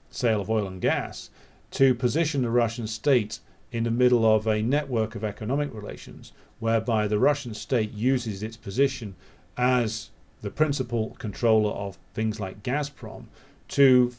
sale 0.10 0.42
of 0.42 0.50
oil 0.50 0.68
and 0.68 0.82
gas 0.82 1.30
to 1.72 1.94
position 1.94 2.42
the 2.42 2.50
Russian 2.50 2.88
state 2.88 3.40
in 3.72 3.84
the 3.84 3.92
middle 3.92 4.26
of 4.26 4.48
a 4.48 4.62
network 4.62 5.14
of 5.16 5.24
economic 5.24 5.74
relations 5.74 6.32
whereby 6.60 7.08
the 7.08 7.20
Russian 7.20 7.54
state 7.54 7.92
uses 7.94 8.42
its 8.42 8.58
position 8.58 9.16
as 9.56 10.10
the 10.42 10.50
principal 10.50 11.16
controller 11.20 11.72
of 11.72 11.98
things 12.14 12.40
like 12.40 12.64
Gazprom 12.64 13.26
to 13.68 14.12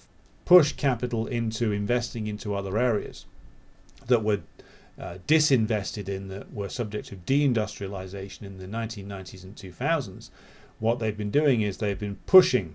push 0.50 0.72
capital 0.72 1.28
into 1.28 1.70
investing 1.70 2.26
into 2.26 2.56
other 2.56 2.76
areas 2.76 3.24
that 4.08 4.24
were 4.24 4.40
uh, 4.98 5.16
disinvested 5.28 6.08
in, 6.08 6.26
that 6.26 6.52
were 6.52 6.68
subject 6.68 7.06
to 7.06 7.14
deindustrialization 7.14 8.42
in 8.42 8.58
the 8.58 8.66
1990s 8.66 9.44
and 9.44 9.54
2000s, 9.54 10.30
what 10.80 10.98
they've 10.98 11.16
been 11.16 11.30
doing 11.30 11.60
is 11.60 11.76
they've 11.76 12.00
been 12.00 12.18
pushing, 12.26 12.74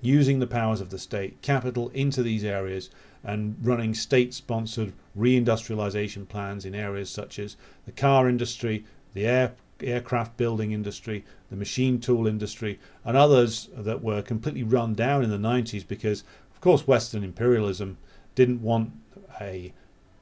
using 0.00 0.38
the 0.38 0.46
powers 0.46 0.80
of 0.80 0.90
the 0.90 1.00
state, 1.00 1.42
capital 1.42 1.88
into 1.94 2.22
these 2.22 2.44
areas 2.44 2.90
and 3.24 3.56
running 3.60 3.92
state 3.92 4.32
sponsored 4.32 4.92
reindustrialization 5.18 6.28
plans 6.28 6.64
in 6.64 6.76
areas 6.76 7.10
such 7.10 7.40
as 7.40 7.56
the 7.86 7.92
car 7.92 8.28
industry, 8.28 8.84
the 9.14 9.26
air, 9.26 9.52
aircraft 9.80 10.36
building 10.36 10.70
industry, 10.70 11.24
the 11.50 11.56
machine 11.56 11.98
tool 11.98 12.28
industry, 12.28 12.78
and 13.04 13.16
others 13.16 13.68
that 13.76 14.00
were 14.00 14.22
completely 14.22 14.62
run 14.62 14.94
down 14.94 15.24
in 15.24 15.30
the 15.30 15.36
90s 15.36 15.86
because 15.86 16.22
of 16.58 16.62
course, 16.62 16.88
Western 16.88 17.22
imperialism 17.22 17.98
didn't 18.34 18.62
want 18.62 18.90
a 19.40 19.72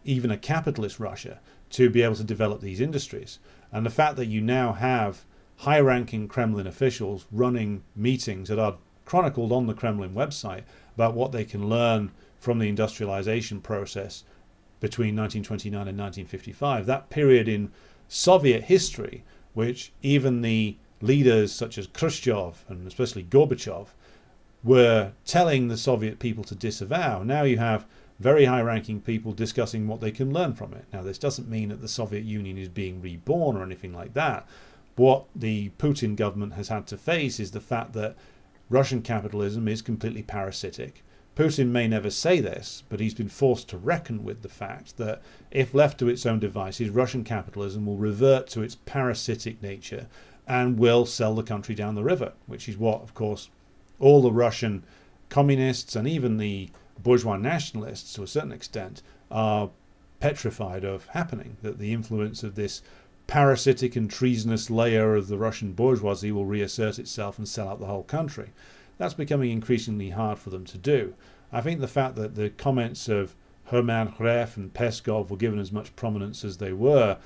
even 0.05 0.31
a 0.31 0.37
capitalist 0.37 1.01
Russia 1.01 1.41
to 1.71 1.89
be 1.89 2.03
able 2.03 2.15
to 2.15 2.23
develop 2.23 2.61
these 2.61 2.79
industries. 2.79 3.39
And 3.73 3.87
the 3.87 3.91
fact 3.91 4.17
that 4.17 4.27
you 4.27 4.43
now 4.43 4.75
have 4.75 5.25
high 5.57 5.81
ranking 5.81 6.29
Kremlin 6.29 6.67
officials 6.67 7.25
running 7.33 7.85
meetings 7.97 8.51
that 8.51 8.59
are 8.59 8.77
chronicled 9.07 9.51
on 9.51 9.67
the 9.67 9.73
Kremlin 9.73 10.13
website 10.13 10.65
about 10.95 11.15
what 11.15 11.33
they 11.33 11.43
can 11.43 11.71
learn 11.71 12.11
from 12.39 12.59
the 12.59 12.69
industrialization 12.69 13.63
process 13.63 14.25
between 14.79 15.17
1929 15.17 15.89
and 15.89 15.99
1955, 15.99 16.85
that 16.85 17.09
period 17.09 17.49
in 17.49 17.73
Soviet 18.09 18.65
history, 18.65 19.25
which 19.55 19.91
even 20.03 20.43
the 20.43 20.77
leaders 21.01 21.51
such 21.51 21.79
as 21.79 21.87
Khrushchev 21.87 22.63
and 22.69 22.87
especially 22.87 23.25
Gorbachev 23.25 23.87
were 24.67 25.13
telling 25.25 25.69
the 25.69 25.77
Soviet 25.77 26.19
people 26.19 26.43
to 26.43 26.55
disavow. 26.57 27.23
Now 27.23 27.45
you 27.45 27.57
have 27.59 27.87
very 28.19 28.47
high 28.47 28.63
ranking 28.63 29.01
people 29.01 29.33
discussing 29.33 29.87
what 29.87 30.01
they 30.01 30.11
can 30.11 30.33
learn 30.33 30.55
from 30.55 30.75
it. 30.75 30.87
Now, 30.93 31.03
this 31.03 31.19
doesn't 31.19 31.49
mean 31.49 31.69
that 31.69 31.81
the 31.81 31.89
Soviet 31.89 32.25
Union 32.25 32.59
is 32.59 32.69
being 32.69 33.01
reborn 33.01 33.57
or 33.57 33.63
anything 33.63 33.93
like 33.93 34.15
that. 34.15 34.45
What 34.97 35.27
the 35.37 35.71
Putin 35.79 36.17
government 36.17 36.55
has 36.55 36.69
had 36.69 36.89
to 36.89 36.97
face 36.97 37.39
is 37.39 37.53
the 37.53 37.61
fact 37.61 37.93
that 37.93 38.17
Russian 38.69 39.03
capitalism 39.03 39.69
is 39.69 39.83
completely 39.83 40.23
parasitic. 40.23 41.05
Putin 41.37 41.69
may 41.69 41.87
never 41.87 42.11
say 42.11 42.41
this, 42.41 42.83
but 42.89 42.99
he's 42.99 43.15
been 43.15 43.29
forced 43.29 43.69
to 43.69 43.77
reckon 43.77 44.25
with 44.25 44.43
the 44.43 44.49
fact 44.49 44.97
that 44.97 45.23
if 45.53 45.75
left 45.75 45.99
to 46.01 46.09
its 46.09 46.27
own 46.27 46.41
devices, 46.41 46.89
Russian 46.89 47.23
capitalism 47.23 47.87
will 47.87 47.99
revert 47.99 48.49
to 48.49 48.63
its 48.63 48.79
parasitic 48.87 49.63
nature 49.63 50.07
and 50.49 50.79
will 50.79 51.07
sell 51.07 51.35
the 51.35 51.43
country 51.43 51.75
down 51.75 51.95
the 51.95 52.03
river, 52.03 52.33
which 52.47 52.69
is 52.69 52.79
what, 52.79 53.03
of 53.03 53.13
course, 53.13 53.51
all 53.99 54.23
the 54.23 54.33
Russian 54.33 54.85
communists 55.29 55.97
and 55.97 56.07
even 56.07 56.37
the 56.37 56.71
bourgeois 56.99 57.37
nationalists, 57.37 58.13
to 58.15 58.23
a 58.23 58.27
certain 58.27 58.53
extent, 58.53 59.03
are 59.31 59.71
petrified 60.21 60.85
of 60.85 61.07
happening. 61.09 61.57
That 61.63 61.79
the 61.79 61.93
influence 61.93 62.43
of 62.43 62.55
this 62.55 62.83
parasitic 63.27 63.97
and 63.97 64.11
treasonous 64.11 64.71
layer 64.71 65.17
of 65.17 65.29
the 65.29 65.39
Russian 65.39 65.73
bourgeoisie 65.73 66.33
will 66.33 66.47
reassert 66.47 66.99
itself 66.99 67.39
and 67.39 67.49
sell 67.49 67.69
out 67.69 67.81
the 67.81 67.87
whole 67.87 68.05
country. 68.05 68.51
That's 68.99 69.15
becoming 69.15 69.51
increasingly 69.51 70.11
hard 70.11 70.39
for 70.39 70.51
them 70.51 70.65
to 70.67 70.79
do. 70.79 71.15
I 71.53 71.61
think 71.61 71.81
the 71.81 71.89
fact 71.89 72.17
that 72.17 72.35
the 72.35 72.51
comments 72.51 73.09
of 73.09 73.35
Herman 73.67 74.13
Href 74.13 74.57
and 74.57 74.73
Peskov 74.73 75.29
were 75.29 75.37
given 75.37 75.59
as 75.59 75.73
much 75.73 75.95
prominence 75.97 76.45
as 76.45 76.59
they 76.59 76.73
were 76.73 77.19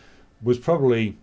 was 0.43 0.59
probably 0.59 1.17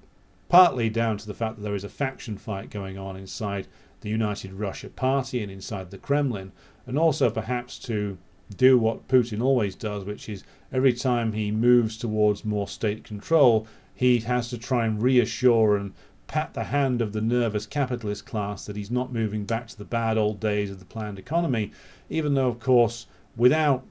partly 0.47 0.89
down 0.89 1.17
to 1.17 1.27
the 1.27 1.33
fact 1.33 1.57
that 1.57 1.63
there 1.63 1.75
is 1.75 1.83
a 1.83 1.89
faction 1.89 2.37
fight 2.37 2.69
going 2.69 2.97
on 2.97 3.17
inside 3.17 3.67
the 4.07 4.11
United 4.11 4.53
Russia 4.53 4.87
Party 4.87 5.43
and 5.43 5.51
inside 5.51 5.91
the 5.91 5.97
Kremlin, 5.97 6.53
and 6.85 6.97
also 6.97 7.29
perhaps 7.29 7.77
to 7.77 8.17
do 8.55 8.77
what 8.77 9.09
Putin 9.09 9.43
always 9.43 9.75
does, 9.75 10.05
which 10.05 10.29
is 10.29 10.45
every 10.71 10.93
time 10.93 11.33
he 11.33 11.51
moves 11.51 11.97
towards 11.97 12.45
more 12.45 12.69
state 12.69 13.03
control, 13.03 13.67
he 13.93 14.19
has 14.19 14.49
to 14.49 14.57
try 14.57 14.85
and 14.85 15.01
reassure 15.01 15.75
and 15.75 15.93
pat 16.27 16.53
the 16.53 16.65
hand 16.65 17.01
of 17.01 17.11
the 17.11 17.19
nervous 17.19 17.65
capitalist 17.65 18.25
class 18.25 18.65
that 18.65 18.77
he's 18.77 18.89
not 18.89 19.11
moving 19.11 19.43
back 19.43 19.67
to 19.67 19.77
the 19.77 19.83
bad 19.83 20.17
old 20.17 20.39
days 20.39 20.71
of 20.71 20.79
the 20.79 20.85
planned 20.85 21.19
economy, 21.19 21.71
even 22.09 22.33
though, 22.33 22.47
of 22.47 22.61
course, 22.61 23.07
without 23.35 23.83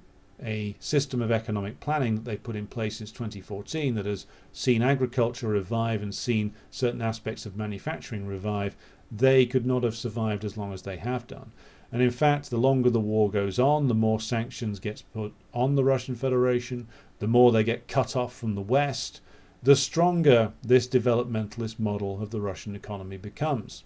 a 0.42 0.74
system 0.78 1.22
of 1.22 1.30
economic 1.30 1.80
planning 1.80 2.14
that 2.14 2.24
they 2.24 2.36
put 2.36 2.56
in 2.56 2.66
place 2.66 2.96
since 2.96 3.10
2014 3.10 3.94
that 3.94 4.06
has 4.06 4.26
seen 4.52 4.82
agriculture 4.82 5.48
revive 5.48 6.02
and 6.02 6.14
seen 6.14 6.54
certain 6.70 7.02
aspects 7.02 7.46
of 7.46 7.56
manufacturing 7.56 8.26
revive, 8.26 8.76
they 9.10 9.46
could 9.46 9.66
not 9.66 9.82
have 9.82 9.96
survived 9.96 10.44
as 10.44 10.56
long 10.56 10.72
as 10.72 10.82
they 10.82 10.96
have 10.96 11.26
done. 11.26 11.52
And 11.92 12.02
in 12.02 12.10
fact, 12.10 12.50
the 12.50 12.58
longer 12.58 12.90
the 12.90 13.00
war 13.00 13.30
goes 13.30 13.58
on, 13.58 13.88
the 13.88 13.94
more 13.94 14.20
sanctions 14.20 14.80
gets 14.80 15.02
put 15.02 15.32
on 15.54 15.76
the 15.76 15.84
Russian 15.84 16.16
Federation, 16.16 16.88
the 17.20 17.28
more 17.28 17.52
they 17.52 17.62
get 17.62 17.88
cut 17.88 18.16
off 18.16 18.34
from 18.34 18.54
the 18.54 18.60
West, 18.60 19.20
the 19.62 19.76
stronger 19.76 20.52
this 20.62 20.86
developmentalist 20.86 21.78
model 21.78 22.20
of 22.22 22.30
the 22.30 22.40
Russian 22.40 22.74
economy 22.74 23.16
becomes. 23.16 23.84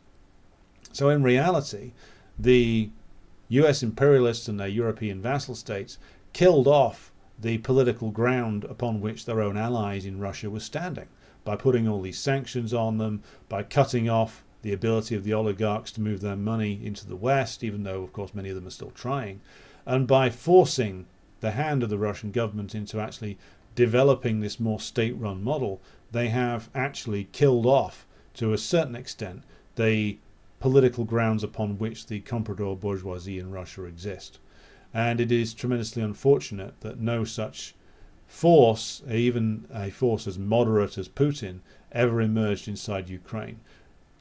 So, 0.93 1.09
in 1.11 1.23
reality, 1.23 1.93
the 2.39 2.91
US 3.51 3.83
imperialists 3.83 4.49
and 4.49 4.59
their 4.59 4.69
European 4.69 5.21
vassal 5.21 5.55
states 5.55 5.99
killed 6.33 6.67
off 6.67 7.13
the 7.39 7.59
political 7.59 8.11
ground 8.11 8.65
upon 8.65 9.01
which 9.01 9.25
their 9.25 9.41
own 9.41 9.57
allies 9.57 10.05
in 10.05 10.21
Russia 10.21 10.51
were 10.51 10.61
standing 10.61 11.09
by 11.45 11.57
putting 11.57 11.89
all 11.89 12.01
these 12.01 12.19
sanctions 12.19 12.75
on 12.75 12.99
them, 12.99 13.23
by 13.49 13.63
cutting 13.63 14.09
off 14.09 14.45
the 14.63 14.73
ability 14.73 15.15
of 15.15 15.25
the 15.25 15.33
oligarchs 15.33 15.91
to 15.93 16.01
move 16.01 16.21
their 16.21 16.37
money 16.37 16.81
into 16.85 17.07
the 17.07 17.17
West, 17.17 17.65
even 17.65 17.83
though, 17.83 18.03
of 18.03 18.13
course, 18.13 18.35
many 18.35 18.49
of 18.51 18.55
them 18.55 18.67
are 18.67 18.71
still 18.71 18.91
trying, 18.91 19.41
and 19.87 20.07
by 20.07 20.29
forcing 20.31 21.07
the 21.41 21.53
hand 21.53 21.83
of 21.83 21.89
the 21.89 21.99
Russian 21.99 22.31
government 22.31 22.75
into 22.75 23.01
actually 23.01 23.39
developing 23.75 24.41
this 24.41 24.61
more 24.61 24.81
state 24.81 25.17
run 25.17 25.43
model, 25.43 25.81
they 26.13 26.29
have 26.29 26.69
actually 26.75 27.25
killed 27.33 27.67
off, 27.67 28.07
to 28.35 28.53
a 28.53 28.59
certain 28.59 28.95
extent, 28.95 29.43
the 29.77 30.19
political 30.59 31.05
grounds 31.05 31.43
upon 31.43 31.79
which 31.79 32.07
the 32.07 32.21
comprador 32.21 32.77
bourgeoisie 32.77 33.39
in 33.39 33.51
Russia 33.51 33.85
exist. 33.85 34.39
And 34.93 35.21
it 35.21 35.33
is 35.33 35.55
tremendously 35.55 36.03
unfortunate 36.03 36.79
that 36.81 37.01
no 37.01 37.25
such 37.25 37.75
force, 38.27 39.03
even 39.11 39.67
a 39.73 39.91
force 39.91 40.27
as 40.27 40.39
moderate 40.39 40.99
as 40.99 41.09
Putin, 41.09 41.61
ever 41.93 42.21
emerged 42.21 42.69
inside 42.69 43.09
Ukraine. 43.09 43.61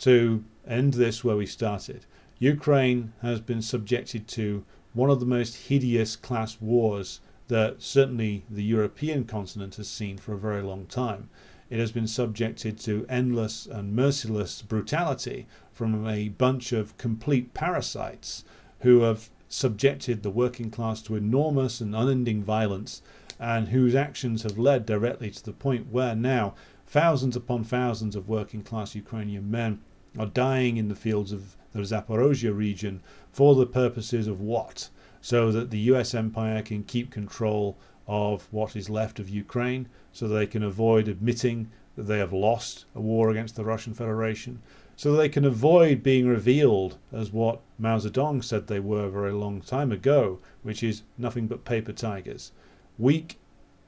To 0.04 0.46
end 0.66 0.94
this 0.94 1.26
where 1.26 1.36
we 1.36 1.46
started, 1.46 2.06
Ukraine 2.38 3.12
has 3.22 3.42
been 3.42 3.62
subjected 3.62 4.30
to 4.30 4.64
one 4.94 5.10
of 5.10 5.20
the 5.20 5.26
most 5.26 5.68
hideous 5.68 6.16
class 6.16 6.58
wars 6.62 7.20
that 7.50 7.82
certainly 7.82 8.46
the 8.50 8.64
European 8.64 9.26
continent 9.26 9.76
has 9.76 9.90
seen 9.90 10.18
for 10.18 10.34
a 10.34 10.40
very 10.40 10.62
long 10.62 10.86
time. 10.86 11.30
It 11.70 11.80
has 11.80 11.92
been 11.92 12.08
subjected 12.08 12.80
to 12.80 13.06
endless 13.10 13.66
and 13.66 13.94
merciless 13.94 14.62
brutality 14.62 15.48
from 15.74 16.08
a 16.08 16.30
bunch 16.30 16.72
of 16.72 16.98
complete 16.98 17.54
parasites 17.54 18.46
who 18.80 19.02
have 19.02 19.30
subjected 19.50 20.24
the 20.24 20.32
working 20.32 20.72
class 20.72 21.02
to 21.02 21.18
enormous 21.18 21.82
and 21.82 21.94
unending 21.94 22.42
violence 22.42 23.02
and 23.38 23.68
whose 23.68 23.96
actions 23.96 24.44
have 24.44 24.58
led 24.58 24.86
directly 24.86 25.30
to 25.30 25.44
the 25.44 25.52
point 25.52 25.92
where 25.92 26.16
now 26.16 26.56
thousands 26.88 27.36
upon 27.36 27.66
thousands 27.66 28.16
of 28.16 28.30
working 28.30 28.64
class 28.64 28.96
Ukrainian 28.96 29.52
men 29.52 29.80
are 30.18 30.26
dying 30.26 30.78
in 30.78 30.88
the 30.88 30.96
fields 30.96 31.32
of 31.32 31.56
the 31.72 31.80
Zaporozhye 31.82 32.56
region 32.56 33.02
for 33.32 33.56
the 33.56 33.66
purposes 33.66 34.28
of 34.28 34.42
what? 34.42 34.90
So 35.22 35.52
that 35.52 35.70
the 35.70 35.80
US 35.92 36.14
empire 36.14 36.62
can 36.62 36.84
keep 36.84 37.12
control 37.12 37.78
of 38.08 38.48
what 38.52 38.76
is 38.76 38.90
left 38.90 39.20
of 39.20 39.30
Ukraine, 39.30 39.88
so 40.12 40.28
they 40.28 40.48
can 40.48 40.64
avoid 40.64 41.08
admitting 41.08 41.70
that 41.96 42.04
they 42.04 42.18
have 42.18 42.34
lost 42.34 42.86
a 42.96 43.02
war 43.02 43.30
against 43.30 43.56
the 43.56 43.64
Russian 43.64 43.94
Federation, 43.94 44.62
so 44.96 45.14
they 45.14 45.30
can 45.30 45.46
avoid 45.46 46.02
being 46.02 46.28
revealed 46.28 46.98
as 47.12 47.32
what 47.32 47.62
Mao 47.78 48.00
Zedong 48.00 48.44
said 48.44 48.66
they 48.68 48.80
were 48.80 49.06
a 49.06 49.12
very 49.12 49.32
long 49.32 49.62
time 49.62 49.92
ago, 49.92 50.40
which 50.64 50.82
is 50.82 51.04
nothing 51.18 51.46
but 51.46 51.66
paper 51.66 51.94
tigers. 51.94 52.52
Weak 52.98 53.38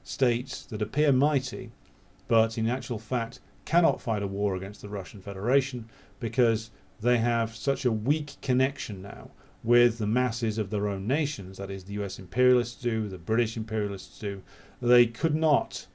states 0.04 0.66
that 0.66 0.82
appear 0.82 1.12
mighty, 1.12 1.72
but 2.28 2.58
in 2.58 2.70
actual 2.70 3.00
fact 3.00 3.40
cannot 3.66 4.02
fight 4.02 4.24
a 4.24 4.28
war 4.28 4.56
against 4.56 4.82
the 4.82 4.90
Russian 4.90 5.22
Federation 5.22 5.90
because 6.22 6.72
they 7.02 7.18
have 7.18 7.54
such 7.54 7.84
a 7.84 7.92
weak 7.92 8.38
connection 8.42 9.02
now 9.02 9.32
with 9.64 9.98
the 9.98 10.08
masses 10.08 10.58
of 10.58 10.70
their 10.70 10.88
own 10.88 11.06
nations, 11.06 11.58
that 11.58 11.70
is, 11.70 11.84
the 11.84 12.02
US 12.02 12.18
imperialists 12.18 12.82
do, 12.82 13.10
the 13.10 13.18
British 13.18 13.58
imperialists 13.58 14.18
do, 14.18 14.42
they 14.82 15.06
could 15.06 15.36
not 15.36 15.88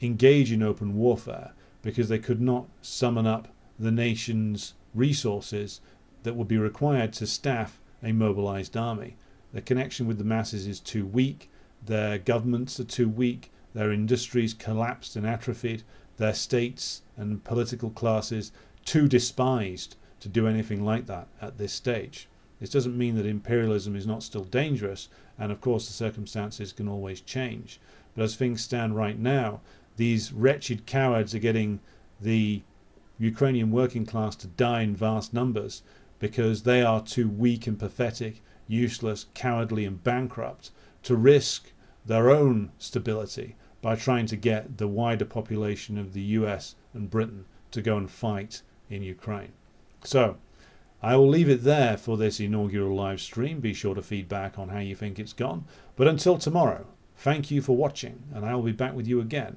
engage 0.00 0.52
in 0.52 0.62
open 0.62 0.94
warfare 0.94 1.52
because 1.82 2.08
they 2.08 2.18
could 2.18 2.40
not 2.40 2.68
summon 2.80 3.26
up 3.26 3.48
the 3.78 3.90
nation's 3.90 4.74
resources 4.94 5.80
that 6.22 6.36
would 6.36 6.48
be 6.48 6.58
required 6.58 7.12
to 7.14 7.26
staff 7.26 7.80
a 8.02 8.12
mobilized 8.12 8.76
army. 8.76 9.16
The 9.52 9.60
connection 9.60 10.06
with 10.06 10.18
the 10.18 10.24
masses 10.24 10.66
is 10.66 10.80
too 10.80 11.06
weak, 11.06 11.50
their 11.84 12.18
governments 12.18 12.78
are 12.78 12.84
too 12.84 13.08
weak, 13.08 13.50
their 13.74 13.92
industries 13.92 14.54
collapsed 14.54 15.16
and 15.16 15.26
atrophied, 15.26 15.82
their 16.16 16.34
states 16.34 17.02
and 17.16 17.42
political 17.42 17.90
classes 17.90 18.52
too 18.84 19.08
despised 19.08 19.96
to 20.20 20.28
do 20.28 20.46
anything 20.46 20.84
like 20.84 21.06
that 21.06 21.28
at 21.40 21.58
this 21.58 21.72
stage. 21.72 22.28
This 22.60 22.70
doesn't 22.70 22.96
mean 22.96 23.16
that 23.16 23.26
imperialism 23.26 23.96
is 23.96 24.06
not 24.06 24.22
still 24.22 24.44
dangerous, 24.44 25.08
and 25.38 25.50
of 25.50 25.60
course 25.60 25.86
the 25.86 25.92
circumstances 25.92 26.72
can 26.72 26.88
always 26.88 27.20
change. 27.20 27.80
But 28.14 28.22
as 28.22 28.36
things 28.36 28.62
stand 28.62 28.94
right 28.94 29.18
now, 29.18 29.60
these 29.96 30.32
wretched 30.32 30.86
cowards 30.86 31.34
are 31.34 31.40
getting 31.40 31.80
the 32.20 32.62
Ukrainian 33.18 33.70
working 33.70 34.06
class 34.06 34.36
to 34.36 34.46
die 34.46 34.82
in 34.82 34.94
vast 34.94 35.34
numbers 35.34 35.82
because 36.18 36.62
they 36.62 36.82
are 36.82 37.02
too 37.02 37.28
weak 37.28 37.66
and 37.66 37.78
pathetic, 37.78 38.42
useless, 38.68 39.26
cowardly, 39.34 39.84
and 39.84 40.04
bankrupt 40.04 40.70
to 41.02 41.16
risk 41.16 41.72
their 42.06 42.30
own 42.30 42.70
stability 42.78 43.56
by 43.80 43.96
trying 43.96 44.26
to 44.26 44.36
get 44.36 44.78
the 44.78 44.86
wider 44.86 45.24
population 45.24 45.98
of 45.98 46.12
the 46.12 46.22
US 46.38 46.76
and 46.94 47.10
Britain 47.10 47.44
to 47.72 47.82
go 47.82 47.96
and 47.96 48.10
fight 48.10 48.62
in 48.90 49.02
Ukraine. 49.02 49.52
So, 50.04 50.36
I 51.02 51.16
will 51.16 51.28
leave 51.28 51.48
it 51.48 51.64
there 51.64 51.96
for 51.96 52.16
this 52.16 52.38
inaugural 52.38 52.94
live 52.94 53.20
stream. 53.20 53.60
Be 53.60 53.74
sure 53.74 53.94
to 53.94 54.02
feedback 54.02 54.58
on 54.58 54.68
how 54.68 54.78
you 54.78 54.94
think 54.94 55.18
it's 55.18 55.32
gone. 55.32 55.64
But 55.96 56.06
until 56.06 56.38
tomorrow, 56.38 56.86
thank 57.16 57.50
you 57.50 57.60
for 57.60 57.76
watching, 57.76 58.22
and 58.32 58.44
I 58.44 58.54
will 58.54 58.62
be 58.62 58.72
back 58.72 58.94
with 58.94 59.08
you 59.08 59.20
again 59.20 59.56